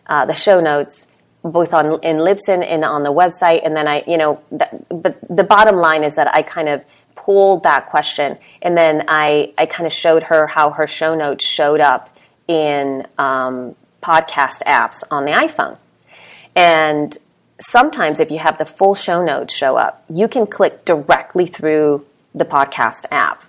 uh, 0.07 0.27
the 0.27 0.35
show 0.35 0.61
notes 0.61 1.07
both 1.43 1.75
on 1.75 2.03
in 2.03 2.17
Libsyn 2.19 2.65
and 2.67 2.85
on 2.85 3.03
the 3.03 3.13
website. 3.13 3.61
And 3.65 3.77
then 3.77 3.87
I, 3.87 4.03
you 4.07 4.17
know, 4.17 4.41
th- 4.51 4.71
but 4.89 5.19
the 5.29 5.45
bottom 5.45 5.77
line 5.77 6.03
is 6.05 6.15
that 6.15 6.35
I 6.35 6.43
kind 6.43 6.69
of 6.69 6.85
pulled 7.25 7.63
that 7.63 7.87
question 7.87 8.37
and 8.63 8.77
then 8.77 9.05
I, 9.09 9.53
I 9.57 9.67
kind 9.67 9.87
of 9.87 9.93
showed 9.93 10.25
her 10.25 10.47
how 10.47 10.71
her 10.71 10.87
show 10.87 11.15
notes 11.15 11.47
showed 11.47 11.81
up 11.81 12.17
in 12.49 13.07
um, 13.19 13.75
podcast 14.03 14.63
apps 14.67 15.03
on 15.11 15.25
the 15.25 15.33
iPhone. 15.33 15.79
And 16.55 17.17
sometimes 17.59 18.21
if 18.21 18.31
you 18.31 18.39
have 18.39 18.59
the 18.59 18.67
full 18.67 18.95
show 18.95 19.25
notes 19.25 19.55
show 19.55 19.77
up, 19.77 20.05
you 20.09 20.29
can 20.29 20.47
click 20.47 20.85
directly 20.85 21.47
through 21.47 22.05
the 22.35 22.45
podcast 22.45 23.07
app. 23.11 23.43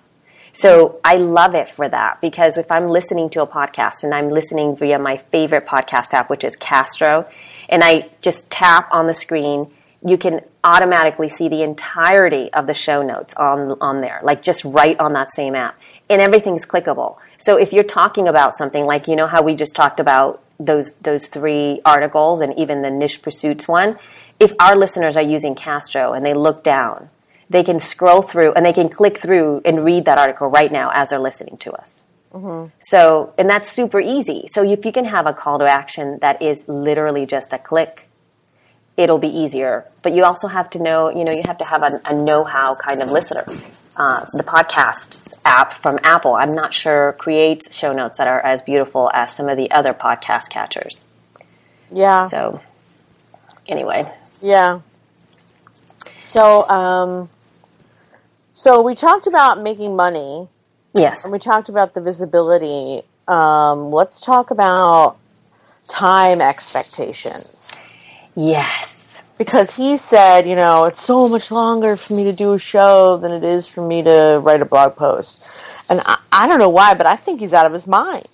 So 0.52 1.00
I 1.04 1.16
love 1.16 1.54
it 1.54 1.68
for 1.68 1.86
that 1.86 2.20
because 2.22 2.56
if 2.56 2.70
I'm 2.70 2.88
listening 2.88 3.28
to 3.30 3.42
a 3.42 3.46
podcast 3.46 4.04
and 4.04 4.14
I'm 4.14 4.30
listening 4.30 4.74
via 4.74 4.98
my 4.98 5.18
favorite 5.18 5.66
podcast 5.66 6.14
app, 6.14 6.30
which 6.30 6.44
is 6.44 6.56
Castro, 6.56 7.28
and 7.68 7.84
I 7.84 8.08
just 8.22 8.48
tap 8.50 8.88
on 8.90 9.06
the 9.06 9.12
screen, 9.12 9.70
you 10.06 10.16
can 10.16 10.40
automatically 10.62 11.28
see 11.28 11.48
the 11.48 11.62
entirety 11.62 12.52
of 12.52 12.66
the 12.66 12.74
show 12.74 13.02
notes 13.02 13.34
on, 13.34 13.76
on 13.80 14.00
there, 14.00 14.20
like 14.22 14.40
just 14.40 14.64
right 14.64 14.98
on 15.00 15.12
that 15.14 15.28
same 15.34 15.54
app. 15.54 15.78
And 16.08 16.22
everything's 16.22 16.64
clickable. 16.64 17.16
So 17.38 17.56
if 17.56 17.72
you're 17.72 17.84
talking 17.84 18.28
about 18.28 18.56
something 18.56 18.84
like, 18.84 19.08
you 19.08 19.16
know, 19.16 19.26
how 19.26 19.42
we 19.42 19.56
just 19.56 19.74
talked 19.74 19.98
about 19.98 20.42
those, 20.60 20.94
those 21.02 21.26
three 21.26 21.80
articles 21.84 22.40
and 22.40 22.56
even 22.56 22.82
the 22.82 22.90
niche 22.90 23.20
pursuits 23.20 23.66
one, 23.66 23.98
if 24.38 24.52
our 24.60 24.76
listeners 24.76 25.16
are 25.16 25.22
using 25.22 25.56
Castro 25.56 26.12
and 26.12 26.24
they 26.24 26.34
look 26.34 26.62
down, 26.62 27.10
they 27.50 27.64
can 27.64 27.80
scroll 27.80 28.22
through 28.22 28.52
and 28.52 28.64
they 28.64 28.72
can 28.72 28.88
click 28.88 29.20
through 29.20 29.62
and 29.64 29.84
read 29.84 30.04
that 30.04 30.18
article 30.18 30.46
right 30.46 30.70
now 30.70 30.90
as 30.94 31.08
they're 31.08 31.18
listening 31.18 31.56
to 31.58 31.72
us. 31.72 32.04
Mm-hmm. 32.32 32.70
So, 32.80 33.32
and 33.38 33.48
that's 33.48 33.70
super 33.72 34.00
easy. 34.00 34.48
So, 34.52 34.62
if 34.62 34.84
you 34.84 34.92
can 34.92 35.06
have 35.06 35.26
a 35.26 35.32
call 35.32 35.58
to 35.58 35.64
action 35.64 36.18
that 36.20 36.42
is 36.42 36.64
literally 36.68 37.24
just 37.24 37.52
a 37.52 37.58
click, 37.58 38.05
it'll 38.96 39.18
be 39.18 39.28
easier. 39.28 39.84
But 40.02 40.14
you 40.14 40.24
also 40.24 40.48
have 40.48 40.70
to 40.70 40.82
know, 40.82 41.10
you 41.10 41.24
know, 41.24 41.32
you 41.32 41.42
have 41.46 41.58
to 41.58 41.66
have 41.66 41.82
a, 41.82 42.00
a 42.06 42.14
know 42.14 42.44
how 42.44 42.74
kind 42.74 43.02
of 43.02 43.10
listener. 43.10 43.44
Uh, 43.96 44.26
the 44.34 44.42
podcast 44.42 45.32
app 45.44 45.72
from 45.72 45.98
Apple, 46.02 46.34
I'm 46.34 46.54
not 46.54 46.74
sure, 46.74 47.14
creates 47.14 47.74
show 47.74 47.92
notes 47.92 48.18
that 48.18 48.28
are 48.28 48.40
as 48.40 48.60
beautiful 48.60 49.10
as 49.14 49.34
some 49.34 49.48
of 49.48 49.56
the 49.56 49.70
other 49.70 49.94
podcast 49.94 50.50
catchers. 50.50 51.02
Yeah. 51.90 52.28
So, 52.28 52.60
anyway, 53.66 54.12
Yeah. 54.42 54.80
So, 56.18 56.68
um, 56.68 57.30
so 58.52 58.82
we 58.82 58.94
talked 58.94 59.26
about 59.26 59.62
making 59.62 59.96
money, 59.96 60.48
yes. 60.92 61.24
and 61.24 61.32
we 61.32 61.38
talked 61.38 61.70
about 61.70 61.94
the 61.94 62.02
visibility. 62.02 63.02
Um, 63.26 63.90
let's 63.92 64.20
talk 64.20 64.50
about 64.50 65.16
time 65.88 66.42
expectations 66.42 67.55
Yes. 68.36 69.22
because 69.38 69.74
he 69.74 69.96
said, 69.96 70.48
you 70.48 70.54
know, 70.56 70.84
it's 70.84 71.02
so 71.02 71.28
much 71.28 71.50
longer 71.50 71.96
for 71.96 72.14
me 72.14 72.24
to 72.24 72.32
do 72.32 72.52
a 72.52 72.58
show 72.58 73.16
than 73.16 73.32
it 73.32 73.44
is 73.44 73.66
for 73.66 73.86
me 73.86 74.02
to 74.02 74.40
write 74.42 74.62
a 74.62 74.64
blog 74.66 74.96
post, 74.96 75.48
and 75.90 76.00
I, 76.04 76.18
I 76.32 76.46
don't 76.46 76.58
know 76.58 76.68
why, 76.68 76.94
but 76.94 77.06
I 77.06 77.16
think 77.16 77.40
he's 77.40 77.52
out 77.52 77.66
of 77.66 77.72
his 77.72 77.86
mind. 77.86 78.26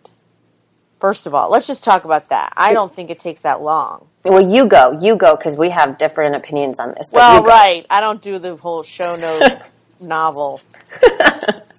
First 1.01 1.27
of 1.27 1.35
all, 1.35 1.51
let's 1.51 1.67
just 1.67 1.83
talk 1.83 2.05
about 2.05 2.29
that. 2.29 2.53
I 2.57 2.73
don't 2.73 2.95
think 2.95 3.11
it 3.11 3.19
takes 3.19 3.43
that 3.43 3.61
long. 3.61 4.07
Well, 4.25 4.49
you 4.49 4.67
go, 4.67 4.99
you 5.01 5.17
go, 5.17 5.37
because 5.37 5.57
we 5.57 5.71
have 5.71 5.99
different 5.99 6.37
opinions 6.37 6.79
on 6.79 6.95
this. 6.95 7.11
Well, 7.13 7.43
right. 7.43 7.85
I 7.91 8.01
don't 8.01 8.23
do 8.23 8.39
the 8.39 8.55
whole 8.55 8.85
show 8.85 9.17
note 9.17 9.59
novel 10.01 10.61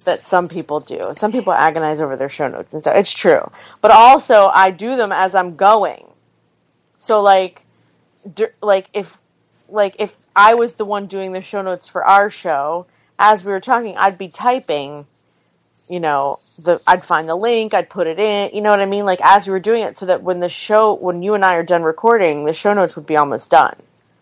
that 0.04 0.20
some 0.24 0.48
people 0.48 0.80
do. 0.80 1.00
Some 1.16 1.32
people 1.32 1.54
agonize 1.54 2.02
over 2.02 2.16
their 2.16 2.28
show 2.28 2.48
notes 2.48 2.74
and 2.74 2.82
stuff. 2.82 2.96
It's 2.96 3.10
true. 3.10 3.50
But 3.80 3.92
also, 3.92 4.48
I 4.52 4.70
do 4.70 4.94
them 4.96 5.10
as 5.10 5.34
I'm 5.34 5.56
going. 5.56 6.06
So, 6.98 7.22
like, 7.22 7.63
like 8.62 8.88
if, 8.94 9.18
like 9.68 9.96
if 9.98 10.14
I 10.36 10.54
was 10.54 10.74
the 10.74 10.84
one 10.84 11.06
doing 11.06 11.32
the 11.32 11.42
show 11.42 11.62
notes 11.62 11.88
for 11.88 12.04
our 12.04 12.30
show, 12.30 12.86
as 13.18 13.44
we 13.44 13.52
were 13.52 13.60
talking, 13.60 13.96
I'd 13.96 14.18
be 14.18 14.28
typing. 14.28 15.06
You 15.88 16.00
know, 16.00 16.38
the 16.62 16.80
I'd 16.86 17.04
find 17.04 17.28
the 17.28 17.36
link, 17.36 17.74
I'd 17.74 17.90
put 17.90 18.06
it 18.06 18.18
in. 18.18 18.50
You 18.54 18.62
know 18.62 18.70
what 18.70 18.80
I 18.80 18.86
mean? 18.86 19.04
Like 19.04 19.20
as 19.22 19.46
we 19.46 19.52
were 19.52 19.60
doing 19.60 19.82
it, 19.82 19.98
so 19.98 20.06
that 20.06 20.22
when 20.22 20.40
the 20.40 20.48
show, 20.48 20.94
when 20.94 21.22
you 21.22 21.34
and 21.34 21.44
I 21.44 21.56
are 21.56 21.62
done 21.62 21.82
recording, 21.82 22.44
the 22.46 22.54
show 22.54 22.72
notes 22.72 22.96
would 22.96 23.06
be 23.06 23.16
almost 23.16 23.50
done 23.50 23.76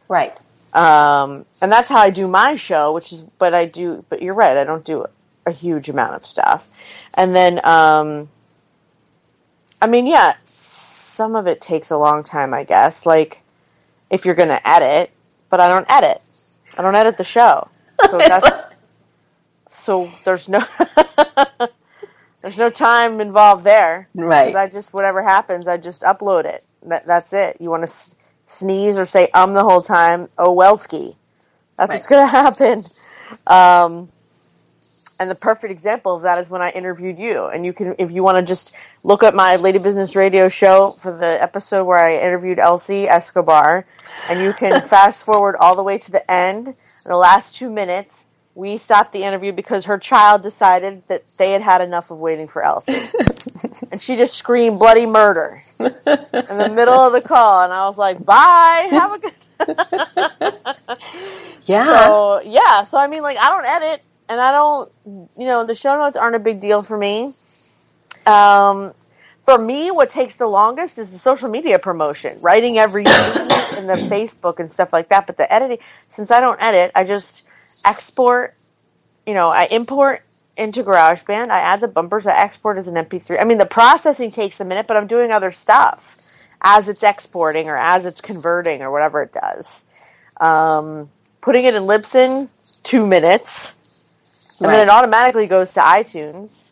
Right. 0.09 0.35
um, 0.75 1.47
and 1.63 1.71
that's 1.73 1.89
how 1.89 1.99
I 2.01 2.11
do 2.11 2.29
my 2.29 2.57
show, 2.57 2.93
which 2.95 3.13
is, 3.13 3.23
but 3.39 3.55
I 3.55 3.67
do, 3.67 4.05
but 4.09 4.23
you're 4.23 4.35
right, 4.35 4.57
I 4.57 4.65
don't 4.65 4.85
do 4.85 5.07
a 5.47 5.53
huge 5.53 5.89
amount 5.89 6.15
of 6.17 6.27
stuff. 6.27 6.69
And 7.15 7.35
then, 7.35 7.65
um, 7.67 8.29
I 9.83 9.87
mean, 9.87 10.07
yeah, 10.07 10.35
some 10.45 11.37
of 11.37 11.47
it 11.47 11.61
takes 11.61 11.91
a 11.91 11.99
long 11.99 12.25
time, 12.25 12.55
I 12.55 12.65
guess. 12.65 13.07
Like, 13.07 13.42
if 14.13 14.25
you're 14.25 14.37
going 14.37 14.51
to 14.51 14.69
edit, 14.69 15.11
but 15.51 15.59
I 15.59 15.69
don't 15.69 15.87
edit. 15.91 16.21
I 16.79 16.83
don't 16.83 16.95
edit 16.95 17.17
the 17.17 17.25
show. 17.25 17.69
So 18.11 18.19
that's, 18.19 18.65
so 19.71 20.13
there's 20.25 20.49
no, 20.49 20.59
there's 22.43 22.59
no 22.59 22.69
time 22.69 23.21
involved 23.21 23.63
there. 23.65 24.09
Right. 24.15 24.55
I 24.57 24.69
just, 24.69 24.93
whatever 24.93 25.23
happens, 25.23 25.69
I 25.69 25.77
just 25.77 26.03
upload 26.03 26.45
it. 26.45 26.67
That, 26.85 27.07
that's 27.07 27.33
it. 27.33 27.59
You 27.61 27.71
want 27.71 27.83
to 27.83 27.89
s- 27.89 28.17
sneeze 28.49 28.97
or 28.97 29.07
say 29.07 29.29
um 29.35 29.55
the 29.55 29.63
whole 29.63 29.81
time, 29.81 30.29
oh 30.37 30.51
well 30.51 30.77
ski. 30.77 31.15
That's 31.79 31.93
what's 31.93 32.07
going 32.09 32.27
to 32.27 32.31
happen. 32.31 32.83
Um, 33.47 34.11
and 35.23 35.31
the 35.31 35.37
perfect 35.37 35.71
example 35.71 36.17
of 36.17 36.23
that 36.23 36.39
is 36.39 36.51
when 36.51 36.61
I 36.61 36.71
interviewed 36.71 37.17
you. 37.17 37.47
And 37.47 37.65
you 37.65 37.73
can, 37.73 37.95
if 37.97 38.11
you 38.11 38.25
want 38.25 38.39
to 38.39 38.43
just 38.43 38.75
look 39.05 39.23
at 39.23 39.35
my 39.35 39.55
Lady 39.55 39.79
Business 39.79 40.17
Radio 40.17 40.49
show 40.49 40.97
for 41.01 41.17
the 41.17 41.41
episode 41.41 41.85
where 41.85 42.01
I 42.01 42.17
interviewed 42.17 42.59
Elsie 42.59 43.09
Escobar, 43.09 43.87
and 44.29 44.41
you 44.41 44.53
can 44.53 44.87
fast 44.89 45.23
forward 45.23 45.55
all 45.61 45.77
the 45.77 45.83
way 45.85 45.97
to 45.97 46.11
the 46.11 46.29
end. 46.29 46.67
In 46.67 46.75
the 47.07 47.17
last 47.17 47.55
two 47.55 47.71
minutes, 47.71 48.27
we 48.57 48.77
stopped 48.77 49.13
the 49.13 49.23
interview 49.23 49.53
because 49.53 49.85
her 49.85 49.97
child 49.97 50.43
decided 50.43 51.05
that 51.07 51.25
they 51.39 51.53
had 51.53 51.63
had 51.63 51.81
enough 51.81 52.11
of 52.11 52.19
waiting 52.19 52.49
for 52.49 52.65
Elsie. 52.65 53.09
and 53.93 54.03
she 54.03 54.17
just 54.17 54.35
screamed 54.35 54.81
bloody 54.81 55.07
murder 55.07 55.63
in 55.79 55.87
the 55.87 56.73
middle 56.75 56.99
of 56.99 57.13
the 57.13 57.23
call. 57.23 57.63
And 57.63 57.73
I 57.73 57.87
was 57.87 57.97
like, 57.97 58.25
bye, 58.25 58.89
have 58.91 59.13
a 59.13 59.19
good 59.21 59.35
Yeah. 61.65 61.87
so 61.87 62.43
yeah, 62.45 62.83
so 62.85 62.99
I 62.99 63.07
mean, 63.07 63.23
like 63.23 63.39
I 63.39 63.51
don't 63.51 63.65
edit, 63.65 64.05
and 64.29 64.41
I 64.41 64.53
don't, 64.53 64.93
you 65.37 65.47
know, 65.47 65.67
the 65.67 65.75
show 65.75 65.97
notes 65.97 66.17
aren't 66.17 66.37
a 66.37 66.41
big 66.41 66.61
deal 66.61 66.83
for 66.83 66.97
me. 66.97 67.33
Um, 68.27 68.93
for 69.45 69.59
me, 69.59 69.91
what 69.91 70.11
takes 70.11 70.37
the 70.37 70.47
longest 70.47 70.99
is 70.99 71.11
the 71.11 71.19
social 71.19 71.49
media 71.49 71.79
promotion, 71.79 72.41
writing 72.41 72.79
every 72.79 73.05
and 73.07 73.53
in 73.77 73.87
the 73.87 73.95
Facebook 73.95 74.59
and 74.59 74.73
stuff 74.73 74.93
like 74.93 75.09
that. 75.09 75.27
But 75.27 75.37
the 75.37 75.53
editing, 75.53 75.79
since 76.11 76.31
I 76.31 76.41
don't 76.41 76.61
edit, 76.63 76.93
I 76.95 77.05
just 77.05 77.45
export. 77.85 78.55
You 79.27 79.35
know, 79.35 79.49
I 79.49 79.67
import 79.71 80.23
into 80.57 80.83
GarageBand. 80.83 81.49
I 81.49 81.61
add 81.61 81.81
the 81.81 81.89
bumpers. 81.89 82.27
I 82.27 82.37
export 82.37 82.79
as 82.79 82.87
an 82.87 82.95
MP3. 82.95 83.41
I 83.41 83.45
mean, 83.45 83.59
the 83.59 83.67
processing 83.67 84.31
takes 84.31 84.61
a 84.61 84.65
minute, 84.65 84.87
but 84.87 84.97
I'm 84.97 85.07
doing 85.07 85.31
other 85.31 85.53
stuff 85.53 86.19
as 86.61 86.89
it's 86.89 87.03
exporting 87.03 87.69
or 87.69 87.77
as 87.77 88.07
it's 88.07 88.21
converting 88.21 88.83
or 88.83 88.91
whatever 88.91 89.23
it 89.23 89.33
does. 89.33 89.83
Um, 90.41 91.11
putting 91.41 91.65
it 91.65 91.75
in 91.75 91.83
Libsyn, 91.83 92.49
two 92.83 93.07
minutes, 93.07 93.73
and 94.63 94.73
Right. 94.73 94.79
then 94.79 94.89
it 94.89 94.91
automatically 94.91 95.47
goes 95.47 95.73
to 95.75 95.81
iTunes. 95.81 96.71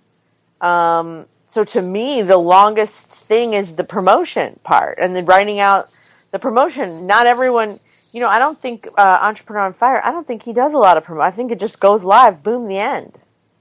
Um, 0.61 1.26
so 1.51 1.64
to 1.64 1.82
me, 1.82 2.22
the 2.22 2.36
longest 2.36 3.07
thing 3.07 3.55
is 3.55 3.76
the 3.76 3.84
promotion 3.84 4.61
part, 4.62 4.99
and 5.01 5.14
then 5.16 5.24
writing 5.26 5.59
out 5.61 5.91
the 6.30 6.38
promotion. 6.38 7.07
Not 7.07 7.26
everyone, 7.26 7.78
you 8.12 8.20
know, 8.20 8.28
I 8.28 8.38
don't 8.38 8.59
think 8.59 8.88
uh, 8.97 9.18
Entrepreneur 9.22 9.62
on 9.62 9.72
Fire. 9.74 10.01
I 10.05 10.12
don't 10.12 10.26
think 10.26 10.43
he 10.43 10.53
does 10.53 10.72
a 10.72 10.78
lot 10.78 10.97
of 10.97 11.05
promo. 11.05 11.22
I 11.22 11.30
think 11.30 11.51
it 11.53 11.59
just 11.59 11.80
goes 11.80 12.05
live, 12.05 12.43
boom, 12.43 12.68
the 12.68 12.78
end. 12.78 13.18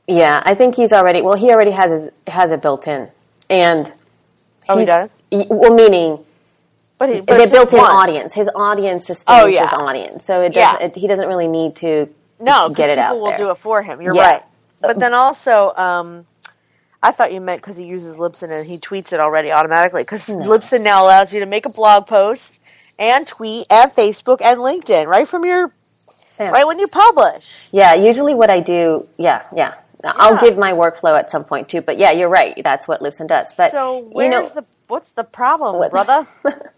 Yeah, 0.08 0.42
I 0.46 0.56
think 0.56 0.76
he's 0.76 0.92
already. 0.94 1.22
Well, 1.22 1.36
he 1.36 1.52
already 1.52 1.72
has 1.72 1.92
his, 1.92 2.10
has 2.28 2.52
it 2.52 2.62
built 2.62 2.88
in, 2.88 3.10
and 3.50 3.92
Oh, 4.68 4.78
he 4.78 4.86
does? 4.86 5.12
y- 5.32 5.48
Well, 5.50 5.74
meaning 5.74 6.20
But, 7.00 7.10
he, 7.10 7.22
but 7.22 7.38
they 7.38 7.46
built 7.50 7.72
in 7.74 7.78
once. 7.80 7.94
audience. 7.94 8.34
His 8.34 8.50
audience 8.56 9.06
sustains 9.08 9.42
Oh, 9.44 9.46
yeah. 9.48 9.66
his 9.66 9.74
audience, 9.74 10.26
so 10.26 10.42
it 10.42 10.54
Yeah. 10.54 10.74
doesn't. 10.74 10.98
It, 10.98 11.02
he 11.02 11.08
doesn't 11.08 11.28
really 11.28 11.48
need 11.48 11.76
to 11.78 12.10
No, 12.40 12.70
get 12.70 12.90
it 12.90 12.98
out. 12.98 13.12
people 13.12 13.22
will 13.22 13.28
there. 13.30 13.38
do 13.38 13.50
it 13.52 13.58
for 13.58 13.82
him. 13.82 14.02
You're 14.02 14.16
Yeah. 14.16 14.32
right. 14.32 14.44
But 14.82 15.00
then 15.00 15.14
also, 15.14 15.74
um, 15.76 16.26
I 17.04 17.12
thought 17.12 17.34
you 17.34 17.42
meant 17.42 17.62
because 17.62 17.76
he 17.78 17.84
uses 17.86 18.16
Libsyn 18.16 18.50
and 18.50 18.66
he 18.66 18.78
tweets 18.78 19.12
it 19.14 19.20
already 19.20 19.52
automatically. 19.52 20.04
Because 20.04 20.26
Libsyn 20.28 20.82
now 20.82 21.04
allows 21.04 21.34
you 21.34 21.40
to 21.42 21.46
make 21.46 21.66
a 21.66 21.70
blog 21.70 22.08
post 22.08 22.60
and 22.98 23.28
tweet 23.28 23.68
and 23.70 23.92
Facebook 23.94 24.42
and 24.42 24.60
LinkedIn 24.60 25.06
right 25.08 25.28
from 25.28 25.44
your 25.46 25.72
Yeah. 26.40 26.52
right 26.52 26.66
when 26.66 26.80
you 26.80 26.88
publish. 26.88 27.46
Yeah, 27.72 27.94
usually 27.96 28.34
what 28.34 28.50
I 28.50 28.62
do, 28.62 29.08
yeah, 29.18 29.44
yeah. 29.54 29.74
I'll 30.04 30.38
give 30.40 30.58
my 30.58 30.72
workflow 30.72 31.20
at 31.20 31.30
some 31.30 31.44
point 31.44 31.68
too, 31.68 31.82
but 31.82 31.98
yeah, 31.98 32.12
you're 32.12 32.30
right. 32.30 32.60
That's 32.64 32.88
what 32.88 33.02
Libsyn 33.02 33.28
does. 33.28 33.54
But 33.58 33.72
so 33.72 33.98
you 34.00 34.10
where's 34.14 34.56
know, 34.56 34.62
the 34.62 34.66
what's 34.88 35.10
the 35.12 35.26
problem, 35.26 35.90
brother? 35.90 36.26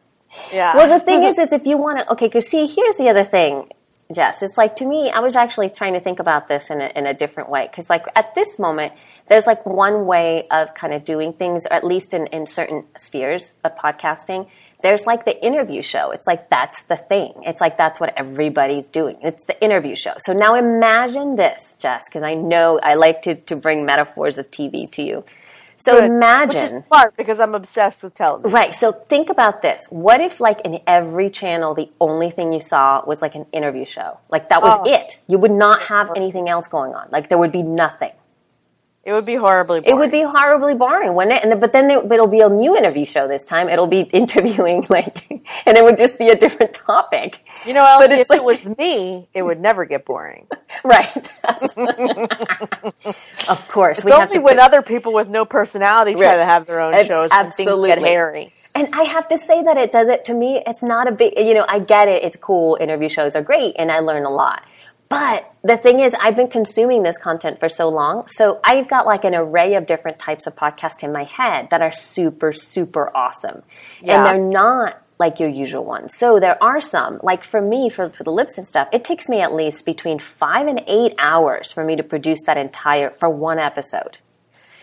yeah. 0.51 0.75
well, 0.75 0.89
the 0.89 0.99
thing 1.03 1.21
is, 1.29 1.37
is 1.37 1.53
if 1.53 1.65
you 1.67 1.77
want 1.77 1.99
to, 1.99 2.11
okay, 2.13 2.25
because 2.25 2.47
see, 2.47 2.65
here's 2.65 2.95
the 2.97 3.09
other 3.09 3.23
thing, 3.23 3.71
Jess. 4.13 4.41
It's 4.41 4.57
like 4.57 4.75
to 4.77 4.85
me, 4.85 5.09
I 5.09 5.19
was 5.19 5.35
actually 5.35 5.69
trying 5.69 5.93
to 5.93 5.99
think 5.99 6.19
about 6.19 6.47
this 6.47 6.69
in 6.69 6.81
a, 6.81 6.91
in 6.95 7.05
a 7.05 7.13
different 7.13 7.49
way 7.49 7.67
because, 7.69 7.89
like, 7.89 8.05
at 8.15 8.35
this 8.35 8.59
moment, 8.59 8.93
there's 9.27 9.45
like 9.45 9.65
one 9.65 10.05
way 10.05 10.47
of 10.51 10.73
kind 10.73 10.93
of 10.93 11.05
doing 11.05 11.33
things, 11.33 11.65
or 11.65 11.73
at 11.73 11.83
least 11.83 12.13
in 12.13 12.27
in 12.27 12.47
certain 12.47 12.85
spheres 12.97 13.51
of 13.63 13.75
podcasting. 13.75 14.47
There's 14.81 15.05
like 15.05 15.25
the 15.25 15.45
interview 15.45 15.81
show. 15.81 16.11
It's 16.11 16.25
like 16.25 16.49
that's 16.49 16.81
the 16.83 16.97
thing. 16.97 17.33
It's 17.45 17.61
like 17.61 17.77
that's 17.77 17.99
what 17.99 18.13
everybody's 18.17 18.87
doing. 18.87 19.17
It's 19.21 19.45
the 19.45 19.61
interview 19.63 19.95
show. 19.95 20.13
So 20.19 20.33
now 20.33 20.55
imagine 20.55 21.35
this, 21.35 21.75
Jess, 21.79 22.09
because 22.09 22.23
I 22.23 22.33
know 22.33 22.79
I 22.81 22.95
like 22.95 23.21
to, 23.23 23.35
to 23.35 23.55
bring 23.55 23.85
metaphors 23.85 24.37
of 24.37 24.49
TV 24.49 24.91
to 24.93 25.03
you. 25.03 25.23
So 25.81 25.99
Good. 25.99 26.11
imagine. 26.11 26.61
which 26.63 26.71
is 26.71 26.83
smart 26.83 27.17
because 27.17 27.39
I'm 27.39 27.55
obsessed 27.55 28.03
with 28.03 28.13
television. 28.13 28.51
Right. 28.51 28.73
So 28.73 28.91
think 28.91 29.29
about 29.29 29.61
this. 29.61 29.85
What 29.89 30.21
if, 30.21 30.39
like, 30.39 30.61
in 30.61 30.79
every 30.85 31.29
channel, 31.29 31.73
the 31.73 31.89
only 31.99 32.29
thing 32.29 32.53
you 32.53 32.61
saw 32.61 33.03
was 33.05 33.21
like 33.21 33.33
an 33.35 33.45
interview 33.51 33.85
show? 33.85 34.19
Like, 34.29 34.49
that 34.49 34.61
was 34.61 34.79
Oh. 34.85 34.89
it. 34.91 35.19
You 35.27 35.37
would 35.39 35.51
not 35.51 35.81
have 35.83 36.11
anything 36.15 36.47
else 36.49 36.67
going 36.67 36.93
on. 36.93 37.07
Like, 37.11 37.29
there 37.29 37.37
would 37.37 37.51
be 37.51 37.63
nothing. 37.63 38.11
It 39.03 39.13
would 39.13 39.25
be 39.25 39.33
horribly. 39.33 39.79
It 39.79 39.85
Boring. 39.85 39.97
would 39.99 40.11
be 40.11 40.21
horribly 40.21 40.75
boring, 40.75 41.15
wouldn't 41.15 41.35
it? 41.35 41.43
And 41.43 41.59
but 41.59 41.73
then 41.73 41.89
it, 41.89 42.11
it'll 42.11 42.27
be 42.27 42.41
a 42.41 42.49
new 42.49 42.77
interview 42.77 43.03
show 43.03 43.27
this 43.27 43.43
time. 43.43 43.67
It'll 43.67 43.87
be 43.87 44.01
interviewing, 44.13 44.85
like, 44.89 45.27
and 45.65 45.75
it 45.75 45.83
would 45.83 45.97
just 45.97 46.19
be 46.19 46.29
a 46.29 46.35
different 46.35 46.73
topic. 46.73 47.43
You 47.65 47.73
know, 47.73 47.83
Elsie, 47.83 48.07
but 48.07 48.19
if 48.19 48.29
like- 48.29 48.37
it 48.37 48.43
was 48.43 48.63
me, 48.77 49.27
it 49.33 49.41
would 49.41 49.59
never 49.59 49.85
get 49.85 50.05
boring. 50.05 50.47
Right. 50.85 51.29
of 53.49 53.67
course. 53.69 53.97
It's 53.99 54.05
we 54.05 54.11
only 54.11 54.39
when 54.39 54.55
put- 54.55 54.63
other 54.63 54.81
people 54.81 55.13
with 55.13 55.27
no 55.29 55.45
personality 55.45 56.13
try 56.13 56.37
to 56.37 56.45
have 56.45 56.65
their 56.65 56.79
own 56.79 56.93
It's 56.93 57.07
shows 57.07 57.29
and 57.31 57.53
things 57.53 57.81
get 57.81 57.99
hairy. 57.99 58.53
And 58.73 58.87
I 58.95 59.03
have 59.03 59.27
to 59.29 59.37
say 59.37 59.61
that 59.63 59.77
it 59.77 59.91
does 59.91 60.07
it 60.07 60.25
to 60.25 60.33
me. 60.33 60.63
It's 60.65 60.81
not 60.81 61.07
a 61.07 61.11
big, 61.11 61.33
you 61.37 61.53
know, 61.53 61.65
I 61.67 61.79
get 61.79 62.07
it. 62.07 62.23
It's 62.23 62.37
cool. 62.37 62.77
Interview 62.79 63.09
shows 63.09 63.35
are 63.35 63.41
great 63.41 63.75
and 63.77 63.91
I 63.91 63.99
learn 63.99 64.25
a 64.25 64.29
lot. 64.29 64.63
But 65.11 65.53
the 65.63 65.77
thing 65.77 65.99
is, 65.99 66.13
I've 66.19 66.35
been 66.35 66.49
consuming 66.49 67.03
this 67.03 67.17
content 67.17 67.59
for 67.59 67.69
so 67.69 67.89
long. 67.89 68.27
So 68.27 68.59
I've 68.63 68.87
got 68.87 69.05
like 69.05 69.23
an 69.23 69.35
array 69.35 69.75
of 69.75 69.85
different 69.85 70.17
types 70.19 70.47
of 70.47 70.55
podcasts 70.55 71.03
in 71.03 71.11
my 71.11 71.25
head 71.25 71.69
that 71.69 71.81
are 71.81 71.91
super, 71.91 72.53
super 72.53 73.15
awesome. 73.15 73.61
Yeah. 74.01 74.17
And 74.17 74.25
they're 74.25 74.49
not 74.49 75.01
like 75.19 75.39
your 75.39 75.49
usual 75.49 75.85
ones. 75.85 76.17
So 76.17 76.39
there 76.39 76.61
are 76.63 76.81
some, 76.81 77.19
like 77.21 77.43
for 77.43 77.61
me, 77.61 77.89
for, 77.89 78.09
for 78.09 78.23
the 78.23 78.31
Libsyn 78.31 78.65
stuff, 78.65 78.87
it 78.91 79.03
takes 79.03 79.29
me 79.29 79.39
at 79.39 79.53
least 79.53 79.85
between 79.85 80.17
five 80.17 80.65
and 80.65 80.81
eight 80.87 81.13
hours 81.19 81.71
for 81.71 81.83
me 81.83 81.95
to 81.95 82.03
produce 82.03 82.39
that 82.47 82.57
entire, 82.57 83.11
for 83.11 83.29
one 83.29 83.59
episode. 83.59 84.17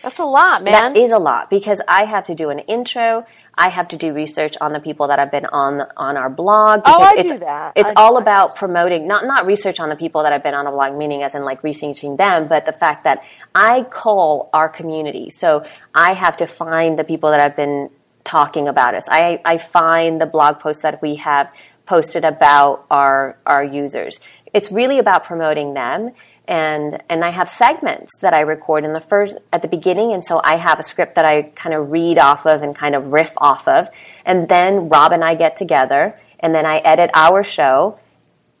That's 0.01 0.19
a 0.19 0.23
lot, 0.23 0.63
man. 0.63 0.93
That 0.93 0.97
is 0.97 1.11
a 1.11 1.19
lot 1.19 1.49
because 1.49 1.81
I 1.87 2.05
have 2.05 2.23
to 2.27 2.35
do 2.35 2.49
an 2.49 2.59
intro. 2.59 3.25
I 3.59 3.67
have 3.67 3.89
to 3.89 3.97
do 3.97 4.13
research 4.13 4.55
on 4.61 4.71
the 4.71 4.79
people 4.79 5.09
that 5.09 5.19
have 5.19 5.31
been 5.31 5.45
on 5.45 5.81
on 5.97 6.15
our 6.15 6.29
blog. 6.29 6.81
Oh, 6.85 7.01
I 7.01 7.15
it's, 7.17 7.29
do 7.29 7.39
that. 7.39 7.73
It's 7.75 7.91
all 7.97 8.17
about 8.17 8.55
promoting, 8.55 9.05
not 9.05 9.25
not 9.25 9.45
research 9.45 9.81
on 9.81 9.89
the 9.89 9.97
people 9.97 10.23
that 10.23 10.31
have 10.31 10.43
been 10.43 10.53
on 10.53 10.65
a 10.65 10.71
blog, 10.71 10.97
meaning 10.97 11.23
as 11.23 11.35
in 11.35 11.43
like 11.43 11.61
researching 11.61 12.15
them, 12.15 12.47
but 12.47 12.65
the 12.65 12.71
fact 12.71 13.03
that 13.03 13.21
I 13.53 13.83
call 13.83 14.49
our 14.53 14.69
community. 14.69 15.29
So 15.29 15.65
I 15.93 16.13
have 16.13 16.37
to 16.37 16.47
find 16.47 16.97
the 16.97 17.03
people 17.03 17.31
that 17.31 17.41
have 17.41 17.57
been 17.57 17.89
talking 18.23 18.69
about 18.69 18.95
us. 18.95 19.03
I, 19.09 19.41
I 19.43 19.57
find 19.57 20.21
the 20.21 20.25
blog 20.25 20.59
posts 20.61 20.83
that 20.83 21.01
we 21.01 21.15
have 21.15 21.51
posted 21.85 22.23
about 22.23 22.85
our 22.89 23.37
our 23.45 23.63
users. 23.63 24.21
It's 24.53 24.71
really 24.71 24.99
about 24.99 25.25
promoting 25.25 25.73
them 25.73 26.13
and 26.49 27.01
and 27.09 27.23
I 27.23 27.29
have 27.29 27.47
segments 27.49 28.11
that 28.21 28.33
I 28.33 28.41
record 28.41 28.83
in 28.83 28.91
the 28.91 28.99
first 28.99 29.35
at 29.53 29.61
the 29.61 29.67
beginning, 29.69 30.11
and 30.11 30.25
so 30.25 30.41
I 30.43 30.57
have 30.57 30.79
a 30.79 30.83
script 30.83 31.15
that 31.15 31.23
I 31.23 31.43
kind 31.43 31.75
of 31.75 31.91
read 31.91 32.17
off 32.17 32.45
of 32.45 32.63
and 32.63 32.75
kind 32.75 32.95
of 32.95 33.13
riff 33.13 33.31
off 33.37 33.67
of, 33.67 33.87
and 34.25 34.49
then 34.49 34.89
Rob 34.89 35.11
and 35.13 35.23
I 35.23 35.35
get 35.35 35.55
together, 35.55 36.19
and 36.39 36.53
then 36.53 36.65
I 36.65 36.79
edit 36.79 37.11
our 37.13 37.43
show, 37.43 37.99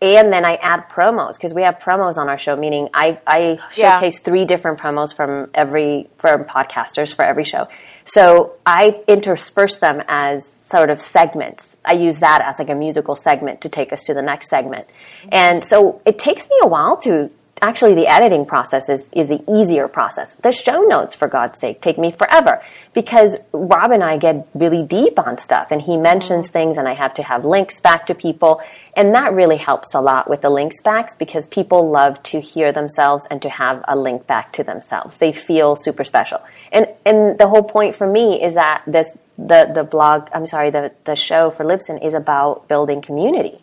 and 0.01 0.31
then 0.31 0.45
I 0.45 0.55
add 0.55 0.87
promos 0.89 1.33
because 1.33 1.53
we 1.53 1.63
have 1.63 1.79
promos 1.79 2.15
on 2.17 2.29
our 2.29 2.37
show, 2.37 2.55
meaning 2.55 2.89
I 2.93 3.19
I 3.25 3.59
Yeah. 3.75 3.99
showcase 3.99 4.19
three 4.19 4.45
different 4.45 4.79
promos 4.79 5.13
from 5.13 5.49
every 5.55 6.09
from 6.17 6.45
podcasters 6.45 7.13
for 7.13 7.25
every 7.25 7.43
show. 7.43 7.67
So 8.05 8.53
I 8.65 9.01
intersperse 9.07 9.77
them 9.77 10.01
as 10.07 10.57
sort 10.63 10.89
of 10.89 10.99
segments. 10.99 11.77
I 11.85 11.93
use 11.93 12.19
that 12.19 12.41
as 12.43 12.57
like 12.57 12.69
a 12.69 12.75
musical 12.75 13.15
segment 13.15 13.61
to 13.61 13.69
take 13.69 13.93
us 13.93 14.01
to 14.05 14.13
the 14.15 14.21
next 14.23 14.49
segment. 14.49 14.87
Mm-hmm. 14.87 15.29
And 15.31 15.63
so 15.63 16.01
it 16.05 16.17
takes 16.17 16.49
me 16.49 16.55
a 16.63 16.67
while 16.67 16.97
to 16.97 17.29
actually 17.61 17.95
the 17.95 18.07
editing 18.07 18.45
process 18.45 18.89
is, 18.89 19.09
is 19.11 19.27
the 19.27 19.43
easier 19.47 19.87
process. 19.87 20.33
The 20.41 20.51
show 20.51 20.81
notes, 20.81 21.15
for 21.15 21.27
God's 21.27 21.59
sake, 21.59 21.81
take 21.81 21.97
me 21.97 22.11
forever 22.11 22.61
because 22.93 23.37
Rob 23.51 23.91
and 23.91 24.03
I 24.03 24.17
get 24.17 24.47
really 24.53 24.83
deep 24.83 25.19
on 25.19 25.37
stuff 25.37 25.67
and 25.71 25.81
he 25.81 25.95
mentions 25.95 26.45
mm-hmm. 26.45 26.53
things 26.53 26.77
and 26.77 26.87
I 26.87 26.93
have 26.93 27.13
to 27.15 27.23
have 27.23 27.45
links 27.45 27.79
back 27.79 28.07
to 28.07 28.15
people. 28.15 28.61
And 28.95 29.13
that 29.15 29.33
really 29.33 29.57
helps 29.57 29.93
a 29.93 30.01
lot 30.01 30.29
with 30.29 30.41
the 30.41 30.49
links 30.49 30.81
backs 30.81 31.15
because 31.15 31.47
people 31.47 31.89
love 31.89 32.21
to 32.23 32.39
hear 32.39 32.71
themselves 32.71 33.27
and 33.29 33.41
to 33.41 33.49
have 33.49 33.83
a 33.87 33.95
link 33.95 34.27
back 34.27 34.53
to 34.53 34.63
themselves. 34.63 35.17
They 35.17 35.31
feel 35.31 35.75
super 35.75 36.03
special. 36.03 36.41
And, 36.71 36.87
and 37.05 37.37
the 37.37 37.47
whole 37.47 37.63
point 37.63 37.95
for 37.95 38.07
me 38.07 38.41
is 38.41 38.55
that 38.55 38.83
this, 38.87 39.15
the, 39.37 39.71
the 39.73 39.83
blog, 39.83 40.27
I'm 40.33 40.45
sorry, 40.45 40.71
the, 40.71 40.91
the 41.05 41.15
show 41.15 41.51
for 41.51 41.63
Libsyn 41.63 42.05
is 42.05 42.13
about 42.13 42.67
building 42.67 43.01
community. 43.01 43.61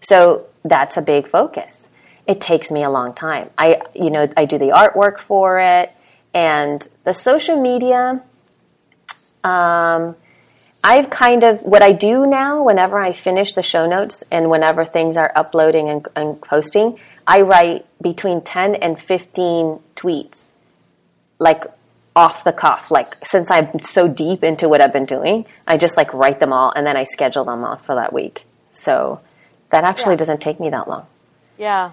So 0.00 0.46
that's 0.64 0.96
a 0.96 1.02
big 1.02 1.28
focus. 1.28 1.87
It 2.28 2.40
takes 2.40 2.70
me 2.70 2.82
a 2.84 2.90
long 2.90 3.14
time. 3.14 3.50
I, 3.58 3.80
you 3.94 4.10
know, 4.10 4.28
I 4.36 4.44
do 4.44 4.58
the 4.58 4.66
artwork 4.66 5.18
for 5.18 5.58
it 5.58 5.90
and 6.34 6.86
the 7.04 7.14
social 7.14 7.60
media. 7.60 8.22
Um, 9.42 10.14
I've 10.84 11.08
kind 11.10 11.42
of 11.42 11.60
what 11.62 11.82
I 11.82 11.92
do 11.92 12.26
now. 12.26 12.62
Whenever 12.62 12.98
I 12.98 13.12
finish 13.14 13.54
the 13.54 13.62
show 13.62 13.88
notes 13.88 14.22
and 14.30 14.50
whenever 14.50 14.84
things 14.84 15.16
are 15.16 15.32
uploading 15.34 15.88
and, 15.88 16.06
and 16.14 16.40
posting, 16.40 17.00
I 17.26 17.40
write 17.40 17.86
between 18.00 18.42
ten 18.42 18.74
and 18.74 19.00
fifteen 19.00 19.80
tweets, 19.96 20.46
like 21.38 21.64
off 22.14 22.44
the 22.44 22.52
cuff. 22.52 22.90
Like 22.90 23.14
since 23.24 23.50
I'm 23.50 23.80
so 23.80 24.06
deep 24.06 24.44
into 24.44 24.68
what 24.68 24.80
I've 24.80 24.92
been 24.92 25.06
doing, 25.06 25.46
I 25.66 25.78
just 25.78 25.96
like 25.96 26.12
write 26.12 26.40
them 26.40 26.52
all 26.52 26.72
and 26.76 26.86
then 26.86 26.96
I 26.96 27.04
schedule 27.04 27.44
them 27.44 27.64
off 27.64 27.86
for 27.86 27.94
that 27.94 28.12
week. 28.12 28.44
So 28.70 29.20
that 29.70 29.84
actually 29.84 30.14
Yeah. 30.14 30.18
doesn't 30.18 30.40
take 30.42 30.60
me 30.60 30.68
that 30.70 30.88
long. 30.88 31.06
Yeah. 31.56 31.92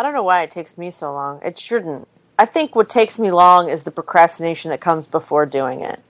I 0.00 0.02
don't 0.02 0.14
know 0.14 0.22
why 0.22 0.40
it 0.40 0.50
takes 0.50 0.78
me 0.78 0.90
so 0.90 1.12
long. 1.12 1.42
It 1.44 1.58
shouldn't. 1.58 2.08
I 2.38 2.46
think 2.46 2.74
what 2.74 2.88
takes 2.88 3.18
me 3.18 3.30
long 3.30 3.68
is 3.68 3.84
the 3.84 3.90
procrastination 3.90 4.70
that 4.70 4.80
comes 4.80 5.04
before 5.04 5.44
doing 5.44 5.82
it. 5.82 6.00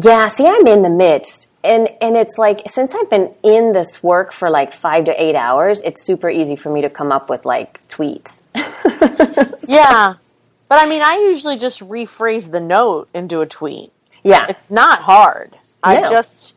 Yeah, 0.00 0.28
see, 0.28 0.46
I'm 0.46 0.64
in 0.68 0.82
the 0.82 0.88
midst. 0.88 1.48
And, 1.64 1.88
and 2.00 2.16
it's 2.16 2.38
like, 2.38 2.62
since 2.70 2.94
I've 2.94 3.10
been 3.10 3.34
in 3.42 3.72
this 3.72 4.04
work 4.04 4.32
for 4.32 4.50
like 4.50 4.72
five 4.72 5.06
to 5.06 5.20
eight 5.20 5.34
hours, 5.34 5.80
it's 5.80 6.04
super 6.04 6.30
easy 6.30 6.54
for 6.54 6.70
me 6.70 6.82
to 6.82 6.88
come 6.88 7.10
up 7.10 7.28
with 7.28 7.44
like 7.44 7.80
tweets. 7.88 8.42
Yeah. 9.68 10.14
But 10.68 10.78
I 10.78 10.88
mean, 10.88 11.02
I 11.02 11.16
usually 11.28 11.58
just 11.58 11.80
rephrase 11.80 12.52
the 12.52 12.60
note 12.60 13.08
into 13.12 13.40
a 13.40 13.46
tweet. 13.46 13.90
Yeah. 14.22 14.46
It's 14.48 14.70
not 14.70 15.00
hard. 15.00 15.56
I 15.82 16.02
just 16.08 16.54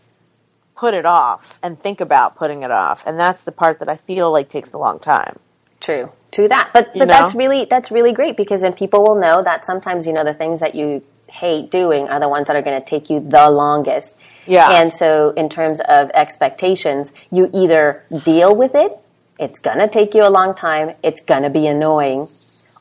put 0.76 0.93
it 0.93 1.08
off 1.08 1.58
and 1.64 1.80
think 1.80 2.02
about 2.02 2.36
putting 2.36 2.62
it 2.62 2.70
off. 2.70 3.02
And 3.08 3.20
that's 3.20 3.41
the 3.41 3.52
part 3.52 3.80
that 3.80 3.89
I 3.89 3.98
feel 3.98 4.32
like 4.32 4.50
takes 4.50 4.74
a 4.74 4.78
long 4.78 5.00
time. 5.00 5.39
True. 5.80 6.11
True 6.32 6.47
that. 6.49 6.71
But 6.73 6.95
You 6.95 6.99
but 6.99 7.07
that's 7.07 7.34
really 7.34 7.65
that's 7.65 7.91
really 7.91 8.11
great 8.11 8.36
because 8.36 8.61
then 8.61 8.73
people 8.73 9.03
will 9.03 9.15
know 9.15 9.43
that 9.43 9.65
sometimes 9.65 10.05
you 10.05 10.13
know 10.13 10.23
the 10.23 10.34
things 10.34 10.59
that 10.59 10.76
you 10.76 11.03
hate 11.30 11.71
doing 11.71 12.07
are 12.07 12.19
the 12.19 12.30
ones 12.30 12.47
that 12.47 12.55
are 12.55 12.61
going 12.61 12.80
to 12.80 12.86
take 12.86 13.09
you 13.09 13.19
the 13.19 13.49
longest. 13.49 14.19
Yeah. 14.45 14.82
And 14.82 14.93
so 14.93 15.32
in 15.32 15.49
terms 15.49 15.82
of 15.82 16.09
expectations, 16.13 17.11
you 17.32 17.49
either 17.53 18.03
deal 18.23 18.55
with 18.55 18.76
it, 18.76 18.97
it's 19.39 19.59
going 19.59 19.80
to 19.80 19.88
take 19.88 20.13
you 20.13 20.23
a 20.23 20.30
long 20.30 20.55
time, 20.55 20.95
it's 21.03 21.21
going 21.21 21.43
to 21.43 21.49
be 21.49 21.67
annoying, 21.67 22.28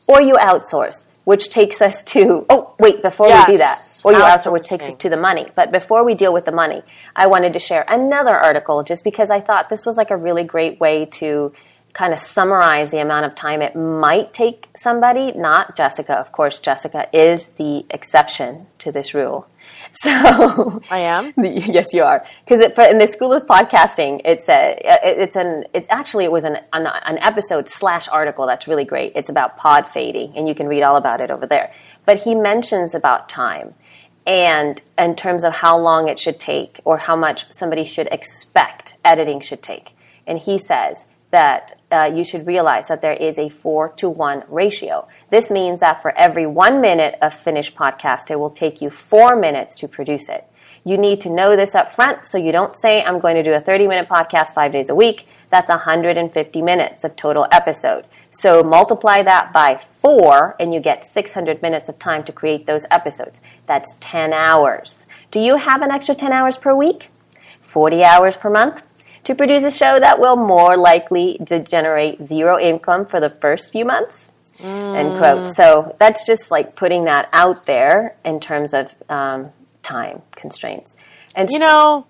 or 0.07 0.21
you 0.21 0.35
outsource, 0.35 1.05
which 1.25 1.51
takes 1.51 1.81
us 1.81 2.05
to 2.05 2.45
Oh, 2.51 2.75
wait, 2.79 3.03
before 3.03 3.29
we 3.29 3.45
do 3.47 3.59
that. 3.59 3.79
Or 4.05 4.13
you 4.13 4.19
outsource 4.19 4.53
which 4.53 4.69
takes 4.69 4.87
us 4.87 4.97
to 4.97 5.09
the 5.09 5.17
money. 5.17 5.47
But 5.55 5.73
before 5.73 6.05
we 6.05 6.15
deal 6.15 6.33
with 6.33 6.45
the 6.45 6.53
money, 6.53 6.83
I 7.17 7.27
wanted 7.27 7.55
to 7.55 7.59
share 7.59 7.85
another 7.89 8.37
article 8.37 8.83
just 8.83 9.03
because 9.03 9.31
I 9.31 9.41
thought 9.41 9.71
this 9.71 9.87
was 9.87 9.97
like 9.97 10.11
a 10.11 10.17
really 10.17 10.45
great 10.45 10.79
way 10.79 11.07
to 11.13 11.53
kind 11.95 12.13
of 12.13 12.19
summarize 12.19 12.91
the 12.91 12.99
amount 13.01 13.25
of 13.25 13.35
time 13.35 13.63
it 13.63 13.75
might 13.75 14.33
take 14.35 14.69
somebody, 14.77 15.33
not 15.33 15.77
Jessica. 15.77 16.15
Of 16.15 16.33
course, 16.33 16.59
Jessica 16.59 17.09
is 17.13 17.49
the 17.57 17.87
exception 17.91 18.67
to 18.81 18.93
this 18.93 19.15
rule. 19.15 19.47
So 20.03 20.11
I 20.91 20.99
am. 20.99 21.33
yes, 21.39 21.95
you 21.95 22.03
are. 22.03 22.27
Because 22.45 22.65
in 22.91 22.99
the 22.99 23.07
School 23.07 23.33
of 23.33 23.45
Podcasting, 23.47 24.21
it's 24.25 24.49
a, 24.49 24.73
it- 24.85 25.19
it's 25.21 25.37
an, 25.37 25.65
it's 25.73 25.87
actually, 25.89 26.25
it 26.25 26.33
was 26.33 26.43
an, 26.45 26.57
an, 26.73 26.87
an 26.87 27.17
episode 27.19 27.69
slash 27.69 28.09
article 28.09 28.45
that's 28.47 28.67
really 28.67 28.85
great. 28.85 29.13
It's 29.15 29.31
about 29.31 29.57
pod 29.57 29.89
fading, 29.89 30.37
and 30.37 30.49
you 30.49 30.55
can 30.55 30.67
read 30.67 30.83
all 30.83 30.97
about 30.97 31.21
it 31.21 31.31
over 31.31 31.47
there. 31.47 31.73
But 32.07 32.21
he 32.21 32.35
mentions 32.35 32.95
about 32.95 33.29
time 33.29 33.73
and 34.27 34.83
in 34.99 35.15
terms 35.17 35.45
of 35.45 35.55
how 35.55 35.79
long 35.79 36.09
it 36.09 36.19
should 36.19 36.41
take 36.41 36.81
or 36.85 36.99
how 36.99 37.15
much 37.15 37.51
somebody 37.53 37.85
should 37.85 38.09
expect 38.11 38.97
editing 39.05 39.41
should 39.41 39.63
take. 39.63 39.93
And 40.27 40.39
he 40.39 40.59
says 40.59 41.05
that 41.35 41.83
uh, 41.91 42.09
you 42.15 42.23
should 42.23 42.47
realize 42.47 42.87
that 42.87 43.03
there 43.03 43.13
is 43.13 43.39
a 43.39 43.49
four 43.49 43.89
to 43.97 44.09
one 44.09 44.45
ratio. 44.49 45.09
This 45.31 45.51
means 45.51 45.81
that 45.81 46.01
for 46.01 46.17
every 46.17 46.47
one 46.47 46.81
minute 46.81 47.17
of 47.21 47.35
finished 47.35 47.75
podcast, 47.75 48.31
it 48.31 48.37
will 48.37 48.51
take 48.51 48.81
you 48.81 48.89
four 48.89 49.35
minutes 49.35 49.75
to 49.81 49.89
produce 49.89 50.29
it. 50.29 50.47
You 50.85 50.97
need 50.97 51.21
to 51.23 51.31
know 51.31 51.57
this 51.57 51.75
up 51.75 51.91
front 51.91 52.25
so 52.25 52.39
you 52.39 52.53
don't 52.53 52.77
say, 52.77 53.03
I'm 53.03 53.19
going 53.19 53.35
to 53.35 53.43
do 53.43 53.53
a 53.53 53.61
30 53.61 53.89
minute 53.89 54.09
podcast 54.09 54.55
five 54.55 54.71
days 54.71 54.91
a 54.91 54.95
week. 54.95 55.27
That's 55.51 55.71
150 55.71 56.63
minutes 56.63 57.03
of 57.03 57.17
total 57.17 57.49
episode. 57.51 58.05
So 58.31 58.63
multiply 58.63 59.25
that 59.25 59.53
by 59.53 59.81
four 60.03 60.55
and 60.61 60.73
you 60.73 60.79
get 60.79 61.05
600 61.05 61.63
minutes 61.63 61.89
of 61.89 61.99
time 61.99 62.23
to 62.25 62.33
create 62.33 62.67
those 62.67 62.85
episodes. 62.93 63.41
That's 63.67 63.97
10 63.99 64.33
hours. 64.33 65.07
Do 65.33 65.41
you 65.41 65.57
have 65.57 65.83
an 65.83 65.91
extra 65.91 66.15
10 66.15 66.33
hours 66.33 66.59
per 66.59 66.77
week? 66.77 67.11
40 67.63 68.05
hours 68.05 68.37
per 68.37 68.51
month? 68.51 68.85
To 69.25 69.35
produce 69.35 69.65
a 69.65 69.71
show 69.71 69.99
that 69.99 70.19
will 70.19 70.37
more 70.37 70.77
likely 70.77 71.39
to 71.47 71.61
generate 71.61 72.27
zero 72.27 72.59
income 72.59 73.07
for 73.07 73.21
the 73.21 73.31
first 73.31 73.73
few 73.73 73.85
months? 73.85 74.31
End 74.63 75.19
quote. 75.19 75.55
So 75.55 75.97
that's 75.99 76.27
just 76.27 76.51
like 76.51 76.77
putting 76.77 77.05
that 77.05 77.29
out 77.33 77.67
there 77.67 78.17
in 78.25 78.39
terms 78.39 78.73
of 78.75 78.95
um, 79.09 79.51
time 79.83 80.23
constraints. 80.33 80.95
And 81.35 81.49
You 81.51 81.59
know, 81.59 82.07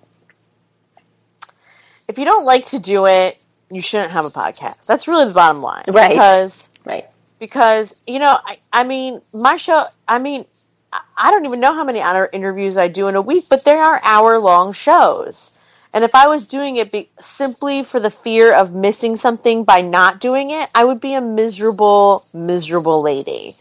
if 2.08 2.18
you 2.18 2.24
don't 2.24 2.44
like 2.44 2.66
to 2.66 2.78
do 2.78 3.06
it, 3.06 3.40
you 3.70 3.80
shouldn't 3.80 4.10
have 4.10 4.24
a 4.24 4.30
podcast. 4.30 4.84
That's 4.86 5.08
really 5.08 5.24
the 5.26 5.32
bottom 5.32 5.62
line. 5.62 5.84
Right. 5.88 6.10
Because 6.10 6.68
right. 6.84 7.06
because 7.38 7.94
you 8.06 8.18
know 8.18 8.38
I, 8.44 8.58
I 8.72 8.84
mean 8.84 9.20
my 9.32 9.56
show 9.56 9.86
i 10.06 10.18
mean 10.18 10.44
I- 10.92 11.00
i 11.16 11.30
don't 11.30 11.46
even 11.46 11.60
know 11.60 11.72
how 11.72 11.82
many 11.82 12.00
hour 12.00 12.28
interviews 12.32 12.76
i 12.76 12.88
do 12.88 13.08
in 13.08 13.14
a 13.16 13.22
week 13.22 13.44
but 13.48 13.64
they 13.64 13.72
are 13.72 14.00
hour 14.04 14.38
long 14.38 14.74
shows 14.74 15.53
and 15.94 16.04
if 16.04 16.14
i 16.14 16.26
was 16.26 16.46
doing 16.46 16.76
it 16.76 16.92
be, 16.92 17.08
simply 17.20 17.82
for 17.82 18.00
the 18.00 18.10
fear 18.10 18.52
of 18.52 18.74
missing 18.74 19.16
something 19.16 19.64
by 19.64 19.80
not 19.80 20.20
doing 20.20 20.50
it 20.50 20.68
i 20.74 20.84
would 20.84 21.00
be 21.00 21.14
a 21.14 21.20
miserable 21.20 22.24
miserable 22.34 23.00
lady 23.00 23.54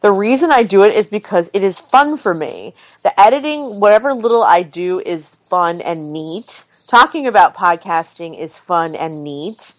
the 0.00 0.12
reason 0.12 0.50
i 0.50 0.62
do 0.62 0.82
it 0.82 0.94
is 0.94 1.06
because 1.06 1.50
it 1.52 1.62
is 1.62 1.78
fun 1.78 2.16
for 2.16 2.32
me 2.32 2.72
the 3.02 3.20
editing 3.20 3.80
whatever 3.80 4.14
little 4.14 4.42
i 4.42 4.62
do 4.62 5.00
is 5.00 5.34
fun 5.34 5.82
and 5.82 6.10
neat 6.10 6.64
talking 6.86 7.26
about 7.26 7.54
podcasting 7.54 8.38
is 8.38 8.56
fun 8.56 8.94
and 8.94 9.22
neat 9.22 9.74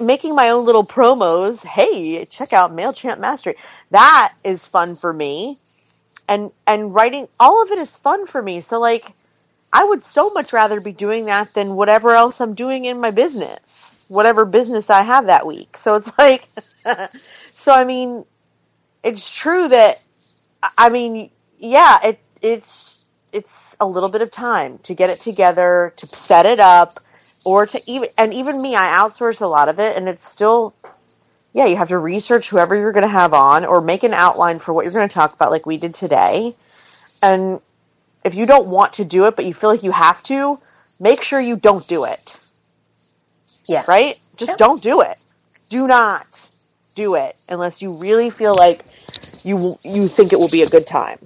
making 0.00 0.34
my 0.34 0.50
own 0.50 0.64
little 0.64 0.84
promos. 0.84 1.64
Hey, 1.64 2.24
check 2.26 2.52
out 2.52 2.74
Mailchimp 2.74 3.18
Mastery. 3.18 3.56
That 3.90 4.34
is 4.44 4.66
fun 4.66 4.94
for 4.94 5.12
me, 5.12 5.58
and 6.28 6.50
and 6.66 6.94
writing 6.94 7.28
all 7.38 7.62
of 7.62 7.70
it 7.70 7.78
is 7.78 7.96
fun 7.96 8.26
for 8.26 8.42
me. 8.42 8.60
So 8.60 8.80
like, 8.80 9.12
I 9.72 9.84
would 9.84 10.02
so 10.04 10.30
much 10.30 10.52
rather 10.52 10.80
be 10.80 10.92
doing 10.92 11.26
that 11.26 11.54
than 11.54 11.76
whatever 11.76 12.12
else 12.14 12.40
I'm 12.40 12.54
doing 12.54 12.86
in 12.86 13.00
my 13.00 13.10
business, 13.12 14.00
whatever 14.08 14.44
business 14.46 14.90
I 14.90 15.04
have 15.04 15.26
that 15.26 15.46
week. 15.46 15.78
So 15.78 15.96
it's 15.96 16.10
like, 16.18 16.46
so 17.52 17.72
I 17.72 17.84
mean, 17.84 18.24
it's 19.04 19.28
true 19.34 19.68
that 19.68 20.02
I- 20.62 20.72
mean, 20.90 21.30
yeah, 21.58 22.00
it 22.04 22.20
it's 22.42 23.06
it's 23.32 23.76
a 23.80 23.86
little 23.86 24.10
bit 24.10 24.22
of 24.22 24.30
time 24.32 24.78
to 24.84 24.94
get 24.94 25.10
it 25.10 25.20
together, 25.20 25.94
to 25.98 26.06
set 26.06 26.46
it 26.46 26.60
up, 26.60 26.98
or 27.44 27.66
to 27.66 27.80
even 27.86 28.10
and 28.18 28.34
even 28.34 28.62
me, 28.62 28.76
I 28.76 28.86
outsource 28.92 29.40
a 29.42 29.46
lot 29.48 29.68
of 29.70 29.78
it, 29.80 29.96
and 29.96 30.08
it's 30.08 30.28
still 30.30 30.74
yeah, 31.54 31.66
you 31.66 31.76
have 31.76 31.88
to 31.90 31.98
research 31.98 32.50
whoever 32.50 32.76
you're 32.76 32.92
going 32.92 33.06
to 33.06 33.10
have 33.12 33.34
on, 33.34 33.64
or 33.66 33.80
make 33.82 34.04
an 34.04 34.14
outline 34.14 34.58
for 34.60 34.74
what 34.74 34.84
you're 34.84 34.94
going 34.94 35.08
to 35.08 35.14
talk 35.14 35.34
about, 35.34 35.50
like 35.50 35.66
we 35.66 35.78
did 35.78 35.94
today. 35.94 36.54
And 37.22 37.60
if 38.24 38.34
you 38.34 38.46
don't 38.46 38.68
want 38.68 38.92
to 38.94 39.04
do 39.04 39.26
it, 39.26 39.36
but 39.36 39.44
you 39.44 39.54
feel 39.54 39.70
like 39.70 39.82
you 39.82 39.92
have 39.92 40.22
to, 40.24 40.56
make 41.00 41.22
sure 41.22 41.40
you 41.40 41.56
don't 41.56 41.86
do 41.88 42.04
it. 42.04 42.36
Yeah. 43.66 43.84
Right? 43.86 44.18
Just 44.36 44.50
Yeah. 44.52 44.56
don't 44.56 44.82
do 44.82 45.00
it. 45.02 45.16
Do 45.70 45.86
not 45.86 46.26
do 46.94 47.14
it 47.14 47.38
unless 47.48 47.80
you 47.82 47.92
really 47.92 48.30
feel 48.30 48.54
like 48.54 48.84
you 49.44 49.78
you 49.84 50.08
think 50.08 50.32
it 50.32 50.38
will 50.38 50.48
be 50.48 50.62
a 50.62 50.68
good 50.68 50.86
time. 50.86 51.18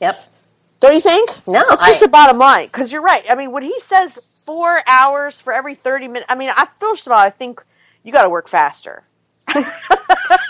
Yep. 0.00 0.16
Don't 0.80 0.94
you 0.94 1.00
think? 1.00 1.30
No, 1.48 1.60
It's 1.70 1.86
just 1.86 2.02
I- 2.02 2.06
the 2.06 2.10
bottom 2.10 2.38
line. 2.38 2.66
Because 2.66 2.92
you're 2.92 3.02
right. 3.02 3.24
I 3.28 3.34
mean, 3.34 3.50
when 3.50 3.64
he 3.64 3.78
says 3.80 4.18
four 4.46 4.80
hours 4.86 5.40
for 5.40 5.52
every 5.52 5.74
30 5.74 6.06
minutes, 6.06 6.26
I 6.28 6.36
mean, 6.36 6.50
I, 6.56 6.68
first 6.78 7.06
of 7.06 7.12
all, 7.12 7.18
I 7.18 7.30
think 7.30 7.62
you 8.04 8.12
got 8.12 8.22
to 8.22 8.28
work 8.30 8.48
faster. 8.48 9.02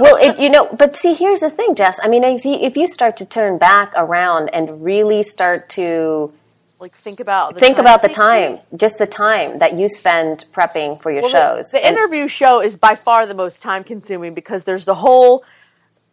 Well, 0.00 0.16
it, 0.16 0.38
you 0.38 0.50
know, 0.50 0.66
but 0.76 0.96
see, 0.96 1.14
here's 1.14 1.40
the 1.40 1.50
thing, 1.50 1.74
Jess. 1.74 1.98
I 2.02 2.08
mean, 2.08 2.24
if 2.24 2.44
you, 2.44 2.54
if 2.54 2.76
you 2.76 2.86
start 2.86 3.16
to 3.18 3.24
turn 3.24 3.58
back 3.58 3.92
around 3.96 4.48
and 4.50 4.84
really 4.84 5.22
start 5.22 5.68
to 5.70 6.32
Like, 6.78 6.94
think 6.96 7.20
about 7.20 7.54
the 7.54 7.60
think 7.60 7.76
time 7.76 7.84
about 7.84 8.02
the 8.02 8.08
time, 8.08 8.52
me. 8.54 8.60
just 8.76 8.98
the 8.98 9.06
time 9.06 9.58
that 9.58 9.78
you 9.78 9.88
spend 9.88 10.44
prepping 10.52 11.00
for 11.02 11.10
your 11.10 11.22
Well, 11.22 11.30
shows. 11.30 11.70
The, 11.70 11.78
the 11.78 11.86
And- 11.86 11.96
interview 11.96 12.28
show 12.28 12.60
is 12.60 12.76
by 12.76 12.94
far 12.94 13.26
the 13.26 13.34
most 13.34 13.62
time 13.62 13.84
consuming 13.84 14.34
because 14.34 14.64
there's 14.64 14.84
the 14.84 14.94
whole, 14.94 15.44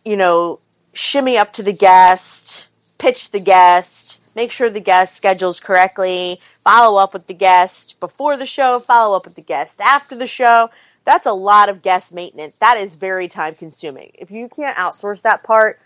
you 0.04 0.18
know, 0.18 0.60
shimmy 0.94 1.38
up 1.38 1.54
to 1.54 1.64
the 1.64 1.74
guest, 1.74 2.68
pitch 2.98 3.32
the 3.32 3.40
guest, 3.40 4.22
make 4.36 4.52
sure 4.52 4.70
the 4.70 4.80
guest 4.80 5.16
schedules 5.16 5.60
correctly, 5.60 6.40
follow 6.64 6.98
up 7.02 7.14
with 7.14 7.28
the 7.28 7.34
guest 7.34 8.00
before 8.00 8.38
the 8.38 8.46
show, 8.46 8.80
follow 8.80 9.16
up 9.16 9.26
with 9.26 9.36
the 9.36 9.42
guest 9.42 9.80
after 9.82 10.16
the 10.16 10.28
show. 10.28 10.70
That's 11.06 11.26
a 11.26 11.34
lot 11.34 11.70
of 11.70 11.82
guest 11.82 12.14
maintenance. 12.14 12.54
That 12.60 12.78
is 12.78 12.96
very 12.96 13.28
time 13.28 13.56
consuming. 13.56 14.12
If 14.16 14.32
you 14.32 14.50
can't 14.50 14.76
outsource 14.78 15.22
that 15.22 15.44
part, 15.44 15.80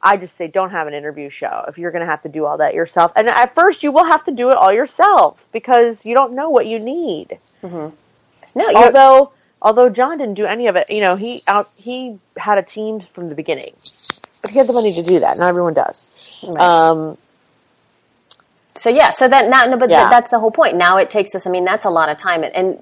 I 0.00 0.16
just 0.16 0.36
say 0.38 0.46
don't 0.46 0.70
have 0.70 0.86
an 0.86 0.94
interview 0.94 1.28
show 1.28 1.64
if 1.68 1.76
you're 1.76 1.90
going 1.90 2.04
to 2.04 2.10
have 2.10 2.22
to 2.22 2.28
do 2.28 2.46
all 2.46 2.58
that 2.58 2.74
yourself. 2.74 3.12
And 3.16 3.28
at 3.28 3.54
first, 3.54 3.82
you 3.82 3.92
will 3.92 4.06
have 4.06 4.24
to 4.24 4.30
do 4.30 4.50
it 4.50 4.56
all 4.56 4.72
yourself 4.72 5.38
because 5.52 6.06
you 6.06 6.14
don't 6.14 6.34
know 6.34 6.48
what 6.48 6.66
you 6.66 6.78
need 6.78 7.38
no, 8.54 8.68
you're, 8.68 8.76
although 8.76 9.32
although 9.62 9.88
John 9.88 10.18
didn't 10.18 10.34
do 10.34 10.46
any 10.46 10.66
of 10.66 10.76
it, 10.76 10.90
you 10.90 11.00
know, 11.00 11.16
he 11.16 11.42
out 11.46 11.68
he 11.76 12.18
had 12.36 12.58
a 12.58 12.62
team 12.62 13.00
from 13.12 13.28
the 13.28 13.34
beginning, 13.34 13.72
but 14.42 14.50
he 14.50 14.58
had 14.58 14.66
the 14.66 14.72
money 14.72 14.92
to 14.92 15.02
do 15.02 15.20
that. 15.20 15.38
Not 15.38 15.48
everyone 15.48 15.74
does. 15.74 16.06
Right. 16.42 16.60
Um, 16.60 17.18
So 18.80 18.88
yeah, 18.88 19.10
so 19.10 19.28
that 19.28 19.48
now, 19.48 19.64
no, 19.66 19.76
but 19.76 19.90
Yeah. 19.90 19.98
th- 20.00 20.10
that's 20.10 20.30
the 20.30 20.38
whole 20.38 20.50
point. 20.50 20.74
Now 20.76 20.96
it 20.96 21.10
takes 21.10 21.34
us. 21.34 21.46
I 21.46 21.50
mean, 21.50 21.64
that's 21.66 21.84
a 21.84 21.90
lot 21.90 22.08
of 22.08 22.16
time. 22.16 22.42
And, 22.44 22.54
and 22.54 22.78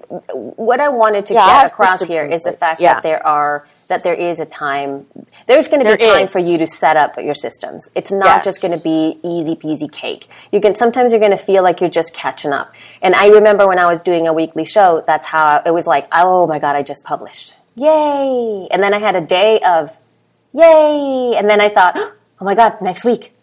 what 0.55 0.79
I 0.79 0.87
wanted 0.87 1.25
to 1.27 1.33
Yeah, 1.33 1.63
get 1.63 1.71
across 1.73 2.01
here 2.03 2.23
is 2.23 2.41
the 2.41 2.53
fact 2.53 2.79
Yeah. 2.79 2.93
that 2.95 3.03
there 3.03 3.25
are 3.27 3.65
that 3.89 4.03
there 4.03 4.13
is 4.13 4.39
a 4.39 4.45
time. 4.45 5.07
There's 5.47 5.67
going 5.67 5.83
to 5.83 5.89
be 5.91 5.97
There 5.97 6.13
time 6.13 6.25
is. 6.27 6.31
for 6.31 6.37
you 6.37 6.59
to 6.59 6.67
set 6.67 6.95
up 6.95 7.17
your 7.17 7.33
systems. 7.33 7.89
It's 7.95 8.11
not 8.11 8.25
Yes. 8.27 8.43
just 8.45 8.61
going 8.61 8.71
to 8.75 8.79
be 8.79 9.19
easy 9.23 9.55
peasy 9.55 9.91
cake. 9.91 10.29
You 10.51 10.61
can 10.61 10.75
sometimes 10.75 11.11
you're 11.11 11.19
going 11.19 11.31
to 11.39 11.43
feel 11.51 11.63
like 11.63 11.81
you're 11.81 11.89
just 11.89 12.13
catching 12.13 12.53
up. 12.53 12.71
And 13.01 13.15
I 13.15 13.29
remember 13.29 13.67
when 13.67 13.79
I 13.79 13.89
was 13.89 13.99
doing 14.01 14.27
a 14.27 14.31
weekly 14.33 14.63
show, 14.63 15.03
that's 15.07 15.27
how 15.27 15.61
it 15.65 15.71
was 15.71 15.85
like. 15.87 16.07
Oh 16.13 16.45
my 16.47 16.59
god, 16.59 16.75
I 16.75 16.83
just 16.83 17.03
published! 17.03 17.55
Yay! 17.75 18.67
And 18.71 18.81
then 18.83 18.93
I 18.93 18.99
had 18.99 19.15
a 19.15 19.21
day 19.21 19.59
of 19.61 19.97
yay, 20.53 21.33
and 21.37 21.49
then 21.49 21.59
I 21.59 21.69
thought, 21.69 21.95
oh 22.41 22.45
my 22.45 22.55
god, 22.55 22.81
next 22.81 23.03
week. 23.03 23.33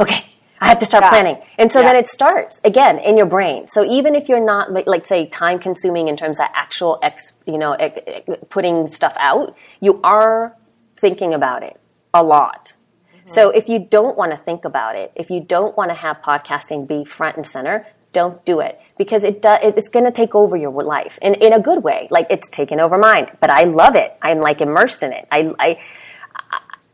Okay, 0.00 0.24
I 0.60 0.68
have 0.68 0.78
to 0.80 0.86
start 0.86 1.04
Yeah. 1.04 1.10
planning. 1.10 1.38
And 1.58 1.70
so 1.70 1.80
Yeah. 1.80 1.88
then 1.92 1.96
it 1.96 2.08
starts 2.08 2.60
again 2.64 2.98
in 2.98 3.16
your 3.16 3.26
brain. 3.26 3.68
So 3.68 3.84
even 3.84 4.14
if 4.14 4.28
you're 4.28 4.44
not, 4.44 4.72
like, 4.72 4.86
like 4.86 5.06
say, 5.06 5.26
time 5.26 5.58
consuming 5.58 6.08
in 6.08 6.16
terms 6.16 6.40
of 6.40 6.46
actual, 6.54 6.98
ex, 7.02 7.32
you 7.46 7.58
know, 7.58 7.72
ex, 7.72 8.00
ex- 8.06 8.38
putting 8.48 8.88
stuff 8.88 9.14
out, 9.18 9.54
you 9.80 10.00
are 10.02 10.54
thinking 10.96 11.32
about 11.34 11.62
it 11.62 11.78
a 12.12 12.22
lot. 12.22 12.72
Mm-hmm. 13.16 13.28
So 13.28 13.50
if 13.50 13.68
you 13.68 13.78
don't 13.78 14.16
want 14.16 14.32
to 14.32 14.38
think 14.38 14.64
about 14.64 14.96
it, 14.96 15.12
if 15.14 15.30
you 15.30 15.40
don't 15.40 15.76
want 15.76 15.90
to 15.90 15.94
have 15.94 16.22
podcasting 16.22 16.86
be 16.88 17.04
front 17.04 17.36
and 17.36 17.46
center, 17.46 17.86
don't 18.12 18.42
do 18.44 18.60
it 18.60 18.80
because 18.96 19.22
it 19.22 19.42
does, 19.42 19.60
it's 19.62 19.88
going 19.88 20.06
to 20.06 20.10
take 20.10 20.34
over 20.34 20.56
your 20.56 20.72
life 20.82 21.18
in, 21.20 21.34
in 21.34 21.52
a 21.52 21.60
good 21.60 21.84
way. 21.84 22.08
Like 22.10 22.26
it's 22.30 22.48
taken 22.48 22.80
over 22.80 22.96
mine, 22.98 23.30
but 23.38 23.50
I 23.50 23.64
love 23.64 23.94
it. 23.96 24.16
I'm 24.22 24.40
like 24.40 24.60
immersed 24.60 25.02
in 25.02 25.12
it. 25.12 25.28
I, 25.30 25.52
I, 25.60 25.78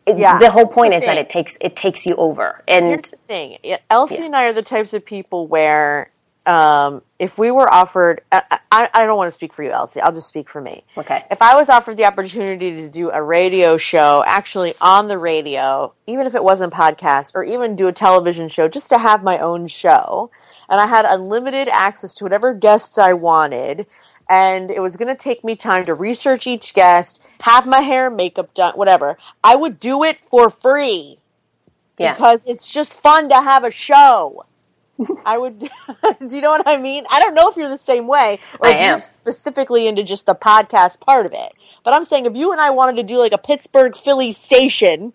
it- 0.06 0.18
Yeah. 0.18 0.38
the 0.38 0.50
whole 0.50 0.66
point 0.66 0.92
Here's 0.92 1.02
is 1.02 1.08
the 1.08 1.14
that 1.14 1.18
it 1.20 1.28
takes, 1.30 1.56
it 1.60 1.76
takes 1.76 2.04
you 2.06 2.14
over. 2.16 2.62
And 2.68 2.86
Here's 2.86 3.10
the 3.10 3.16
thing. 3.16 3.58
Elsie 3.90 4.16
Yeah. 4.16 4.24
and 4.24 4.36
I 4.36 4.44
are 4.44 4.52
the 4.52 4.62
types 4.62 4.92
of 4.94 5.04
people 5.04 5.46
where 5.46 6.10
um, 6.46 7.00
if 7.18 7.38
we 7.38 7.50
were 7.50 7.72
offered, 7.72 8.20
I, 8.30 8.42
I, 8.70 8.90
I 8.92 9.06
don't 9.06 9.16
want 9.16 9.28
to 9.28 9.34
speak 9.34 9.54
for 9.54 9.62
you, 9.62 9.70
Elsie. 9.70 10.02
I'll 10.02 10.12
just 10.12 10.28
speak 10.28 10.50
for 10.50 10.60
me. 10.60 10.84
Okay. 10.98 11.24
If 11.30 11.40
I 11.40 11.54
was 11.54 11.70
offered 11.70 11.96
the 11.96 12.04
opportunity 12.04 12.82
to 12.82 12.88
do 12.90 13.10
a 13.10 13.22
radio 13.22 13.78
show, 13.78 14.22
actually 14.26 14.74
on 14.78 15.08
the 15.08 15.16
radio, 15.16 15.94
even 16.06 16.26
if 16.26 16.34
it 16.34 16.44
wasn't 16.44 16.74
podcast, 16.74 17.32
or 17.34 17.44
even 17.44 17.76
do 17.76 17.86
a 17.88 17.92
television 17.92 18.50
show, 18.50 18.68
just 18.68 18.90
to 18.90 18.98
have 18.98 19.22
my 19.22 19.38
own 19.38 19.66
show, 19.68 20.30
and 20.68 20.78
I 20.82 20.86
had 20.86 21.06
unlimited 21.06 21.68
access 21.68 22.14
to 22.16 22.24
whatever 22.26 22.52
guests 22.52 22.98
I 22.98 23.14
wanted, 23.14 23.86
and 24.28 24.70
it 24.70 24.80
was 24.80 24.96
going 24.96 25.14
to 25.14 25.22
take 25.22 25.44
me 25.44 25.56
time 25.56 25.84
to 25.84 25.94
research 25.94 26.46
each 26.46 26.74
guest, 26.74 27.22
have 27.42 27.66
my 27.66 27.80
hair 27.80 28.08
and 28.08 28.16
makeup 28.16 28.54
done, 28.54 28.74
whatever, 28.74 29.18
I 29.42 29.56
would 29.56 29.78
do 29.78 30.02
it 30.02 30.18
for 30.30 30.50
free 30.50 31.18
yeah. 31.98 32.14
because 32.14 32.46
it's 32.46 32.70
just 32.70 32.94
fun 32.94 33.28
to 33.28 33.36
have 33.36 33.64
a 33.64 33.70
show. 33.70 34.44
I 35.26 35.38
would. 35.38 35.58
do 35.58 35.68
you 36.36 36.40
know 36.40 36.50
what 36.50 36.66
I 36.66 36.76
mean? 36.76 37.04
I 37.10 37.20
don't 37.20 37.34
know 37.34 37.48
if 37.50 37.56
you're 37.56 37.68
the 37.68 37.78
same 37.78 38.06
way, 38.06 38.38
or 38.60 38.68
I 38.68 38.70
if 38.70 38.76
am. 38.76 38.92
you're 38.94 39.02
specifically 39.02 39.88
into 39.88 40.04
just 40.04 40.26
the 40.26 40.34
podcast 40.34 41.00
part 41.00 41.26
of 41.26 41.32
it. 41.32 41.52
But 41.84 41.94
I'm 41.94 42.04
saying 42.04 42.26
if 42.26 42.36
you 42.36 42.52
and 42.52 42.60
I 42.60 42.70
wanted 42.70 42.96
to 42.96 43.02
do 43.02 43.18
like 43.18 43.32
a 43.32 43.38
Pittsburgh 43.38 43.96
Philly 43.96 44.32
station 44.32 45.12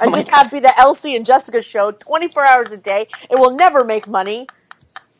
oh 0.00 0.04
and 0.04 0.14
Oh 0.14 0.16
just 0.16 0.28
have 0.28 0.46
it 0.46 0.52
be 0.52 0.60
the 0.60 0.78
Elsie 0.78 1.16
and 1.16 1.26
Jessica 1.26 1.60
show 1.60 1.90
24 1.90 2.44
hours 2.44 2.72
a 2.72 2.76
day, 2.76 3.08
it 3.28 3.36
will 3.36 3.56
never 3.56 3.84
make 3.84 4.06
money. 4.06 4.46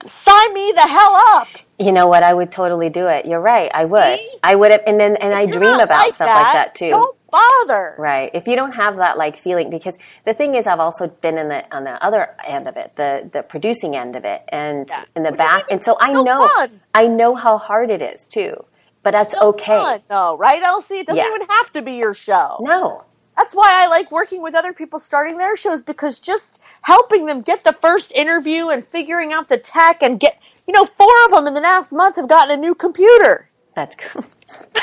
Sign 0.09 0.55
me 0.55 0.73
the 0.75 0.83
hell 0.83 1.17
up. 1.17 1.49
You 1.79 1.93
know 1.93 2.07
what? 2.07 2.23
I 2.23 2.33
would 2.33 2.51
totally 2.53 2.89
do 2.89 3.07
it. 3.07 3.27
You're 3.27 3.41
right. 3.41 3.71
I 3.73 3.85
would. 3.85 4.19
See? 4.19 4.39
I 4.43 4.55
would 4.55 4.71
have, 4.71 4.83
and 4.87 4.99
then, 4.99 5.17
and 5.17 5.35
I 5.35 5.43
If 5.43 5.51
you're 5.51 5.59
dream 5.61 5.81
about 5.81 6.15
stuff 6.15 6.29
like 6.29 6.53
that 6.55 6.75
too. 6.75 6.89
Don't 6.89 7.17
bother. 7.31 7.95
Right. 7.99 8.31
If 8.33 8.47
you 8.47 8.57
don't 8.57 8.73
have 8.73 8.97
that 8.97 9.19
like 9.19 9.37
feeling, 9.37 9.69
because 9.69 9.97
the 10.25 10.33
thing 10.33 10.55
is, 10.55 10.67
I've 10.67 10.81
also 10.81 11.09
been 11.09 11.37
in 11.37 11.49
the 11.49 11.77
on 11.77 11.85
the 11.85 12.03
other 12.05 12.35
end 12.47 12.67
of 12.67 12.77
it, 12.77 12.93
the 12.97 13.29
the 13.33 13.43
producing 13.43 13.95
end 13.97 14.17
of 14.17 14.25
it, 14.25 14.43
and 14.49 14.89
Yeah. 14.89 15.05
in 15.17 15.23
the 15.23 15.31
is 15.33 15.37
back, 15.37 15.65
and 15.71 15.83
so 15.85 15.97
I 16.01 16.13
know 16.13 16.49
fun. 16.49 16.81
I 16.95 17.07
know 17.09 17.35
how 17.35 17.59
hard 17.59 17.91
it 17.91 18.01
is 18.01 18.27
too. 18.27 18.65
But 19.03 19.13
that's 19.13 19.31
Still 19.35 19.51
okay. 19.51 19.67
fun, 19.67 20.01
though, 20.09 20.37
right, 20.37 20.61
Elsie? 20.63 20.97
It 21.01 21.07
doesn't 21.07 21.23
Yeah. 21.23 21.33
even 21.33 21.47
have 21.49 21.73
to 21.75 21.83
be 21.83 21.93
your 21.93 22.13
show. 22.15 22.57
No. 22.61 23.05
That's 23.37 23.55
why 23.55 23.68
I 23.70 23.87
like 23.89 24.11
working 24.11 24.43
with 24.43 24.55
other 24.55 24.72
people 24.72 24.99
starting 24.99 25.37
their 25.39 25.57
shows 25.57 25.82
because 25.82 26.18
just 26.20 26.61
helping 26.82 27.26
them 27.26 27.43
get 27.43 27.64
the 27.64 27.72
first 27.72 28.12
interview 28.12 28.68
and 28.68 28.84
figuring 28.84 29.32
out 29.32 29.49
the 29.49 29.59
tech 29.59 30.03
and 30.03 30.18
get, 30.18 30.41
you 30.66 30.72
know, 30.72 30.87
four 30.87 31.12
of 31.26 31.30
them 31.32 31.47
in 31.47 31.55
the 31.55 31.61
last 31.61 31.93
month 31.93 32.16
have 32.16 32.28
gotten 32.28 32.59
a 32.59 32.61
new 32.61 32.74
computer. 32.74 33.49
That's 33.74 33.95
cool. 33.97 34.24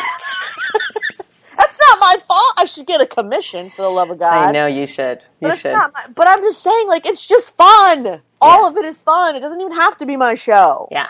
That's 1.58 1.80
not 1.80 2.00
my 2.00 2.18
fault. 2.28 2.54
I 2.58 2.66
should 2.66 2.86
get 2.86 3.02
a 3.02 3.08
commission 3.08 3.72
for 3.72 3.82
the 3.84 3.90
love 3.90 4.10
of 4.12 4.20
God. 4.20 4.50
I 4.50 4.52
know 4.52 4.68
you 4.68 4.86
should. 4.86 5.20
You 5.42 5.50
But, 5.50 5.58
should. 5.60 5.74
my, 5.74 5.90
but 6.16 6.28
I'm 6.28 6.40
just 6.42 6.62
saying, 6.62 6.88
like, 6.88 7.06
it's 7.06 7.26
just 7.26 7.56
fun. 7.56 8.22
All 8.42 8.64
Yeah. 8.64 8.70
of 8.70 8.78
it 8.78 8.86
is 8.86 8.98
fun. 9.02 9.36
It 9.36 9.40
doesn't 9.40 9.60
even 9.60 9.74
have 9.74 9.98
to 10.00 10.06
be 10.06 10.16
my 10.16 10.36
show. 10.36 10.88
Yeah. 10.92 11.08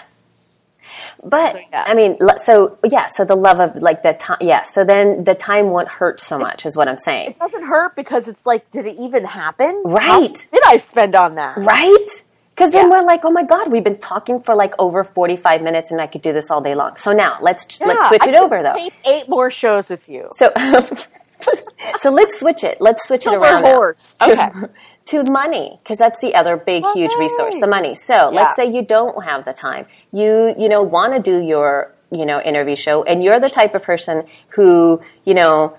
But 1.26 1.54
So, 1.54 1.60
yeah. 1.72 1.84
I 1.88 1.94
mean, 1.94 2.18
so 2.42 2.78
yeah, 2.84 3.08
so 3.08 3.24
the 3.26 3.36
love 3.36 3.60
of 3.60 3.82
like 3.82 4.04
the 4.04 4.14
time, 4.14 4.38
yeah. 4.42 4.64
So 4.64 4.84
then 4.84 5.24
the 5.24 5.36
time 5.36 5.70
won't 5.70 5.88
hurt 5.88 6.20
so 6.22 6.38
much, 6.38 6.66
is 6.66 6.76
what 6.76 6.88
I'm 6.88 6.98
saying, 6.98 7.32
It 7.32 7.40
doesn't 7.40 7.64
hurt 7.64 7.96
because 7.96 8.28
it's 8.28 8.46
like, 8.46 8.70
did 8.72 8.86
it 8.86 8.98
even 9.00 9.24
happen? 9.26 9.82
Right. 9.86 10.34
did 10.52 10.62
I 10.66 10.78
spend 10.78 11.16
on 11.16 11.36
that? 11.36 11.58
right? 11.58 12.08
Because 12.56 12.72
then 12.72 12.92
Yeah. 12.92 13.00
we're 13.00 13.06
like, 13.06 13.22
oh 13.26 13.32
my 13.32 13.44
god, 13.44 13.72
we've 13.72 13.84
been 13.84 13.98
talking 13.98 14.40
for 14.42 14.54
like 14.54 14.74
over 14.78 15.04
45 15.04 15.62
minutes, 15.64 15.90
and 15.92 16.00
I 16.00 16.06
could 16.08 16.22
do 16.22 16.34
this 16.34 16.52
all 16.52 16.62
day 16.62 16.76
long. 16.76 16.98
So 16.98 17.12
now 17.12 17.38
let's 17.42 17.80
let's 17.82 18.08
switch 18.10 18.22
I 18.24 18.30
it 18.30 18.36
over 18.36 18.62
though. 18.62 18.76
eight 19.08 19.28
more 19.28 19.50
shows 19.50 19.90
with 19.90 20.08
you. 20.08 20.30
So, 20.36 20.52
so 22.00 22.12
let's 22.12 22.40
switch 22.40 22.64
it. 22.64 22.78
Let's 22.80 23.08
switch 23.08 23.26
it 23.26 23.34
around. 23.34 23.64
horse. 23.64 24.16
Okay. 24.22 24.50
to 25.06 25.24
money 25.24 25.80
because 25.84 25.98
that's 25.98 26.20
the 26.22 26.34
other 26.36 26.56
big 26.58 26.84
huge 26.94 27.12
resource 27.20 27.58
the 27.60 27.68
money. 27.68 27.94
So 27.96 28.14
Yeah. 28.16 28.26
let's 28.28 28.56
say 28.56 28.66
you 28.72 28.82
don't 28.84 29.24
have 29.24 29.44
the 29.46 29.54
time. 29.54 29.86
You 30.12 30.54
you 30.58 30.70
know 30.70 30.82
want 30.84 31.14
to 31.14 31.20
do 31.20 31.40
your 31.46 31.92
you 32.12 32.26
know 32.26 32.40
interview 32.42 32.76
show 32.76 33.04
and 33.04 33.24
you're 33.24 33.40
the 33.40 33.50
type 33.50 33.76
of 33.76 33.82
person 33.84 34.24
who 34.50 35.02
you 35.26 35.34
know 35.34 35.76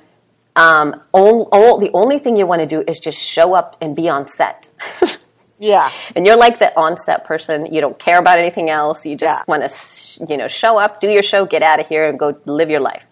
um, 0.56 1.00
all, 1.10 1.48
all, 1.50 1.78
the 1.78 1.90
only 1.94 2.18
thing 2.20 2.36
you 2.36 2.46
want 2.46 2.60
to 2.60 2.66
do 2.66 2.84
is 2.86 3.00
just 3.00 3.18
show 3.20 3.54
up 3.54 3.76
and 3.80 3.96
be 3.96 4.08
on 4.08 4.26
set. 4.28 4.70
Yeah. 5.58 5.90
and 6.14 6.26
you're 6.26 6.36
like 6.36 6.58
the 6.58 6.76
on 6.78 6.96
set 6.96 7.24
person. 7.24 7.72
You 7.72 7.80
don't 7.80 7.98
care 7.98 8.18
about 8.18 8.38
anything 8.38 8.68
else. 8.70 9.06
You 9.06 9.16
just 9.16 9.40
Yeah. 9.40 9.44
want 9.48 9.68
to 9.68 10.26
you 10.28 10.36
know 10.36 10.48
show 10.48 10.78
up 10.78 11.00
do 11.00 11.08
your 11.08 11.22
show 11.22 11.46
get 11.46 11.62
out 11.62 11.80
of 11.80 11.88
here 11.88 12.06
and 12.08 12.18
go 12.18 12.36
live 12.44 12.70
your 12.70 12.80
life. 12.80 13.06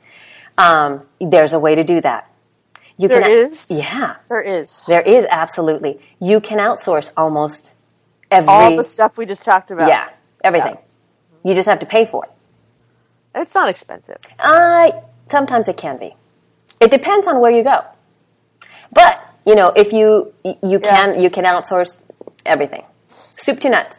Um, 0.59 1.03
there's 1.21 1.53
a 1.53 1.59
way 1.59 1.77
to 1.77 1.85
do 1.85 2.01
that 2.01 2.29
you 3.03 3.09
There 3.09 3.21
can 3.23 3.31
is? 3.31 3.71
yeah 3.71 4.17
There 4.29 4.41
is. 4.41 4.85
there 4.87 5.03
is 5.03 5.27
absolutely. 5.31 6.01
You 6.21 6.41
can 6.41 6.59
outsource 6.59 7.11
almost 7.17 7.73
every. 8.31 8.49
All 8.49 8.77
the 8.77 8.85
stuff 8.85 9.19
we 9.19 9.27
just 9.27 9.43
talked 9.45 9.71
about. 9.71 9.89
yeah, 9.89 10.11
everything. 10.45 10.77
You 11.45 11.55
just 11.55 11.69
have 11.69 11.81
to 11.81 11.87
pay 11.87 12.07
for 12.07 12.25
it. 12.25 12.31
It's 13.35 13.55
not 13.55 13.69
expensive. 13.69 14.19
Uh, 14.39 14.91
sometimes 15.31 15.69
it 15.69 15.77
can 15.77 15.99
be. 15.99 16.15
It 16.81 16.91
depends 16.91 17.27
on 17.27 17.41
where 17.41 17.51
you 17.51 17.63
go. 17.65 17.83
But 18.93 19.21
you 19.47 19.55
know, 19.55 19.73
if 19.75 19.93
you 19.93 20.33
you 20.63 20.79
can 20.79 21.19
you 21.21 21.31
can 21.31 21.45
outsource 21.45 22.03
everything, 22.47 22.85
soup 23.09 23.59
to 23.61 23.71
nuts, 23.71 23.99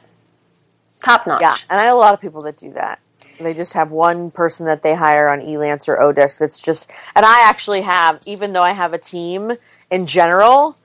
top 1.03 1.25
notch. 1.27 1.41
Yeah. 1.41 1.57
And 1.69 1.79
I 1.81 1.85
know 1.87 1.97
a 1.97 1.99
lot 1.99 2.13
of 2.13 2.21
people 2.21 2.41
that 2.41 2.57
do 2.57 2.71
that. 2.73 2.99
They 3.39 3.53
just 3.53 3.73
have 3.73 3.91
one 3.91 4.31
person 4.31 4.65
that 4.67 4.81
they 4.83 4.95
hire 4.95 5.27
on 5.27 5.39
Elance 5.39 5.87
or 5.87 5.97
Odesk 5.97 6.37
that's 6.37 6.61
just, 6.61 6.89
and 7.15 7.25
I 7.25 7.49
actually 7.49 7.81
have, 7.81 8.21
even 8.25 8.53
though 8.53 8.63
I 8.63 8.71
have 8.71 8.93
a 8.93 8.97
team 8.97 9.51
in 9.89 10.07
general, 10.07 10.75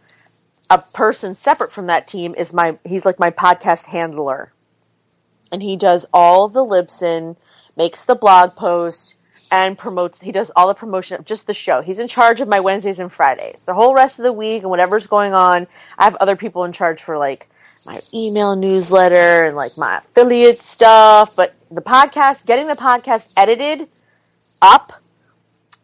a 0.70 0.78
person 0.78 1.34
separate 1.34 1.72
from 1.72 1.86
that 1.86 2.08
team 2.08 2.34
is 2.36 2.52
my, 2.52 2.78
he's 2.84 3.04
like 3.04 3.18
my 3.18 3.30
podcast 3.30 3.86
handler. 3.86 4.52
And 5.52 5.62
he 5.62 5.76
does 5.76 6.04
all 6.12 6.48
the 6.48 6.64
Libsyn, 6.64 7.36
makes 7.76 8.04
the 8.04 8.14
blog 8.14 8.56
post, 8.56 9.14
and 9.50 9.78
promotes, 9.78 10.20
he 10.20 10.32
does 10.32 10.50
all 10.56 10.68
the 10.68 10.74
promotion 10.74 11.18
of 11.18 11.24
just 11.24 11.46
the 11.46 11.54
show. 11.54 11.80
He's 11.80 11.98
in 11.98 12.08
charge 12.08 12.40
of 12.40 12.48
my 12.48 12.60
Wednesdays 12.60 12.98
and 12.98 13.12
Fridays. 13.12 13.58
The 13.64 13.74
whole 13.74 13.94
rest 13.94 14.18
of 14.18 14.24
the 14.24 14.32
week 14.32 14.62
and 14.62 14.70
whatever's 14.70 15.06
going 15.06 15.32
on, 15.32 15.66
I 15.98 16.04
have 16.04 16.16
other 16.16 16.36
people 16.36 16.64
in 16.64 16.72
charge 16.72 17.02
for 17.02 17.16
like 17.16 17.48
my 17.86 18.00
email 18.12 18.56
newsletter 18.56 19.44
and 19.44 19.56
like 19.56 19.78
my 19.78 19.98
affiliate 19.98 20.58
stuff. 20.58 21.36
But 21.36 21.54
the 21.70 21.82
podcast, 21.82 22.44
getting 22.46 22.66
the 22.66 22.74
podcast 22.74 23.32
edited 23.36 23.88
up 24.62 24.92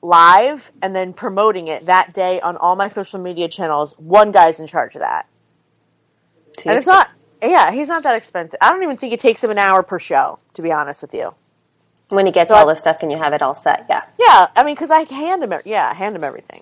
live 0.03 0.71
and 0.83 0.95
then 0.95 1.13
promoting 1.13 1.69
it 1.69 1.87
that 1.87 2.13
day 2.13 2.41
on 2.41 2.57
all 2.57 2.77
my 2.77 2.89
social 2.89 3.19
media 3.19 3.49
channels, 3.49 3.95
one 3.99 4.33
guy's 4.33 4.61
in 4.61 4.67
charge 4.67 4.95
of 4.95 5.01
that. 5.01 5.27
And 6.67 6.77
it's 6.77 6.87
not, 6.87 7.11
yeah, 7.43 7.71
he's 7.73 7.89
not 7.89 8.03
that 8.05 8.15
expensive. 8.17 8.59
I 8.61 8.71
don't 8.71 8.83
even 8.83 8.97
think 8.97 9.13
it 9.13 9.21
takes 9.21 9.43
him 9.43 9.51
an 9.51 9.59
hour 9.59 9.83
per 9.83 9.99
show, 9.99 10.39
to 10.55 10.63
be 10.63 10.73
honest 10.73 11.03
with 11.03 11.15
you. 11.15 11.35
when 12.11 12.27
he 12.27 12.33
gets 12.33 12.49
So 12.49 12.55
all 12.55 12.69
I- 12.69 12.75
the 12.75 12.79
stuff 12.79 12.99
and 13.03 13.11
you 13.11 13.17
have 13.19 13.33
it 13.33 13.43
all 13.43 13.55
set. 13.55 13.87
Yeah. 13.89 14.03
Yeah, 14.21 14.47
I 14.55 14.63
mean, 14.63 14.75
because 14.75 14.91
I 14.91 15.03
hand 15.13 15.43
him, 15.43 15.53
yeah, 15.65 15.89
I 15.91 15.95
hand 15.95 16.15
him 16.15 16.23
everything, 16.23 16.61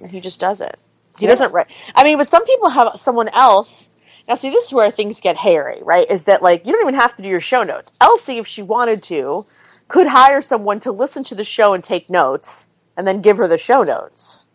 and 0.00 0.10
he 0.10 0.20
just 0.20 0.40
does 0.40 0.60
it. 0.60 0.78
He 1.18 1.26
Yeah. 1.26 1.32
doesn't 1.32 1.52
write. 1.52 1.74
I 1.94 2.04
mean, 2.04 2.16
but 2.18 2.28
some 2.30 2.44
people 2.46 2.70
have 2.70 2.98
someone 3.00 3.28
else. 3.28 3.88
Now, 4.28 4.36
see, 4.36 4.50
this 4.50 4.66
is 4.66 4.72
where 4.72 4.90
things 4.90 5.20
get 5.20 5.36
hairy, 5.36 5.80
right? 5.82 6.10
Is 6.10 6.24
that 6.24 6.42
like 6.42 6.66
you 6.66 6.72
don't 6.72 6.82
even 6.88 6.98
have 7.00 7.14
to 7.16 7.22
do 7.22 7.28
your 7.28 7.40
show 7.40 7.62
notes. 7.62 7.96
Elsie, 8.00 8.38
if 8.38 8.46
she 8.46 8.62
wanted 8.62 9.02
to, 9.04 9.44
could 9.88 10.06
hire 10.06 10.40
someone 10.40 10.80
to 10.80 10.92
listen 10.92 11.22
to 11.24 11.34
the 11.34 11.44
show 11.44 11.74
and 11.74 11.84
take 11.84 12.08
notes, 12.08 12.64
and 12.96 13.06
then 13.06 13.20
give 13.20 13.36
her 13.36 13.46
the 13.48 13.58
show 13.58 13.82
notes 13.82 14.46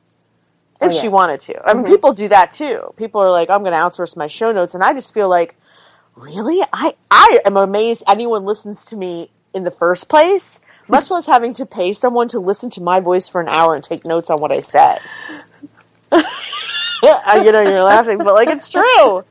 if 0.81 0.81
Oh, 0.81 0.85
yeah. 0.85 0.91
Mm-hmm. 0.91 1.01
she 1.01 1.07
wanted 1.09 1.39
to. 1.41 1.67
I 1.67 1.73
mean, 1.73 1.83
people 1.85 2.13
do 2.13 2.27
that 2.29 2.51
too. 2.51 2.93
People 2.97 3.21
are 3.21 3.29
like, 3.31 3.49
"I'm 3.49 3.59
going 3.59 3.73
to 3.73 3.77
outsource 3.77 4.17
my 4.17 4.27
show 4.27 4.51
notes," 4.51 4.73
and 4.73 4.83
I 4.83 4.93
just 4.93 5.13
feel 5.13 5.29
like, 5.29 5.55
really, 6.15 6.61
I 6.73 6.95
I 7.11 7.39
am 7.45 7.55
amazed 7.57 8.01
anyone 8.07 8.45
listens 8.45 8.85
to 8.85 8.95
me 8.95 9.29
in 9.53 9.65
the 9.65 9.71
first 9.71 10.09
place. 10.09 10.59
Much 10.87 11.11
less 11.11 11.27
having 11.27 11.53
to 11.53 11.67
pay 11.67 11.93
someone 11.93 12.27
to 12.29 12.39
listen 12.39 12.71
to 12.71 12.81
my 12.81 12.99
voice 12.99 13.27
for 13.27 13.39
an 13.39 13.47
hour 13.47 13.75
and 13.75 13.83
take 13.83 14.07
notes 14.07 14.31
on 14.31 14.41
what 14.41 14.51
I 14.51 14.61
said. 14.61 14.99
I- 16.11 17.41
you 17.45 17.51
know, 17.51 17.61
you're 17.61 17.83
laughing, 17.83 18.17
but 18.17 18.33
like 18.33 18.47
it's 18.49 18.69
true. 18.69 19.23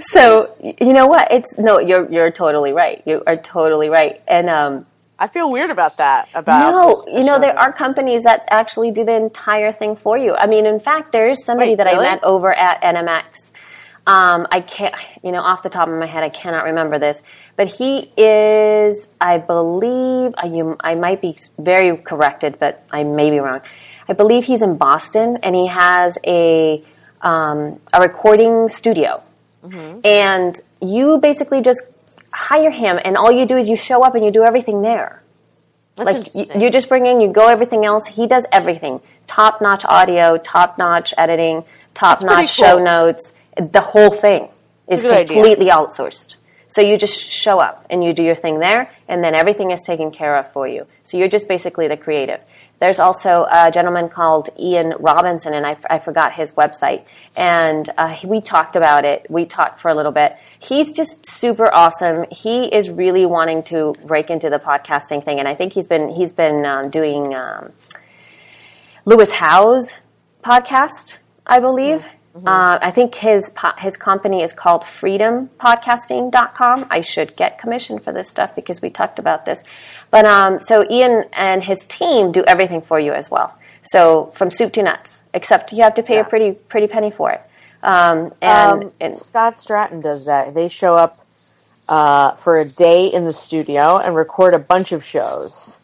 So 0.00 0.54
you 0.80 0.92
know 0.92 1.06
what? 1.06 1.30
It's 1.30 1.48
no, 1.58 1.78
you're 1.78 2.10
you're 2.10 2.30
totally 2.30 2.72
right. 2.72 3.02
You 3.06 3.22
are 3.26 3.36
totally 3.36 3.88
right. 3.88 4.20
And 4.28 4.48
um, 4.48 4.86
I 5.18 5.28
feel 5.28 5.50
weird 5.50 5.70
about 5.70 5.96
that. 5.96 6.28
About 6.34 6.72
No, 6.72 7.04
you 7.18 7.24
know 7.24 7.38
there 7.38 7.58
are 7.58 7.72
companies 7.72 8.22
that 8.24 8.44
actually 8.50 8.90
do 8.90 9.04
the 9.04 9.16
entire 9.16 9.72
thing 9.72 9.96
for 9.96 10.18
you. 10.18 10.34
I 10.34 10.46
mean, 10.46 10.66
in 10.66 10.80
fact, 10.80 11.12
there 11.12 11.28
is 11.28 11.44
somebody 11.44 11.70
Wait, 11.70 11.78
that 11.78 11.86
really? 11.86 12.06
I 12.06 12.14
met 12.14 12.24
over 12.24 12.52
at 12.52 12.82
NMX. 12.82 13.52
Um, 14.06 14.46
I 14.52 14.60
can't, 14.60 14.94
you 15.24 15.32
know, 15.32 15.40
off 15.40 15.64
the 15.64 15.68
top 15.68 15.88
of 15.88 15.98
my 15.98 16.06
head, 16.06 16.22
I 16.22 16.28
cannot 16.28 16.62
remember 16.62 16.96
this, 16.96 17.22
but 17.56 17.68
he 17.68 18.08
is, 18.16 19.08
I 19.20 19.38
believe, 19.38 20.32
I, 20.38 20.46
you, 20.46 20.76
I 20.78 20.94
might 20.94 21.20
be 21.20 21.36
very 21.58 21.96
corrected, 21.96 22.60
but 22.60 22.84
I 22.92 23.02
may 23.02 23.30
be 23.30 23.40
wrong. 23.40 23.62
I 24.08 24.12
believe 24.12 24.44
he's 24.44 24.62
in 24.62 24.76
Boston, 24.76 25.38
and 25.42 25.56
he 25.56 25.66
has 25.66 26.16
a 26.24 26.84
um, 27.22 27.80
a 27.92 28.00
recording 28.00 28.68
studio, 28.68 29.22
Mm-hmm. 29.66 30.00
and 30.04 30.60
you 30.80 31.18
basically 31.18 31.62
just 31.62 31.82
hire 32.32 32.70
him, 32.70 32.98
and 33.04 33.16
all 33.16 33.32
you 33.32 33.46
do 33.46 33.56
is 33.56 33.68
you 33.68 33.76
show 33.76 34.02
up 34.02 34.14
and 34.14 34.24
you 34.24 34.30
do 34.30 34.44
everything 34.44 34.82
there. 34.82 35.22
That's 35.96 36.34
Like 36.36 36.48
you, 36.54 36.60
you 36.60 36.70
just 36.70 36.88
bring 36.88 37.06
in, 37.06 37.20
you 37.20 37.28
go 37.32 37.48
everything 37.48 37.84
else. 37.84 38.06
He 38.06 38.26
does 38.26 38.44
everything: 38.52 39.00
top 39.26 39.62
notch 39.62 39.84
audio, 39.84 40.36
top 40.36 40.78
notch 40.78 41.14
editing, 41.16 41.64
top 41.94 42.22
notch 42.22 42.50
show 42.50 42.76
cool. 42.76 42.84
notes. 42.84 43.32
The 43.56 43.80
whole 43.80 44.10
thing 44.10 44.48
is 44.88 45.02
good 45.02 45.14
idea. 45.14 45.26
completely 45.34 45.66
outsourced. 45.66 46.36
So 46.68 46.82
you 46.82 46.98
just 46.98 47.18
show 47.18 47.58
up 47.58 47.86
and 47.88 48.04
you 48.04 48.12
do 48.12 48.22
your 48.22 48.34
thing 48.34 48.58
there, 48.58 48.90
and 49.08 49.24
then 49.24 49.34
everything 49.34 49.70
is 49.70 49.80
taken 49.80 50.10
care 50.10 50.36
of 50.36 50.52
for 50.52 50.68
you. 50.68 50.86
So 51.04 51.16
you're 51.16 51.28
just 51.28 51.48
basically 51.48 51.88
the 51.88 51.96
creative. 51.96 52.40
There's 52.78 52.98
also 52.98 53.46
a 53.50 53.70
gentleman 53.70 54.08
called 54.08 54.50
Ian 54.58 54.94
Robinson, 54.98 55.54
and 55.54 55.64
I, 55.66 55.78
I 55.88 55.98
forgot 55.98 56.34
his 56.34 56.52
website. 56.52 57.04
And 57.36 57.88
uh, 57.96 58.08
he- 58.08 58.26
we 58.26 58.40
talked 58.40 58.76
about 58.76 59.04
it. 59.04 59.26
We 59.30 59.46
talked 59.46 59.80
for 59.80 59.90
a 59.90 59.94
little 59.94 60.12
bit. 60.12 60.36
He's 60.58 60.92
just 60.92 61.30
super 61.30 61.72
awesome. 61.72 62.26
He 62.30 62.64
is 62.66 62.90
really 62.90 63.24
wanting 63.24 63.62
to 63.64 63.94
break 64.04 64.30
into 64.30 64.50
the 64.50 64.58
podcasting 64.58 65.24
thing, 65.24 65.38
and 65.38 65.48
I 65.48 65.54
think 65.54 65.72
he's 65.72 65.86
been 65.86 66.08
he's 66.10 66.32
been 66.32 66.64
um, 66.66 66.90
doing 66.90 67.34
um, 67.34 67.70
Lewis 69.04 69.32
Howes' 69.32 69.94
podcast, 70.42 71.18
I 71.46 71.60
believe. 71.60 72.06
Uh, 72.44 72.78
I 72.82 72.90
think 72.90 73.14
his 73.14 73.50
po- 73.54 73.72
his 73.78 73.96
company 73.96 74.42
is 74.42 74.52
called 74.52 74.82
freedompodcasting.com. 74.82 76.86
I 76.90 77.00
should 77.00 77.34
get 77.36 77.58
commission 77.58 77.98
for 77.98 78.12
this 78.12 78.28
stuff 78.28 78.54
because 78.54 78.82
we 78.82 78.90
talked 78.90 79.18
about 79.18 79.46
this. 79.46 79.62
But 80.10 80.26
um, 80.26 80.60
so 80.60 80.86
Ian 80.90 81.24
and 81.32 81.64
his 81.64 81.86
team 81.86 82.32
do 82.32 82.44
everything 82.46 82.82
for 82.82 83.00
you 83.00 83.12
as 83.12 83.30
well. 83.30 83.54
So 83.84 84.32
from 84.36 84.50
soup 84.50 84.72
to 84.74 84.82
nuts, 84.82 85.22
except 85.32 85.72
you 85.72 85.82
have 85.82 85.94
to 85.94 86.02
pay 86.02 86.16
Yeah. 86.16 86.20
a 86.22 86.24
pretty 86.24 86.52
pretty 86.52 86.88
penny 86.88 87.10
for 87.10 87.30
it. 87.32 87.40
Um, 87.82 88.32
and, 88.42 88.84
Um, 88.84 88.92
and 89.00 89.16
Scott 89.16 89.54
Stratten 89.56 90.02
does 90.02 90.26
that. 90.26 90.52
They 90.54 90.68
show 90.68 90.94
up 90.94 91.20
uh, 91.88 92.32
for 92.32 92.58
a 92.58 92.64
day 92.64 93.06
in 93.06 93.24
the 93.24 93.32
studio 93.32 93.98
and 93.98 94.16
record 94.16 94.54
a 94.54 94.58
bunch 94.58 94.90
of 94.90 95.04
shows, 95.04 95.76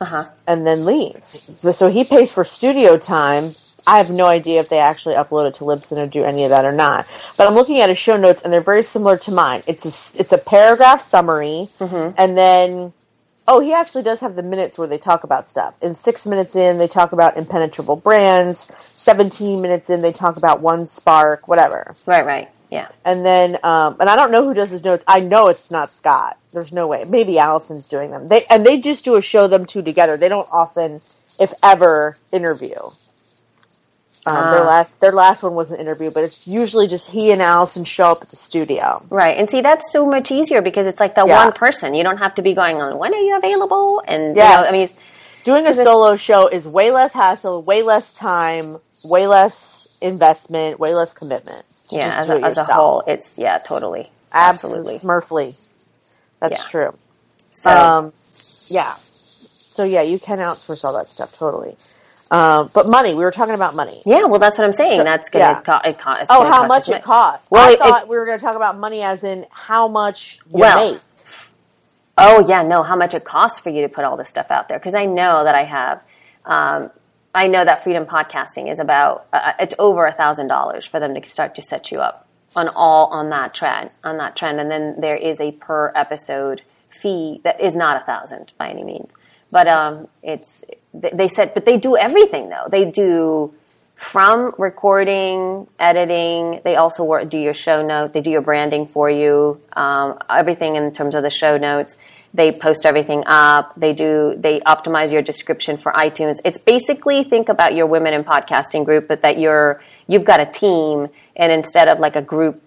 uh-huh. 0.00 0.24
and 0.46 0.66
then 0.66 0.86
leave. 0.86 1.22
So 1.26 1.88
he 1.88 2.04
pays 2.04 2.32
for 2.32 2.42
studio 2.44 2.96
time. 2.96 3.50
I 3.86 3.98
have 3.98 4.10
no 4.10 4.26
idea 4.26 4.60
if 4.60 4.68
they 4.68 4.78
actually 4.78 5.14
upload 5.16 5.48
it 5.48 5.54
to 5.56 5.64
Libsyn 5.64 5.98
or 5.98 6.06
do 6.06 6.24
any 6.24 6.44
of 6.44 6.50
that 6.50 6.64
or 6.64 6.72
not. 6.72 7.10
But 7.36 7.48
I'm 7.48 7.54
looking 7.54 7.80
at 7.80 7.88
his 7.88 7.98
show 7.98 8.16
notes, 8.16 8.42
and 8.42 8.52
they're 8.52 8.60
very 8.60 8.82
similar 8.84 9.16
to 9.18 9.32
mine. 9.32 9.62
It's 9.66 9.84
a, 9.84 10.20
it's 10.20 10.32
a 10.32 10.38
paragraph 10.38 11.08
summary, 11.08 11.68
and 12.16 12.36
then 12.38 12.92
oh, 13.48 13.60
he 13.60 13.72
actually 13.72 14.02
does 14.04 14.20
have 14.20 14.36
the 14.36 14.42
minutes 14.42 14.78
where 14.78 14.88
they 14.88 14.98
talk 14.98 15.24
about 15.24 15.50
stuff. 15.50 15.74
In 15.82 15.94
six 15.96 16.26
minutes 16.26 16.54
in, 16.56 16.78
they 16.78 16.88
talk 16.88 17.12
about 17.12 17.36
impenetrable 17.36 17.96
brands. 17.96 18.70
Seventeen 18.78 19.60
minutes 19.62 19.90
in, 19.90 20.02
they 20.02 20.12
talk 20.12 20.36
about 20.36 20.60
one 20.60 20.86
spark, 20.88 21.48
whatever. 21.48 21.94
right, 22.06 22.24
right, 22.24 22.48
yeah. 22.70 22.88
And 23.04 23.24
then, 23.26 23.58
um, 23.64 23.96
and 24.00 24.08
I 24.08 24.16
don't 24.16 24.30
know 24.30 24.44
who 24.44 24.54
does 24.54 24.70
his 24.70 24.84
notes. 24.84 25.04
I 25.08 25.20
know 25.20 25.48
it's 25.48 25.70
not 25.70 25.90
Scott. 25.90 26.38
There's 26.52 26.72
no 26.72 26.86
way. 26.86 27.04
Maybe 27.08 27.34
Alison's 27.34 27.88
doing 27.88 28.10
them. 28.12 28.28
They 28.28 28.44
and 28.48 28.64
they 28.64 28.78
just 28.78 29.04
do 29.04 29.16
a 29.16 29.22
show 29.22 29.48
them 29.48 29.66
two 29.66 29.82
together. 29.82 30.16
They 30.16 30.28
don't 30.28 30.48
often, 30.52 31.00
if 31.40 31.52
ever, 31.62 32.16
interview. 32.30 32.76
Um, 34.24 34.50
their 34.50 34.60
Ah. 34.60 34.66
last 34.66 35.00
their 35.00 35.12
last 35.12 35.42
one 35.42 35.54
was 35.54 35.72
an 35.72 35.80
interview, 35.80 36.10
but 36.10 36.22
it's 36.22 36.46
usually 36.46 36.86
just 36.86 37.10
he 37.10 37.32
and 37.32 37.42
Alison 37.42 37.82
show 37.84 38.04
up 38.12 38.18
at 38.22 38.28
the 38.28 38.36
studio. 38.36 39.02
Right, 39.10 39.36
and 39.36 39.50
see 39.50 39.60
that's 39.62 39.90
so 39.92 40.06
much 40.06 40.30
easier 40.30 40.62
because 40.62 40.86
it's 40.86 41.00
like 41.00 41.14
the 41.16 41.26
Yeah. 41.26 41.44
one 41.44 41.52
person. 41.52 41.92
You 41.94 42.04
don't 42.04 42.18
have 42.18 42.34
to 42.36 42.42
be 42.42 42.54
going 42.54 42.80
on. 42.80 42.98
When 42.98 43.12
are 43.14 43.18
you 43.20 43.36
available? 43.36 44.00
And 44.06 44.36
Yes. 44.36 44.50
you 44.50 44.62
know, 44.62 44.68
I 44.68 44.72
mean, 44.72 44.88
Doing 45.44 45.66
a 45.66 45.74
solo 45.74 46.14
show 46.14 46.46
is 46.46 46.68
way 46.68 46.92
less 46.92 47.12
hassle, 47.12 47.64
way 47.64 47.82
less 47.82 48.14
time, 48.14 48.76
way 49.04 49.26
less 49.26 49.98
investment, 50.00 50.78
way 50.78 50.94
less 50.94 51.12
commitment. 51.12 51.64
yeah, 51.90 52.20
as 52.20 52.30
a, 52.30 52.36
as 52.44 52.56
a 52.58 52.64
whole, 52.64 53.02
it's 53.08 53.36
yeah, 53.38 53.58
totally, 53.58 54.08
absolutely 54.32 54.94
absolutely. 54.94 54.98
Smurfly. 55.00 55.70
That's 56.38 56.58
Yeah. 56.58 56.64
true. 56.70 56.94
So 57.50 57.70
Um, 57.70 58.12
yeah. 58.68 58.94
So 58.94 59.82
yeah, 59.82 60.02
you 60.02 60.20
can 60.20 60.38
outsource 60.38 60.84
all 60.84 60.92
that 60.94 61.08
stuff 61.08 61.36
totally. 61.36 61.76
Um, 62.32 62.70
but 62.72 62.88
money, 62.88 63.14
we 63.14 63.22
were 63.24 63.30
talking 63.30 63.54
about 63.54 63.74
money. 63.74 64.00
yeah, 64.06 64.24
well, 64.24 64.38
that's 64.40 64.56
what 64.56 64.64
I'm 64.64 64.72
saying. 64.72 65.04
that's 65.04 65.28
gonna 65.28 65.44
yeah. 65.44 65.60
co- 65.60 65.88
it 65.88 65.98
co- 65.98 66.16
Oh, 66.30 66.44
how 66.48 66.66
cost 66.66 66.68
much 66.68 66.88
it 66.88 67.02
costs? 67.04 67.50
Well, 67.50 67.68
I 67.68 67.72
it- 67.74 67.78
thought 67.78 68.08
we 68.08 68.16
were 68.16 68.24
going 68.24 68.38
to 68.38 68.44
talk 68.44 68.56
about 68.56 68.78
money 68.78 69.02
as 69.02 69.22
in 69.22 69.44
how 69.50 69.86
much 69.86 70.38
you 70.46 70.60
Well, 70.60 70.92
make. 70.94 71.00
Oh 72.16 72.44
yeah, 72.48 72.62
no, 72.62 72.82
how 72.82 72.96
much 72.96 73.14
it 73.14 73.24
costs 73.24 73.58
for 73.58 73.68
you 73.70 73.82
to 73.82 73.88
put 73.88 74.04
all 74.04 74.16
this 74.16 74.28
stuff 74.30 74.50
out 74.50 74.68
there? 74.68 74.78
Because 74.78 74.94
I 74.94 75.04
know 75.06 75.44
that 75.44 75.54
I 75.54 75.64
have. 75.64 76.02
Um, 76.46 76.90
I 77.34 77.48
know 77.48 77.64
that 77.64 77.82
Freedom 77.84 78.04
Podcasting 78.06 78.70
is 78.70 78.78
about 78.78 79.26
uh, 79.32 79.52
it's 79.60 79.74
over 79.78 80.04
a 80.06 80.12
thousand 80.12 80.48
dollars 80.48 80.86
for 80.86 81.00
them 81.00 81.14
to 81.14 81.28
start 81.28 81.54
to 81.56 81.62
set 81.62 81.90
you 81.92 82.00
up 82.00 82.26
on 82.56 82.68
all 82.76 83.06
on 83.08 83.28
that 83.30 83.52
trend 83.54 83.90
on 84.04 84.16
that 84.18 84.36
trend, 84.36 84.58
and 84.60 84.70
then 84.70 85.00
there 85.00 85.16
is 85.16 85.40
a 85.40 85.52
per 85.52 85.92
episode 85.94 86.62
fee 86.88 87.40
that 87.44 87.60
is 87.60 87.74
not 87.74 88.00
a 88.00 88.04
thousand 88.04 88.52
by 88.58 88.68
any 88.70 88.84
means, 88.84 89.08
but 89.50 89.66
um, 89.68 90.06
it's 90.22 90.64
they, 90.94 91.28
said, 91.28 91.54
but 91.54 91.64
they 91.64 91.78
do 91.78 91.96
everything 91.96 92.48
though. 92.48 92.66
They 92.68 92.90
do 92.90 93.52
from 93.96 94.52
recording, 94.58 95.68
editing. 95.78 96.60
They 96.64 96.74
also 96.74 97.04
work, 97.04 97.30
do 97.30 97.38
your 97.38 97.54
show 97.54 97.86
note. 97.86 98.12
They 98.12 98.20
do 98.20 98.30
your 98.30 98.42
branding 98.42 98.88
for 98.88 99.08
you. 99.08 99.60
Um, 99.74 100.18
everything 100.28 100.76
in 100.76 100.92
terms 100.92 101.14
of 101.14 101.22
the 101.22 101.30
show 101.30 101.56
notes. 101.56 101.98
They 102.34 102.50
post 102.50 102.86
everything 102.86 103.24
up. 103.26 103.74
They 103.76 103.92
do. 103.92 104.34
They 104.36 104.60
optimize 104.60 105.12
your 105.12 105.22
description 105.22 105.76
for 105.76 105.92
iTunes. 105.92 106.36
It's 106.44 106.58
basically 106.58 107.24
think 107.24 107.48
about 107.48 107.74
your 107.74 107.86
women 107.86 108.14
in 108.14 108.24
podcasting 108.24 108.84
group, 108.84 109.06
but 109.06 109.22
that 109.22 109.38
you're 109.38 109.82
you've 110.08 110.24
got 110.24 110.40
a 110.40 110.46
team, 110.46 111.08
and 111.36 111.52
instead 111.52 111.88
of 111.88 112.00
like 112.00 112.16
a 112.16 112.22
group, 112.22 112.62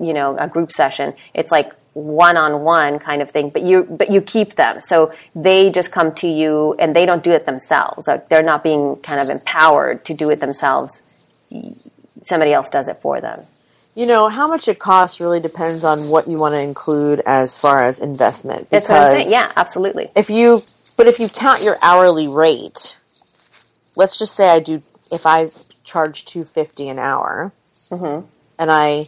you 0.00 0.12
know, 0.12 0.36
a 0.38 0.48
group 0.48 0.72
session, 0.72 1.14
it's 1.34 1.50
like 1.50 1.70
one 1.94 2.36
on 2.36 2.62
one 2.62 2.98
kind 2.98 3.20
of 3.20 3.30
thing. 3.30 3.50
But 3.52 3.62
you 3.62 3.84
but 3.84 4.10
you 4.10 4.22
keep 4.22 4.54
them, 4.54 4.80
so 4.80 5.12
they 5.34 5.70
just 5.70 5.92
come 5.92 6.14
to 6.16 6.28
you, 6.28 6.74
and 6.78 6.96
they 6.96 7.04
don't 7.06 7.22
do 7.22 7.32
it 7.32 7.44
themselves. 7.44 8.06
Like 8.06 8.28
they're 8.28 8.42
not 8.42 8.62
being 8.62 8.96
kind 8.96 9.20
of 9.20 9.28
empowered 9.28 10.04
to 10.06 10.14
do 10.14 10.30
it 10.30 10.40
themselves. 10.40 11.02
Somebody 12.24 12.52
else 12.52 12.68
does 12.70 12.88
it 12.88 13.00
for 13.02 13.20
them. 13.20 13.42
You 13.94 14.06
know, 14.06 14.30
how 14.30 14.48
much 14.48 14.68
it 14.68 14.78
costs 14.78 15.20
really 15.20 15.40
depends 15.40 15.84
on 15.84 16.08
what 16.08 16.26
you 16.26 16.38
want 16.38 16.54
to 16.54 16.60
include 16.60 17.20
as 17.26 17.58
far 17.58 17.84
as 17.84 17.98
investment. 17.98 18.70
That's 18.70 18.88
what 18.88 19.02
I'm 19.02 19.10
saying. 19.10 19.30
Yeah, 19.30 19.52
absolutely. 19.54 20.10
If 20.16 20.30
you, 20.30 20.60
but 20.96 21.06
if 21.08 21.18
you 21.20 21.28
count 21.28 21.62
your 21.62 21.76
hourly 21.82 22.26
rate, 22.26 22.96
let's 23.94 24.18
just 24.18 24.34
say 24.34 24.48
I 24.48 24.60
do, 24.60 24.82
if 25.10 25.26
I 25.26 25.50
charge 25.84 26.24
two 26.24 26.44
fifty 26.44 26.88
an 26.88 26.98
hour, 26.98 27.52
Mm-hmm. 27.90 28.26
and 28.58 28.70
I, 28.70 29.02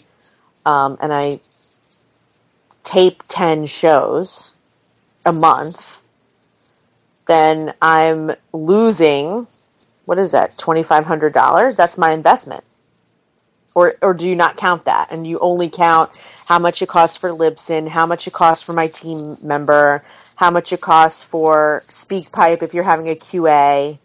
um, 0.67 0.99
and 1.01 1.13
I 1.13 1.39
tape 2.85 3.23
ten 3.29 3.67
shows 3.67 4.53
a 5.27 5.33
month, 5.33 6.01
then 7.29 7.75
I'm 7.83 8.33
losing. 8.53 9.47
What 10.07 10.19
is 10.19 10.33
that? 10.33 10.59
Twenty 10.59 10.83
five 10.83 11.07
hundred 11.07 11.33
dollars. 11.33 11.77
That's 11.77 11.99
my 11.99 12.13
investment. 12.13 12.65
Or, 13.75 13.95
or 14.03 14.15
do 14.15 14.27
you 14.27 14.35
not 14.37 14.57
count 14.57 14.85
that? 14.85 15.13
And 15.13 15.27
you 15.27 15.39
only 15.41 15.69
count 15.69 16.17
how 16.49 16.59
much 16.59 16.83
it 16.83 16.89
costs 16.89 17.17
for 17.17 17.31
Libsyn, 17.31 17.89
how 17.89 18.07
much 18.07 18.27
it 18.27 18.33
costs 18.33 18.65
for 18.65 18.73
my 18.73 18.87
team 18.87 19.37
member, 19.43 20.05
how 20.37 20.51
much 20.51 20.73
it 20.73 20.81
costs 20.81 21.23
for 21.23 21.83
SpeakPipe 21.89 22.63
if 22.63 22.75
you're 22.75 22.85
having 22.85 23.09
a 23.09 23.15
QA. 23.17 23.99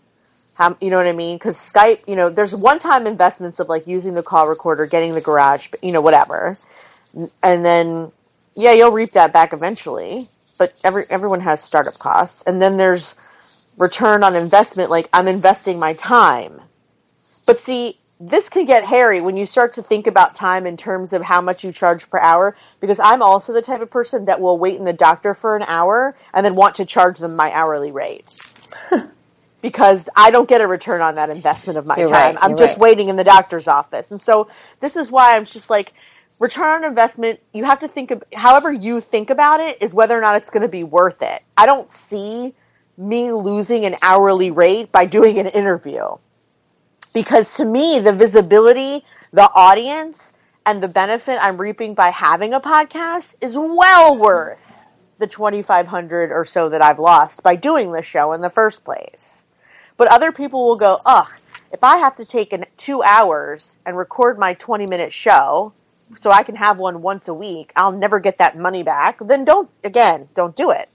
How, 0.59 0.75
you 0.81 0.89
know 0.89 0.97
what 0.97 1.07
I 1.07 1.13
mean? 1.13 1.37
Because 1.37 1.55
Skype, 1.55 2.05
you 2.05 2.17
know, 2.17 2.29
there's 2.29 2.53
one-time 2.53 3.07
investments 3.07 3.61
of 3.61 3.69
like 3.69 3.87
using 3.87 4.13
the 4.13 4.21
call 4.21 4.45
recorder, 4.49 4.85
getting 4.85 5.13
the 5.13 5.21
garage, 5.21 5.69
you 5.81 5.93
know, 5.93 6.01
whatever, 6.01 6.57
and 7.41 7.63
then 7.63 8.11
yeah, 8.55 8.73
you'll 8.73 8.91
reap 8.91 9.11
that 9.11 9.31
back 9.31 9.53
eventually. 9.53 10.27
But 10.57 10.77
every 10.83 11.05
everyone 11.09 11.39
has 11.39 11.63
startup 11.63 11.97
costs, 11.97 12.43
and 12.45 12.61
then 12.61 12.75
there's 12.75 13.15
return 13.77 14.21
on 14.21 14.35
investment. 14.35 14.89
Like 14.89 15.07
I'm 15.13 15.29
investing 15.29 15.79
my 15.79 15.93
time, 15.93 16.59
but 17.47 17.57
see, 17.57 17.97
this 18.19 18.49
can 18.49 18.65
get 18.65 18.83
hairy 18.83 19.21
when 19.21 19.37
you 19.37 19.45
start 19.45 19.75
to 19.75 19.81
think 19.81 20.07
about 20.07 20.35
time 20.35 20.67
in 20.67 20.75
terms 20.75 21.13
of 21.13 21.21
how 21.21 21.39
much 21.39 21.63
you 21.63 21.71
charge 21.71 22.09
per 22.09 22.19
hour. 22.19 22.57
Because 22.81 22.99
I'm 22.99 23.21
also 23.21 23.53
the 23.53 23.61
type 23.61 23.79
of 23.79 23.89
person 23.89 24.25
that 24.25 24.41
will 24.41 24.59
wait 24.59 24.75
in 24.75 24.83
the 24.83 24.91
doctor 24.91 25.33
for 25.33 25.55
an 25.55 25.63
hour 25.69 26.17
and 26.33 26.45
then 26.45 26.55
want 26.55 26.75
to 26.75 26.85
charge 26.85 27.19
them 27.19 27.37
my 27.37 27.49
hourly 27.53 27.91
rate. 27.91 28.25
because 29.61 30.07
I 30.15 30.31
don't 30.31 30.47
get 30.47 30.61
a 30.61 30.67
return 30.67 31.01
on 31.01 31.15
that 31.15 31.29
investment 31.29 31.77
of 31.77 31.85
my 31.85 31.97
You're 31.97 32.09
time. 32.09 32.35
right, 32.35 32.43
I'm 32.43 32.57
just 32.57 32.77
right. 32.77 32.81
waiting 32.81 33.09
in 33.09 33.15
the 33.15 33.23
doctor's 33.23 33.67
office. 33.67 34.11
And 34.11 34.21
so 34.21 34.49
this 34.79 34.95
is 34.95 35.11
why 35.11 35.35
I'm 35.35 35.45
just 35.45 35.69
like, 35.69 35.93
return 36.39 36.83
on 36.83 36.89
investment, 36.89 37.39
you 37.53 37.65
have 37.65 37.81
to 37.81 37.87
think 37.87 38.11
of, 38.11 38.23
however 38.33 38.71
you 38.71 39.01
think 39.01 39.29
about 39.29 39.59
it 39.59 39.81
is 39.81 39.93
whether 39.93 40.17
or 40.17 40.21
not 40.21 40.37
it's 40.37 40.49
going 40.49 40.63
to 40.63 40.69
be 40.69 40.83
worth 40.83 41.21
it. 41.21 41.43
I 41.57 41.65
don't 41.65 41.91
see 41.91 42.53
me 42.97 43.31
losing 43.31 43.85
an 43.85 43.95
hourly 44.03 44.51
rate 44.51 44.91
by 44.91 45.05
doing 45.05 45.39
an 45.39 45.47
interview 45.47 46.05
because 47.13 47.55
to 47.55 47.65
me 47.65 47.99
the 47.99 48.11
visibility 48.11 49.03
the 49.31 49.49
audience 49.55 50.33
and 50.65 50.83
the 50.83 50.87
benefit 50.87 51.37
i'm 51.41 51.57
reaping 51.57 51.93
by 51.93 52.09
having 52.09 52.53
a 52.53 52.59
podcast 52.59 53.35
is 53.41 53.55
well 53.57 54.19
worth 54.19 54.85
the 55.17 55.27
2500 55.27 56.31
or 56.31 56.43
so 56.43 56.69
that 56.69 56.83
i've 56.83 56.99
lost 56.99 57.41
by 57.41 57.55
doing 57.55 57.93
the 57.93 58.01
show 58.01 58.33
in 58.33 58.41
the 58.41 58.49
first 58.49 58.83
place 58.83 59.45
but 59.99 60.07
other 60.07 60.31
people 60.31 60.65
will 60.67 60.77
go 60.77 60.97
ugh 61.05 61.27
if 61.71 61.83
I 61.83 61.97
have 61.97 62.15
to 62.15 62.25
take 62.25 62.53
an, 62.53 62.65
two 62.77 63.03
hours 63.03 63.77
and 63.85 63.97
record 63.97 64.39
my 64.39 64.53
20 64.53 64.87
minute 64.87 65.13
show 65.13 65.73
so 66.21 66.31
I 66.31 66.43
can 66.43 66.55
have 66.55 66.77
one 66.79 67.01
once 67.01 67.27
a 67.27 67.33
week, 67.33 67.71
I'll 67.75 67.91
never 67.91 68.19
get 68.19 68.39
that 68.39 68.57
money 68.57 68.81
back. 68.81 69.19
Then 69.21 69.45
don't, 69.45 69.69
again, 69.83 70.27
don't 70.33 70.55
do 70.55 70.71
it. 70.71 70.89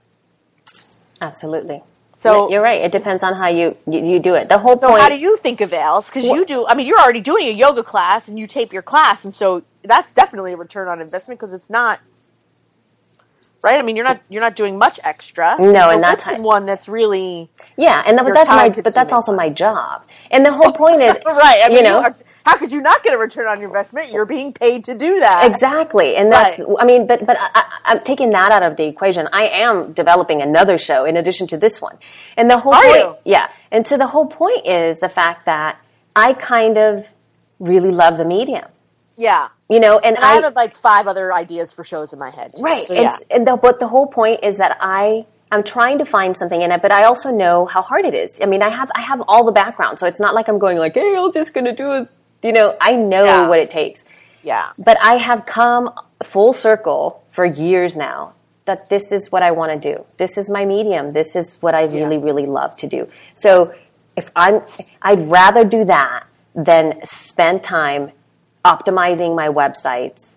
Absolutely. 1.20 1.82
So- 2.18 2.50
you're 2.50 2.62
right. 2.62 2.80
It 2.82 2.90
depends 2.90 3.22
on 3.22 3.34
how 3.34 3.48
you 3.48 3.76
you, 3.86 4.04
you 4.04 4.18
do 4.18 4.34
it. 4.34 4.48
The 4.48 4.58
whole 4.58 4.78
So 4.80 4.88
point. 4.88 5.02
how 5.02 5.08
do 5.08 5.16
you 5.16 5.36
think 5.36 5.60
of 5.60 5.72
Ales? 5.72 6.06
Because 6.06 6.24
you 6.24 6.44
do, 6.44 6.66
I 6.66 6.74
mean, 6.74 6.86
you're 6.86 6.98
already 6.98 7.20
doing 7.20 7.46
a 7.46 7.52
yoga 7.52 7.82
class 7.82 8.28
and 8.28 8.38
you 8.38 8.46
tape 8.46 8.72
your 8.72 8.82
class. 8.82 9.24
And 9.24 9.32
so 9.32 9.62
that's 9.82 10.12
definitely 10.14 10.54
a 10.54 10.56
return 10.56 10.88
on 10.88 11.00
investment 11.00 11.38
because 11.38 11.52
it's 11.52 11.70
not, 11.70 12.00
right? 13.64 13.78
I 13.78 13.82
mean, 13.82 13.96
you're 13.96 14.04
not, 14.04 14.20
you're 14.28 14.42
not 14.42 14.54
doing 14.54 14.78
much 14.78 15.00
extra. 15.02 15.56
No, 15.58 15.90
and 15.90 16.02
that's 16.02 16.28
one 16.40 16.66
that's 16.66 16.86
really, 16.88 17.50
yeah, 17.76 18.02
and 18.06 18.16
that, 18.18 18.24
but 18.24 18.34
that's 18.34 18.48
my 18.48 18.68
but 18.68 18.94
that's 18.94 19.12
also 19.12 19.34
my 19.34 19.48
job. 19.50 20.04
And 20.30 20.44
the 20.46 20.52
whole 20.52 20.70
point 20.72 21.02
is 21.02 21.14
right. 21.26 21.60
I 21.64 21.68
mean, 21.68 21.78
you 21.78 21.82
know 21.84 22.02
are- 22.02 22.16
how 22.44 22.58
could 22.58 22.70
you 22.70 22.82
not 22.82 23.02
get 23.02 23.14
a 23.14 23.16
return 23.18 23.46
on 23.46 23.58
your 23.58 23.68
investment? 23.68 24.12
You're 24.12 24.26
being 24.26 24.52
paid 24.52 24.84
to 24.84 24.94
do 24.94 25.18
that. 25.20 25.50
Exactly, 25.50 26.14
and 26.14 26.30
that's. 26.30 26.58
Right. 26.58 26.76
I 26.78 26.84
mean, 26.84 27.06
but 27.06 27.24
but 27.24 27.38
I, 27.40 27.64
I'm 27.86 28.04
taking 28.04 28.30
that 28.30 28.52
out 28.52 28.62
of 28.62 28.76
the 28.76 28.84
equation. 28.84 29.28
I 29.32 29.46
am 29.46 29.94
developing 29.94 30.42
another 30.42 30.76
show 30.76 31.06
in 31.06 31.16
addition 31.16 31.46
to 31.48 31.56
this 31.56 31.80
one, 31.80 31.96
and 32.36 32.50
the 32.50 32.58
whole 32.58 32.74
Are 32.74 32.82
point, 32.82 32.96
you? 32.98 33.14
yeah. 33.24 33.48
And 33.72 33.86
so 33.86 33.96
the 33.96 34.06
whole 34.06 34.26
point 34.26 34.66
is 34.66 35.00
the 35.00 35.08
fact 35.08 35.46
that 35.46 35.78
I 36.14 36.34
kind 36.34 36.76
of 36.76 37.06
really 37.60 37.90
love 37.90 38.18
the 38.18 38.24
medium, 38.26 38.66
Yeah. 39.16 39.48
you 39.68 39.80
know, 39.80 39.98
and, 39.98 40.16
And 40.16 40.24
I 40.24 40.38
I, 40.38 40.40
have 40.42 40.54
like 40.56 40.76
five 40.76 41.06
other 41.06 41.32
ideas 41.32 41.72
for 41.72 41.84
shows 41.84 42.12
in 42.12 42.18
my 42.18 42.30
head. 42.30 42.52
Too. 42.56 42.62
right. 42.62 42.82
So, 42.84 42.94
yeah. 42.94 43.16
and, 43.30 43.46
the, 43.46 43.56
but 43.56 43.80
the 43.80 43.86
whole 43.88 44.06
point 44.06 44.40
is 44.42 44.58
that 44.58 44.76
I. 44.80 45.26
I'm 45.52 45.62
trying 45.62 45.98
to 45.98 46.04
find 46.04 46.36
something 46.36 46.60
in 46.62 46.72
it, 46.72 46.82
but 46.82 46.90
I 46.90 47.04
also 47.04 47.30
know 47.30 47.64
how 47.66 47.80
hard 47.80 48.04
it 48.06 48.14
is. 48.14 48.40
I 48.42 48.46
mean, 48.46 48.60
I 48.60 48.70
have 48.70 48.90
I 48.96 49.02
have 49.02 49.22
all 49.28 49.44
the 49.44 49.52
background, 49.52 50.00
so 50.00 50.06
it's 50.06 50.18
not 50.18 50.34
like 50.34 50.48
I'm 50.48 50.58
going 50.58 50.78
like, 50.78 50.94
"Hey, 50.94 51.14
I'm 51.16 51.30
just 51.30 51.54
going 51.54 51.66
to 51.66 51.72
do 51.72 51.92
it." 51.92 52.08
You 52.42 52.52
know, 52.52 52.76
I 52.80 52.92
know 52.96 53.22
Yeah. 53.24 53.48
what 53.48 53.60
it 53.60 53.70
takes. 53.70 54.02
Yeah. 54.42 54.66
But 54.84 54.96
I 55.00 55.14
have 55.14 55.46
come 55.46 55.92
full 56.24 56.54
circle 56.54 57.22
for 57.30 57.44
years 57.44 57.94
now 57.94 58.32
that 58.64 58.88
this 58.88 59.12
is 59.12 59.30
what 59.30 59.42
I 59.44 59.52
want 59.52 59.80
to 59.80 59.94
do. 59.94 60.04
This 60.16 60.38
is 60.38 60.50
my 60.50 60.64
medium. 60.64 61.12
This 61.12 61.36
is 61.36 61.54
what 61.60 61.74
I 61.74 61.82
really, 61.84 62.18
really 62.18 62.46
love 62.46 62.74
to 62.76 62.88
do. 62.88 63.06
So 63.34 63.72
if 64.16 64.30
I'm, 64.34 64.60
I'd 65.02 65.28
rather 65.30 65.64
do 65.64 65.84
that 65.84 66.26
than 66.56 67.00
spend 67.04 67.62
time 67.62 68.10
optimizing 68.64 69.34
my 69.36 69.48
websites 69.48 70.36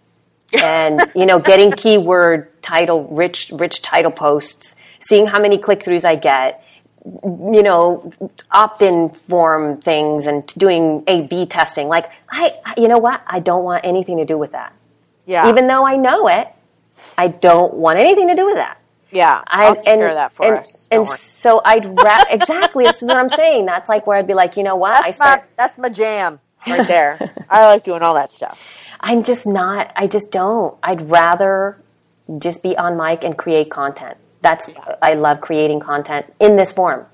and, 0.63 0.99
you 1.15 1.25
know, 1.25 1.39
getting 1.39 1.71
keyword 1.71 2.61
title, 2.61 3.03
rich, 3.09 3.51
rich 3.53 3.81
title 3.81 4.11
posts, 4.11 4.75
seeing 5.07 5.25
how 5.25 5.39
many 5.41 5.57
click 5.57 5.83
throughs 5.83 6.05
I 6.05 6.15
get, 6.15 6.63
you 7.05 7.63
know, 7.63 8.11
opt-in 8.51 9.09
form 9.09 9.79
things 9.81 10.25
and 10.25 10.45
doing 10.57 11.03
A/B 11.07 11.45
testing. 11.47 11.87
Like, 11.87 12.09
I, 12.29 12.53
you 12.77 12.87
know 12.87 12.97
what? 12.97 13.21
I 13.25 13.39
don't 13.39 13.63
want 13.63 13.85
anything 13.85 14.17
to 14.17 14.25
do 14.25 14.37
with 14.37 14.51
that. 14.51 14.73
Yeah. 15.25 15.49
Even 15.49 15.67
though 15.67 15.85
I 15.85 15.95
know 15.97 16.27
it, 16.27 16.47
I 17.17 17.27
don't 17.29 17.73
want 17.75 17.99
anything 17.99 18.27
to 18.29 18.35
do 18.35 18.45
with 18.45 18.55
that. 18.55 18.77
yeah. 19.11 19.41
I'll 19.47 19.75
care 19.81 20.13
that 20.13 20.31
for 20.33 20.45
and, 20.45 20.57
us. 20.59 20.87
Don't 20.89 20.99
And 21.01 21.07
worry. 21.07 21.17
so 21.17 21.61
I'd 21.63 21.85
ra- 21.97 22.23
exactly. 22.29 22.85
This 22.85 23.01
is 23.01 23.07
what 23.07 23.17
I'm 23.17 23.29
saying. 23.29 23.65
That's 23.65 23.87
like 23.89 24.07
where 24.07 24.17
I'd 24.17 24.27
be 24.27 24.33
like, 24.33 24.57
you 24.57 24.63
know 24.63 24.75
what? 24.75 25.03
I 25.05 25.11
start. 25.11 25.41
my 25.41 25.47
that's 25.57 25.77
my 25.77 25.89
jam 25.89 26.39
right 26.69 26.87
there. 26.95 27.17
I 27.49 27.65
like 27.67 27.83
doing 27.83 28.01
all 28.01 28.15
that 28.15 28.31
stuff. 28.31 28.59
I'm 28.99 29.23
just 29.23 29.45
not. 29.45 29.91
I 29.95 30.07
just 30.07 30.31
don't. 30.31 30.77
I'd 30.81 31.09
rather 31.09 31.81
just 32.39 32.63
be 32.63 32.77
on 32.77 32.97
mic 32.97 33.23
and 33.23 33.37
create 33.37 33.69
content. 33.69 34.17
That's 34.41 34.69
I 35.01 35.13
love 35.13 35.41
creating 35.41 35.79
content 35.79 36.33
in 36.39 36.55
this 36.57 36.71
form, 36.71 37.05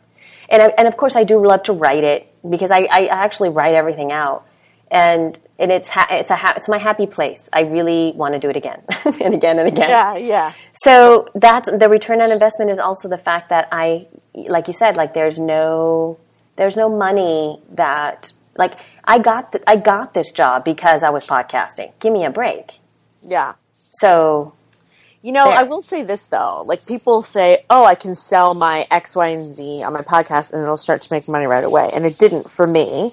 and 0.50 0.62
I, 0.62 0.68
and 0.78 0.88
of 0.88 0.98
course 0.98 1.16
I 1.16 1.24
do 1.24 1.46
love 1.46 1.64
to 1.64 1.74
write 1.74 2.04
it 2.04 2.34
because 2.48 2.72
I, 2.72 2.88
I 2.92 3.08
actually 3.08 3.50
write 3.50 3.76
everything 3.76 4.12
out, 4.12 4.44
and 4.92 5.38
and 5.60 5.72
it's 5.72 5.90
ha- 5.90 6.08
it's 6.12 6.30
a 6.30 6.36
ha- 6.36 6.54
it's 6.58 6.68
my 6.68 6.78
happy 6.78 7.08
place. 7.08 7.40
I 7.52 7.62
really 7.62 8.12
want 8.16 8.34
to 8.34 8.40
do 8.40 8.50
it 8.50 8.56
again 8.58 8.82
and 9.06 9.34
again 9.34 9.60
and 9.60 9.68
again. 9.68 9.90
Yeah, 9.90 10.18
yeah. 10.18 10.54
So 10.74 11.30
that's 11.36 11.70
the 11.72 11.90
return 11.90 12.22
on 12.22 12.32
investment 12.32 12.72
is 12.72 12.80
also 12.80 13.08
the 13.08 13.18
fact 13.18 13.50
that 13.50 13.70
I, 13.72 14.08
like 14.34 14.68
you 14.68 14.74
said, 14.74 14.98
like 14.98 15.14
there's 15.14 15.40
no, 15.40 16.18
there's 16.56 16.76
no 16.76 16.90
money 16.90 17.62
that 17.74 18.34
like 18.58 18.74
I 19.04 19.20
got 19.20 19.52
th- 19.52 19.64
I 19.68 19.76
got 19.76 20.14
this 20.14 20.32
job 20.32 20.64
because 20.64 21.04
I 21.04 21.10
was 21.10 21.26
podcasting. 21.26 21.92
Give 22.00 22.14
me 22.14 22.26
a 22.26 22.30
break. 22.30 22.72
Yeah. 23.22 23.54
So 23.72 24.54
You 25.24 25.32
know, 25.32 25.46
There. 25.46 25.58
I 25.60 25.64
will 25.64 25.82
say 25.82 26.04
this 26.04 26.26
though. 26.26 26.64
Like 26.66 26.86
people 26.86 27.22
say, 27.22 27.64
"Oh, 27.70 27.86
I 27.86 27.96
can 27.96 28.14
sell 28.14 28.54
my 28.54 28.86
X, 28.92 29.16
Y, 29.16 29.28
and 29.30 29.56
Z 29.56 29.82
on 29.82 29.94
my 29.94 30.02
podcast, 30.02 30.52
and 30.52 30.62
it'll 30.62 30.76
start 30.76 31.02
to 31.02 31.14
make 31.14 31.30
money 31.30 31.46
right 31.46 31.64
away." 31.64 31.90
And 31.94 32.06
it 32.06 32.18
didn't 32.18 32.50
for 32.52 32.68
me. 32.68 33.12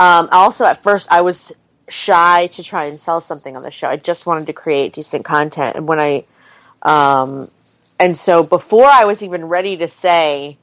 Um, 0.00 0.28
also, 0.32 0.64
at 0.64 0.82
first, 0.82 1.06
I 1.10 1.20
was 1.20 1.52
shy 1.88 2.48
to 2.48 2.64
try 2.64 2.86
and 2.86 2.98
sell 2.98 3.20
something 3.20 3.56
on 3.56 3.62
the 3.62 3.70
show. 3.70 3.88
I 3.88 3.96
just 3.96 4.26
wanted 4.26 4.46
to 4.48 4.52
create 4.52 4.94
decent 4.94 5.24
content, 5.24 5.76
and 5.76 5.86
when 5.86 6.00
I, 6.00 6.24
um, 6.82 7.48
and 8.00 8.16
so 8.16 8.42
before 8.44 8.86
I 8.86 9.04
was 9.04 9.22
even 9.22 9.44
ready 9.44 9.76
to 9.76 9.86
say 9.86 10.58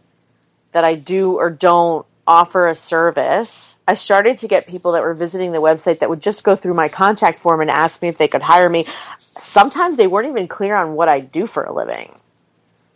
that 0.73 0.83
I 0.83 0.95
do 0.95 1.37
or 1.37 1.49
don't 1.49 2.05
offer 2.25 2.67
a 2.67 2.75
service, 2.75 3.75
I 3.87 3.95
started 3.95 4.37
to 4.39 4.47
get 4.47 4.67
people 4.67 4.93
that 4.93 5.01
were 5.01 5.13
visiting 5.13 5.51
the 5.51 5.59
website 5.59 5.99
that 5.99 6.09
would 6.09 6.21
just 6.21 6.43
go 6.43 6.55
through 6.55 6.73
my 6.73 6.87
contact 6.87 7.39
form 7.39 7.61
and 7.61 7.69
ask 7.69 8.01
me 8.01 8.07
if 8.07 8.17
they 8.17 8.27
could 8.27 8.41
hire 8.41 8.69
me. 8.69 8.85
Sometimes 9.17 9.97
they 9.97 10.07
weren't 10.07 10.29
even 10.29 10.47
clear 10.47 10.75
on 10.75 10.95
what 10.95 11.09
I 11.09 11.19
do 11.19 11.47
for 11.47 11.63
a 11.63 11.73
living. 11.73 12.13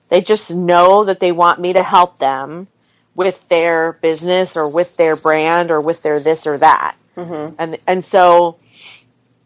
They 0.09 0.21
just 0.21 0.53
know 0.53 1.03
that 1.03 1.19
they 1.19 1.31
want 1.31 1.59
me 1.59 1.73
to 1.73 1.83
help 1.83 2.19
them 2.19 2.67
with 3.15 3.47
their 3.49 3.93
business 3.93 4.55
or 4.55 4.69
with 4.69 4.95
their 4.95 5.15
brand 5.15 5.71
or 5.71 5.81
with 5.81 6.03
their 6.03 6.19
this 6.19 6.47
or 6.47 6.57
that. 6.59 6.95
Mm-hmm. 7.17 7.55
And 7.57 7.77
and 7.87 8.05
so 8.05 8.57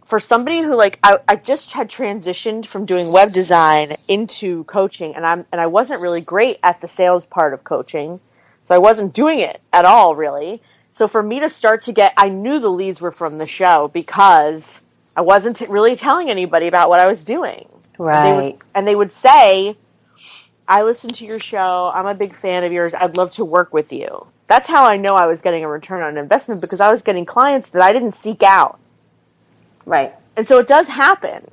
for 0.06 0.20
somebody 0.20 0.60
who 0.60 0.76
like 0.76 1.00
I, 1.02 1.20
I 1.28 1.38
just 1.38 1.72
had 1.72 1.90
transitioned 1.90 2.66
from 2.66 2.86
doing 2.86 3.12
web 3.12 3.32
design 3.32 3.94
into 4.10 4.66
coaching 4.66 5.16
and 5.16 5.26
I'm 5.26 5.46
and 5.52 5.62
I 5.62 5.68
wasn't 5.68 6.02
really 6.02 6.20
great 6.20 6.58
at 6.62 6.82
the 6.82 6.88
sales 6.88 7.26
part 7.26 7.54
of 7.54 7.64
coaching. 7.64 8.20
So 8.64 8.76
I 8.76 8.80
wasn't 8.80 9.14
doing 9.14 9.40
it 9.40 9.62
at 9.74 9.86
all 9.86 10.16
really. 10.16 10.62
So 10.94 11.08
for 11.08 11.24
me 11.24 11.40
to 11.40 11.50
start 11.50 11.84
to 11.84 11.94
get 11.94 12.14
I 12.18 12.30
knew 12.30 12.60
the 12.60 12.70
leads 12.70 13.02
were 13.02 13.12
from 13.12 13.38
the 13.38 13.48
show 13.48 13.90
because 13.94 14.84
I 15.16 15.22
wasn't 15.22 15.58
t- 15.58 15.68
really 15.70 15.96
telling 15.96 16.30
anybody 16.30 16.68
about 16.68 16.90
what 16.90 17.00
I 17.00 17.08
was 17.08 17.24
doing. 17.24 17.68
And 18.14 18.24
they 18.24 18.34
right, 18.34 18.34
would, 18.34 18.58
and 18.76 18.88
they 18.88 18.96
would 18.96 19.12
say, 19.12 19.78
I 20.68 20.84
listen 20.84 21.14
to 21.14 21.26
your 21.26 21.40
show. 21.40 21.92
I'm 21.94 22.06
a 22.08 22.16
big 22.16 22.36
fan 22.36 22.64
of 22.64 22.72
yours. 22.72 22.94
I'd 22.94 23.18
love 23.18 23.32
to 23.32 23.46
work 23.46 23.74
with 23.74 23.94
you. 23.94 24.28
That's 24.48 24.68
how 24.68 24.86
I 24.86 24.98
know 24.98 25.16
I 25.16 25.28
was 25.28 25.42
getting 25.42 25.64
a 25.64 25.70
return 25.70 26.02
on 26.04 26.18
investment 26.18 26.62
because 26.62 26.82
I 26.82 26.92
was 26.92 27.02
getting 27.02 27.26
clients 27.26 27.70
that 27.72 27.82
I 27.82 27.94
didn't 27.94 28.14
seek 28.14 28.44
out. 28.44 28.80
right, 29.86 30.14
And 30.38 30.48
so 30.48 30.60
it 30.60 30.68
does 30.68 30.88
happen. 30.88 31.48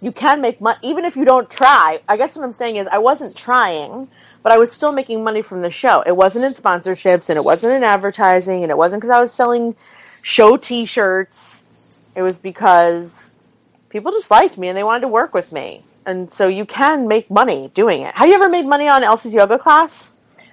You 0.00 0.12
can 0.12 0.40
make 0.40 0.60
money, 0.60 0.78
even 0.82 1.04
if 1.04 1.16
you 1.16 1.24
don't 1.24 1.50
try. 1.50 2.00
I 2.08 2.16
guess 2.16 2.36
what 2.36 2.44
I'm 2.44 2.52
saying 2.52 2.76
is 2.76 2.86
I 2.88 2.98
wasn't 2.98 3.36
trying, 3.36 4.08
but 4.46 4.52
I 4.52 4.58
was 4.58 4.70
still 4.70 4.92
making 4.92 5.24
money 5.24 5.42
from 5.42 5.62
the 5.62 5.72
show. 5.72 6.02
It 6.02 6.16
wasn't 6.16 6.44
in 6.44 6.52
sponsorships 6.52 7.28
and 7.28 7.36
it 7.36 7.42
wasn't 7.44 7.72
in 7.72 7.82
advertising 7.82 8.62
and 8.62 8.70
it 8.70 8.78
wasn't 8.78 9.02
because 9.02 9.10
I 9.10 9.20
was 9.20 9.32
selling 9.32 9.74
show 10.22 10.56
t-shirts. 10.56 11.64
It 12.14 12.22
was 12.22 12.38
because 12.38 13.32
people 13.88 14.12
just 14.12 14.30
liked 14.30 14.56
me 14.56 14.68
and 14.68 14.78
they 14.78 14.84
wanted 14.84 15.00
to 15.00 15.08
work 15.08 15.34
with 15.34 15.52
me. 15.52 15.80
And 16.06 16.32
so 16.32 16.46
you 16.46 16.64
can 16.64 17.08
make 17.08 17.28
money 17.28 17.72
doing 17.74 18.02
it. 18.02 18.14
Have 18.14 18.28
you 18.28 18.36
ever 18.36 18.48
made 18.48 18.66
money 18.66 18.86
on 18.86 19.02
Elsie's 19.02 19.34
yoga 19.34 19.58
class? 19.58 20.12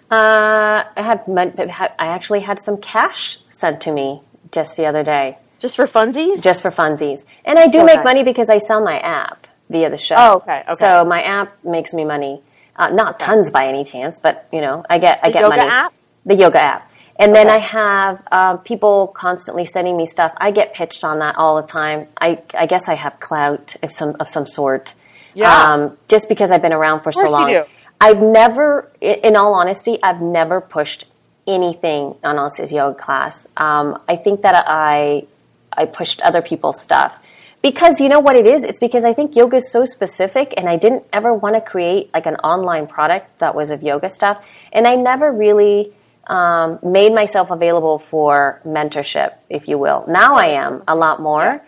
Uh, 0.09 0.85
I 0.97 1.01
have 1.03 1.29
I 1.29 2.07
actually 2.07 2.39
had 2.39 2.59
some 2.59 2.77
cash 2.77 3.37
sent 3.51 3.79
to 3.81 3.91
me 3.91 4.23
just 4.51 4.75
the 4.75 4.87
other 4.87 5.03
day, 5.03 5.37
Just 5.59 5.75
for 5.75 5.85
funsies? 5.85 6.41
just 6.41 6.63
for 6.63 6.71
funsies, 6.71 7.25
and 7.45 7.59
I 7.59 7.67
do 7.67 7.77
So 7.81 7.85
make 7.85 7.97
nice. 7.97 8.05
money 8.05 8.23
because 8.23 8.49
I 8.49 8.57
sell 8.57 8.83
my 8.83 8.97
app 8.97 9.45
via 9.69 9.91
the 9.91 9.99
show. 9.99 10.15
Oh, 10.17 10.33
okay, 10.37 10.63
okay. 10.67 10.75
So 10.77 11.05
my 11.05 11.21
app 11.21 11.63
makes 11.63 11.93
me 11.93 12.05
money, 12.05 12.41
uh, 12.75 12.89
not 12.89 13.19
tons 13.19 13.51
by 13.51 13.67
any 13.67 13.83
chance, 13.83 14.19
but 14.19 14.47
you 14.51 14.61
know, 14.61 14.85
I 14.89 14.97
get 14.97 15.19
I 15.23 15.27
The 15.27 15.33
get 15.33 15.41
yoga 15.41 15.57
money. 15.57 15.69
app? 15.69 15.93
The 16.25 16.35
yoga 16.35 16.59
app. 16.61 16.89
And 17.19 17.35
then 17.35 17.47
I 17.47 17.57
have 17.59 18.23
um, 18.31 18.57
people 18.59 19.07
constantly 19.07 19.65
sending 19.65 19.95
me 19.95 20.07
stuff. 20.07 20.33
I 20.37 20.49
get 20.51 20.73
pitched 20.73 21.03
on 21.03 21.19
that 21.19 21.35
all 21.37 21.61
the 21.61 21.67
time. 21.67 22.07
I, 22.19 22.41
I 22.55 22.65
guess 22.65 22.89
I 22.89 22.95
have 22.95 23.19
clout 23.19 23.75
of 23.83 23.91
some 23.91 24.15
of 24.19 24.27
some 24.27 24.47
sort. 24.47 24.93
Yeah. 25.35 25.51
Um, 25.51 25.97
just 26.07 26.27
because 26.27 26.49
I've 26.51 26.63
been 26.63 26.73
around 26.73 27.01
for 27.01 27.11
so 27.11 27.29
long. 27.29 27.63
I've 28.01 28.21
never, 28.21 28.91
in 28.99 29.35
all 29.35 29.53
honesty, 29.53 29.97
I've 30.01 30.21
never 30.21 30.59
pushed 30.59 31.05
anything 31.47 32.15
on 32.23 32.37
Elsie's 32.37 32.71
yoga 32.71 32.99
class. 32.99 33.47
Um, 33.57 34.01
I 34.09 34.15
think 34.15 34.41
that 34.41 34.63
I 34.67 35.25
I 35.71 35.85
pushed 35.85 36.19
other 36.21 36.41
people's 36.41 36.81
stuff 36.81 37.17
because 37.63 37.99
you 37.99 38.09
know 38.09 38.19
what 38.19 38.35
it 38.35 38.45
is. 38.45 38.61
It's 38.61 38.79
because 38.79 39.03
I 39.03 39.13
think 39.13 39.35
yoga 39.35 39.57
is 39.57 39.71
so 39.71 39.85
specific, 39.85 40.53
and 40.55 40.69
I 40.69 40.77
didn't 40.77 41.05
ever 41.11 41.33
want 41.33 41.55
to 41.55 41.61
create 41.61 42.13
like 42.13 42.27
an 42.27 42.35
online 42.35 42.85
product 42.85 43.39
that 43.39 43.55
was 43.55 43.71
of 43.71 43.81
yoga 43.81 44.11
stuff, 44.11 44.45
and 44.71 44.85
I 44.85 44.93
never 44.95 45.31
really. 45.31 45.93
Um, 46.25 46.79
made 46.81 47.13
myself 47.13 47.51
available 47.51 47.99
for 47.99 48.61
mentorship, 48.63 49.35
if 49.49 49.67
you 49.67 49.77
will. 49.77 50.05
Now 50.07 50.35
I 50.35 50.45
am 50.45 50.81
a 50.87 50.95
lot 50.95 51.21
more 51.21 51.61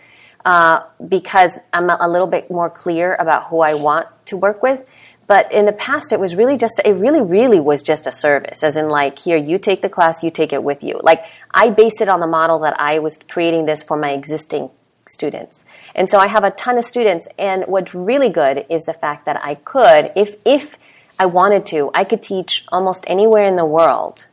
uh, 0.45 0.83
because 1.05 1.59
I'm 1.73 1.89
a, 1.89 2.07
little 2.07 2.27
bit 2.27 2.49
more 2.49 2.69
clear 2.69 3.15
about 3.15 3.47
who 3.47 3.59
I 3.59 3.73
want 3.73 4.07
to 4.27 4.37
work 4.37 4.63
with. 4.63 4.79
but 5.27 5.51
in 5.51 5.65
the 5.65 5.73
past, 5.73 6.13
it 6.13 6.19
was 6.19 6.35
really 6.35 6.55
just, 6.55 6.79
it 6.85 6.93
really, 6.93 7.21
really 7.21 7.59
was 7.59 7.81
just 7.83 8.07
a 8.07 8.13
service, 8.13 8.63
as 8.63 8.77
in 8.77 8.87
like, 8.87 9.19
here, 9.19 9.37
you 9.37 9.57
take 9.57 9.81
the 9.81 9.89
class, 9.89 10.23
you 10.23 10.31
take 10.31 10.53
it 10.53 10.63
with 10.63 10.83
you. 10.83 10.99
Like, 11.01 11.25
I 11.51 11.71
based 11.71 11.99
it 11.99 12.07
on 12.07 12.19
the 12.21 12.27
model 12.27 12.59
that 12.59 12.79
I 12.79 12.99
was 12.99 13.17
creating 13.27 13.65
this 13.65 13.83
for 13.83 13.97
my 13.97 14.11
existing 14.11 14.69
students. 15.09 15.64
And 15.95 16.09
so 16.09 16.19
I 16.19 16.27
have 16.27 16.43
a 16.43 16.51
ton 16.51 16.77
of 16.77 16.85
students, 16.85 17.27
and 17.39 17.63
what's 17.67 17.95
really 17.95 18.29
good 18.29 18.65
is 18.69 18.83
the 18.83 18.93
fact 18.93 19.25
that 19.25 19.39
I 19.43 19.55
could, 19.55 20.11
if, 20.15 20.45
if 20.45 20.77
I 21.17 21.25
wanted 21.25 21.65
to, 21.67 21.89
I 21.93 22.03
could 22.03 22.21
teach 22.21 22.65
almost 22.67 23.05
anywhere 23.07 23.45
in 23.45 23.55
the 23.55 23.65
world, 23.65 24.25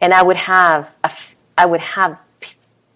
and 0.00 0.14
I 0.14 0.22
would 0.22 0.36
have 0.36 0.90
a, 1.02 1.10
I 1.58 1.66
would 1.66 1.80
have 1.80 2.18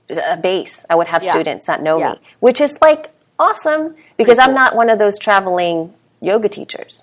a 0.08 0.36
base. 0.36 0.84
I 0.88 0.94
would 0.94 1.08
have 1.08 1.24
Yeah. 1.24 1.32
students 1.32 1.66
that 1.66 1.82
know 1.82 1.98
Yeah. 1.98 2.12
me, 2.12 2.20
which 2.38 2.60
is 2.60 2.78
like 2.80 3.10
awesome 3.38 3.96
because 4.16 4.38
I'm 4.38 4.54
not 4.54 4.76
one 4.76 4.88
of 4.88 4.98
those 5.00 5.18
traveling 5.18 5.92
yoga 6.20 6.48
teachers. 6.48 7.02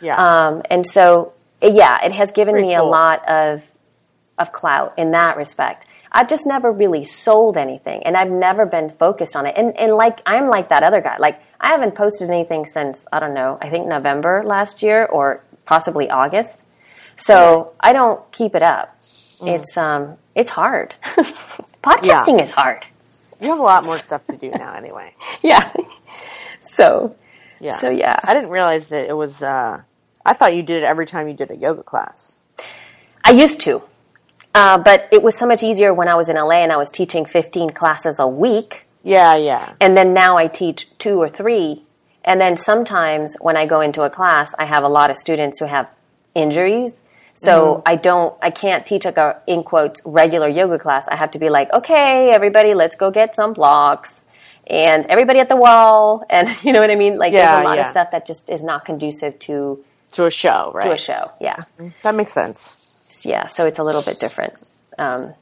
Yeah. 0.00 0.16
Um, 0.16 0.62
and 0.70 0.86
so, 0.86 1.32
yeah, 1.60 2.02
it 2.04 2.12
has 2.12 2.30
given 2.30 2.54
me 2.56 2.74
cool. 2.74 2.84
a 2.84 2.88
lot 2.88 3.28
of 3.28 3.64
of 4.38 4.52
clout 4.52 4.94
in 4.96 5.10
that 5.10 5.36
respect. 5.36 5.84
I've 6.10 6.28
just 6.28 6.46
never 6.46 6.72
really 6.72 7.04
sold 7.04 7.56
anything, 7.56 8.02
and 8.04 8.16
I've 8.16 8.30
never 8.30 8.66
been 8.66 8.90
focused 8.90 9.36
on 9.36 9.46
it. 9.46 9.54
And 9.56 9.76
and 9.76 9.92
like 9.94 10.20
I'm 10.26 10.48
like 10.48 10.70
that 10.70 10.82
other 10.82 11.00
guy. 11.00 11.16
Like 11.18 11.40
I 11.60 11.68
haven't 11.68 11.94
posted 11.94 12.30
anything 12.30 12.64
since 12.66 13.04
I 13.12 13.20
don't 13.20 13.34
know. 13.34 13.58
I 13.60 13.68
think 13.70 13.86
November 13.86 14.42
last 14.44 14.82
year 14.82 15.04
or 15.06 15.42
possibly 15.66 16.08
August. 16.10 16.62
So 17.16 17.72
I 17.80 17.92
don't 17.92 18.30
keep 18.32 18.54
it 18.54 18.62
up. 18.62 18.96
Mm. 18.96 19.58
It's 19.58 19.76
um 19.76 20.16
it's 20.34 20.50
hard. 20.50 20.94
Podcasting 21.82 22.42
is 22.42 22.50
hard. 22.50 22.84
you 23.40 23.48
have 23.48 23.58
a 23.58 23.62
lot 23.62 23.84
more 23.84 23.98
stuff 23.98 24.26
to 24.26 24.36
do 24.36 24.50
now 24.50 24.74
anyway. 24.74 25.14
Yeah. 25.42 25.72
So 26.60 27.16
Yeah. 27.60 27.78
So, 27.78 27.90
yeah. 27.90 28.18
I 28.24 28.34
didn't 28.34 28.50
realize 28.50 28.88
that 28.88 29.08
it 29.08 29.16
was 29.16 29.42
uh 29.42 29.82
I 30.24 30.32
thought 30.34 30.54
you 30.54 30.62
did 30.62 30.82
it 30.82 30.86
every 30.86 31.06
time 31.06 31.28
you 31.28 31.34
did 31.34 31.50
a 31.50 31.56
yoga 31.56 31.82
class. 31.82 32.38
I 33.24 33.32
used 33.32 33.60
to. 33.60 33.82
Uh, 34.58 34.76
but 34.76 35.08
it 35.12 35.22
was 35.22 35.38
so 35.38 35.46
much 35.46 35.62
easier 35.62 35.94
when 35.94 36.08
I 36.08 36.16
was 36.16 36.28
in 36.28 36.34
LA 36.34 36.62
and 36.64 36.72
I 36.72 36.76
was 36.76 36.90
teaching 36.90 37.24
15 37.24 37.70
classes 37.70 38.16
a 38.18 38.26
week. 38.26 38.86
Yeah, 39.04 39.36
yeah. 39.36 39.74
And 39.80 39.96
then 39.96 40.12
now 40.12 40.36
I 40.36 40.48
teach 40.48 40.88
two 40.98 41.22
or 41.22 41.28
three. 41.28 41.84
And 42.24 42.40
then 42.40 42.56
sometimes 42.56 43.36
when 43.40 43.56
I 43.56 43.66
go 43.66 43.80
into 43.80 44.02
a 44.02 44.10
class, 44.10 44.52
I 44.58 44.64
have 44.64 44.82
a 44.82 44.88
lot 44.88 45.10
of 45.12 45.16
students 45.16 45.60
who 45.60 45.66
have 45.66 45.88
injuries. 46.34 47.00
So 47.34 47.84
I 47.86 47.94
don't, 47.94 48.36
I 48.42 48.50
can't 48.50 48.84
teach 48.84 49.04
like 49.04 49.16
a, 49.16 49.40
in 49.46 49.62
quotes, 49.62 50.00
regular 50.04 50.48
yoga 50.48 50.76
class. 50.80 51.06
I 51.06 51.14
have 51.14 51.30
to 51.30 51.38
be 51.38 51.50
like, 51.50 51.72
okay, 51.72 52.30
everybody, 52.30 52.74
let's 52.74 52.96
go 52.96 53.12
get 53.12 53.36
some 53.36 53.52
blocks. 53.52 54.24
And 54.66 55.06
everybody 55.06 55.38
at 55.38 55.48
the 55.48 55.56
wall. 55.56 56.24
And 56.30 56.48
you 56.64 56.72
know 56.72 56.80
what 56.80 56.90
I 56.90 56.96
mean? 56.96 57.16
Like 57.16 57.32
Yeah, 57.32 57.52
there's 57.52 57.64
a 57.64 57.68
lot 57.68 57.78
of 57.78 57.86
stuff 57.86 58.10
that 58.10 58.26
just 58.26 58.50
is 58.50 58.64
not 58.64 58.84
conducive 58.84 59.38
to, 59.46 59.84
To 60.14 60.26
a 60.26 60.32
show, 60.32 60.72
right? 60.74 60.82
to 60.82 60.92
a 60.92 60.98
show. 60.98 61.30
Yeah. 61.40 61.58
That 62.02 62.16
makes 62.16 62.32
sense. 62.32 62.77
Yeah, 63.24 63.46
so 63.46 63.66
it's 63.66 63.78
a 63.78 63.82
little 63.82 64.02
bit 64.02 64.18
different. 64.18 64.54
Um, 64.98 65.34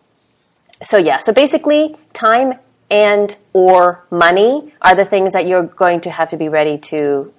so 0.83 0.97
yeah, 0.99 1.19
so 1.19 1.33
basically, 1.33 1.97
time 2.13 2.55
and 2.91 3.37
or 3.53 4.05
money 4.11 4.73
are 4.81 4.95
the 4.95 5.05
things 5.05 5.33
that 5.33 5.47
you're 5.47 5.65
going 5.65 6.01
to 6.03 6.11
have 6.11 6.31
to 6.31 6.37
be 6.37 6.49
ready 6.49 6.79
to 6.79 7.33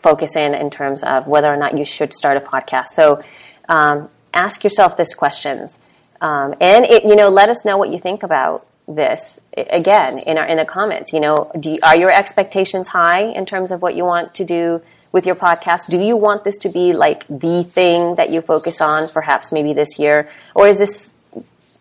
focus 0.00 0.36
in 0.36 0.54
in 0.54 0.70
terms 0.70 1.02
of 1.02 1.26
whether 1.26 1.52
or 1.52 1.56
not 1.56 1.78
you 1.78 1.84
should 1.84 2.12
start 2.12 2.36
a 2.36 2.40
podcast. 2.40 2.88
So 2.88 3.22
um, 3.68 4.08
ask 4.34 4.62
yourself 4.64 4.96
these 4.96 5.14
questions, 5.14 5.78
um, 6.20 6.54
and 6.60 6.84
it, 6.84 7.04
you 7.04 7.16
know, 7.16 7.28
let 7.28 7.48
us 7.48 7.64
know 7.64 7.78
what 7.78 7.90
you 7.90 7.98
think 7.98 8.22
about 8.22 8.66
this 8.86 9.40
again 9.56 10.18
in 10.26 10.38
our 10.38 10.46
in 10.46 10.58
the 10.58 10.64
comments. 10.64 11.12
You 11.12 11.20
know, 11.20 11.50
you, 11.62 11.78
are 11.82 11.96
your 11.96 12.12
expectations 12.12 12.88
high 12.88 13.22
in 13.22 13.46
terms 13.46 13.72
of 13.72 13.82
what 13.82 13.94
you 13.94 14.04
want 14.04 14.34
to 14.34 14.44
do? 14.44 14.82
With 15.12 15.26
your 15.26 15.34
podcast, 15.34 15.90
do 15.90 15.98
you 15.98 16.16
want 16.16 16.42
this 16.42 16.56
to 16.58 16.70
be 16.70 16.94
like 16.94 17.26
the 17.28 17.64
thing 17.64 18.14
that 18.16 18.30
you 18.30 18.40
focus 18.40 18.80
on, 18.80 19.08
perhaps 19.08 19.52
maybe 19.52 19.74
this 19.74 19.98
year, 19.98 20.28
or 20.54 20.66
is 20.66 20.78
this 20.78 21.12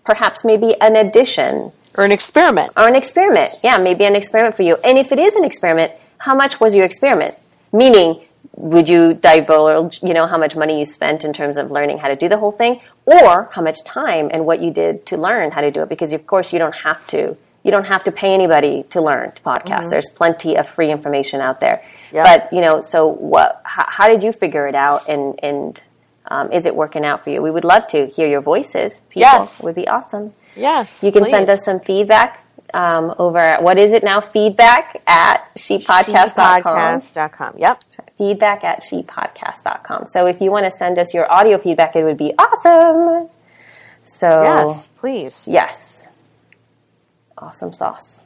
perhaps 0.03 0.43
maybe 0.43 0.75
an 0.81 0.95
addition 0.97 1.71
Or 1.97 2.03
an 2.03 2.11
experiment. 2.11 2.71
or 2.75 2.87
an 2.87 2.95
experiment. 2.95 3.51
Yeah, 3.63 3.77
maybe 3.77 4.03
an 4.03 4.15
experiment 4.15 4.55
for 4.57 4.63
you. 4.63 4.75
And 4.83 4.97
if 4.97 5.11
it 5.11 5.19
is 5.19 5.35
an 5.35 5.45
experiment, 5.45 5.93
how 6.17 6.35
much 6.35 6.59
was 6.59 6.75
your 6.75 6.85
experiment? 6.85 7.35
Meaning, 7.71 8.21
would 8.55 8.89
you 8.89 9.13
divulge, 9.13 10.01
you 10.03 10.13
know, 10.13 10.27
how 10.27 10.37
much 10.37 10.55
money 10.57 10.79
you 10.79 10.85
spent 10.85 11.23
in 11.23 11.31
terms 11.31 11.55
of 11.57 11.71
learning 11.71 11.99
how 11.99 12.09
to 12.09 12.15
do 12.17 12.27
the 12.27 12.37
whole 12.37 12.51
thing, 12.51 12.81
or 13.05 13.49
how 13.53 13.61
much 13.61 13.83
time 13.85 14.29
and 14.33 14.45
what 14.45 14.61
you 14.61 14.71
did 14.71 15.05
to 15.05 15.15
learn 15.17 15.51
how 15.51 15.61
to 15.61 15.71
do 15.71 15.83
it? 15.83 15.89
Because 15.89 16.11
of 16.11 16.27
course 16.27 16.51
you 16.51 16.59
don't 16.59 16.75
have 16.75 17.05
to. 17.07 17.37
You 17.63 17.71
don't 17.71 17.85
have 17.87 18.03
to 18.05 18.11
pay 18.11 18.33
anybody 18.33 18.83
to 18.89 19.01
learn 19.01 19.31
to 19.33 19.41
podcast. 19.43 19.81
Mm-hmm. 19.81 19.89
There's 19.89 20.09
plenty 20.09 20.55
of 20.57 20.67
free 20.67 20.91
information 20.91 21.39
out 21.41 21.59
there. 21.59 21.83
Yeah. 22.11 22.23
But 22.23 22.53
you 22.53 22.61
know, 22.61 22.81
so 22.81 23.07
what? 23.07 23.61
How, 23.63 23.85
how 23.87 24.07
did 24.07 24.23
you 24.23 24.31
figure 24.31 24.67
it 24.67 24.75
out? 24.75 25.07
And 25.09 25.39
and 25.43 25.81
um, 26.27 26.51
is 26.51 26.65
it 26.65 26.75
working 26.75 27.05
out 27.05 27.23
for 27.23 27.29
you? 27.29 27.41
We 27.41 27.51
would 27.51 27.63
love 27.65 27.87
to 27.87 28.07
hear 28.07 28.27
your 28.27 28.41
voices. 28.41 28.93
People. 29.09 29.21
Yes. 29.21 29.59
It 29.59 29.63
would 29.63 29.75
be 29.75 29.87
awesome. 29.87 30.33
Yes. 30.55 31.03
You 31.03 31.11
can 31.11 31.23
please. 31.23 31.31
send 31.31 31.49
us 31.49 31.65
some 31.65 31.79
feedback 31.81 32.45
um, 32.73 33.13
over 33.17 33.37
at, 33.37 33.61
what 33.63 33.77
is 33.77 33.91
it 33.91 34.01
now? 34.03 34.21
Feedback 34.21 35.01
at 35.07 35.53
shepodcast.com. 35.55 36.63
Podcast.com. 36.63 37.55
Yep. 37.57 37.83
Feedback 38.17 38.63
at 38.63 38.79
shepodcast.com. 38.81 40.05
So 40.05 40.25
if 40.27 40.39
you 40.39 40.51
want 40.51 40.65
to 40.65 40.71
send 40.71 40.97
us 40.97 41.13
your 41.13 41.29
audio 41.29 41.57
feedback, 41.57 41.95
it 41.97 42.03
would 42.05 42.17
be 42.17 42.33
awesome. 42.37 43.29
So, 44.05 44.43
Yes, 44.43 44.87
please. 44.87 45.47
yes. 45.49 46.07
Awesome 47.37 47.73
sauce. 47.73 48.23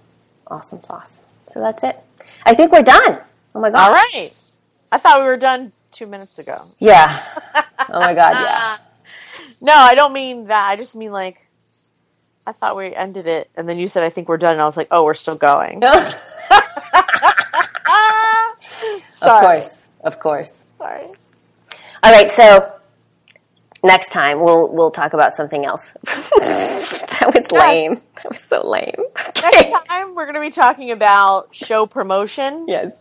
Awesome 0.48 0.84
sauce. 0.84 1.22
So 1.48 1.60
that's 1.60 1.84
it. 1.84 2.00
I 2.46 2.54
think 2.54 2.72
we're 2.72 2.82
done. 2.84 3.20
Oh 3.56 3.62
my 3.62 3.72
gosh. 3.72 3.88
All 3.88 3.94
right. 3.94 4.30
I 4.92 4.98
thought 4.98 5.20
we 5.22 5.26
were 5.26 5.38
done 5.38 5.72
two 5.92 6.06
minutes 6.08 6.38
ago. 6.40 6.62
Yeah. 6.80 7.24
Oh 7.88 8.00
my 8.00 8.16
God, 8.16 8.34
yeah. 8.34 8.78
No, 9.62 9.74
I 9.76 9.94
don't 9.94 10.12
mean 10.12 10.48
that. 10.48 10.68
I 10.70 10.76
just 10.76 10.96
mean 10.96 11.12
like 11.12 11.46
I 12.48 12.52
thought 12.52 12.76
we 12.76 12.96
ended 12.96 13.28
it, 13.28 13.50
and 13.56 13.70
then 13.70 13.78
you 13.78 13.88
said 13.88 14.04
I 14.04 14.10
think 14.10 14.28
we're 14.28 14.38
done, 14.38 14.54
and 14.54 14.62
I 14.62 14.66
was 14.66 14.76
like, 14.76 14.88
oh, 14.90 15.04
we're 15.04 15.14
still 15.14 15.36
going. 15.36 15.84
of 15.84 15.92
Sorry. 19.10 19.42
course. 19.46 19.88
Of 20.04 20.20
course. 20.20 20.64
Sorry. 20.80 21.06
All 22.02 22.12
right, 22.12 22.32
so 22.32 22.74
next 23.84 24.12
time 24.12 24.40
we'll 24.42 24.70
we'll 24.74 24.92
talk 24.92 25.14
about 25.14 25.36
something 25.36 25.64
else. 25.66 25.94
that 26.06 27.32
was 27.34 27.52
lame. 27.52 28.02
That 28.16 28.32
was 28.32 28.40
so 28.50 28.68
lame. 28.68 28.96
Okay. 29.30 29.70
Next 29.72 29.86
time 29.86 30.16
we're 30.16 30.26
going 30.26 30.36
to 30.36 30.42
be 30.42 30.50
talking 30.50 30.92
about 30.92 31.54
show 31.54 31.86
promotion, 31.86 32.66
Yes. 32.68 32.94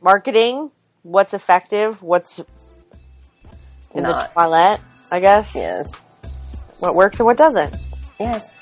Marketing, 0.00 0.70
what's 1.02 1.34
effective, 1.34 2.02
what's 2.02 2.38
in 3.94 4.02
Not. 4.02 4.20
the 4.20 4.40
toilet, 4.40 4.80
I 5.10 5.20
guess. 5.20 5.54
Yes. 5.54 5.88
What 6.80 6.94
works 6.94 7.18
and 7.18 7.26
what 7.26 7.36
doesn't. 7.36 7.74
Yes. 8.20 8.52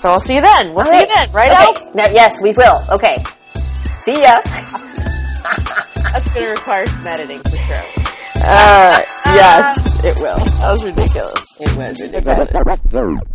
So 0.00 0.08
I'll 0.08 0.20
see 0.20 0.36
you 0.36 0.40
then. 0.40 0.74
We'll 0.74 0.84
see 0.84 1.00
you 1.00 1.06
then, 1.06 1.30
right, 1.32 1.52
okay. 1.52 1.84
Elf? 1.84 1.94
Now, 1.94 2.08
yes, 2.08 2.40
we 2.40 2.52
will. 2.52 2.82
Okay. 2.90 3.22
See 4.04 4.22
ya. 4.22 4.40
That's 4.44 6.32
going 6.32 6.46
to 6.46 6.50
require 6.50 6.86
some 6.86 7.06
editing 7.06 7.40
for 7.40 7.56
sure. 7.56 7.84
Uh, 8.36 9.02
yes, 9.26 9.78
it 10.04 10.16
will. 10.20 10.38
That 10.38 10.72
was 10.72 10.84
ridiculous. 10.84 11.44
It 11.60 11.76
was 11.76 12.00
ridiculous. 12.00 13.30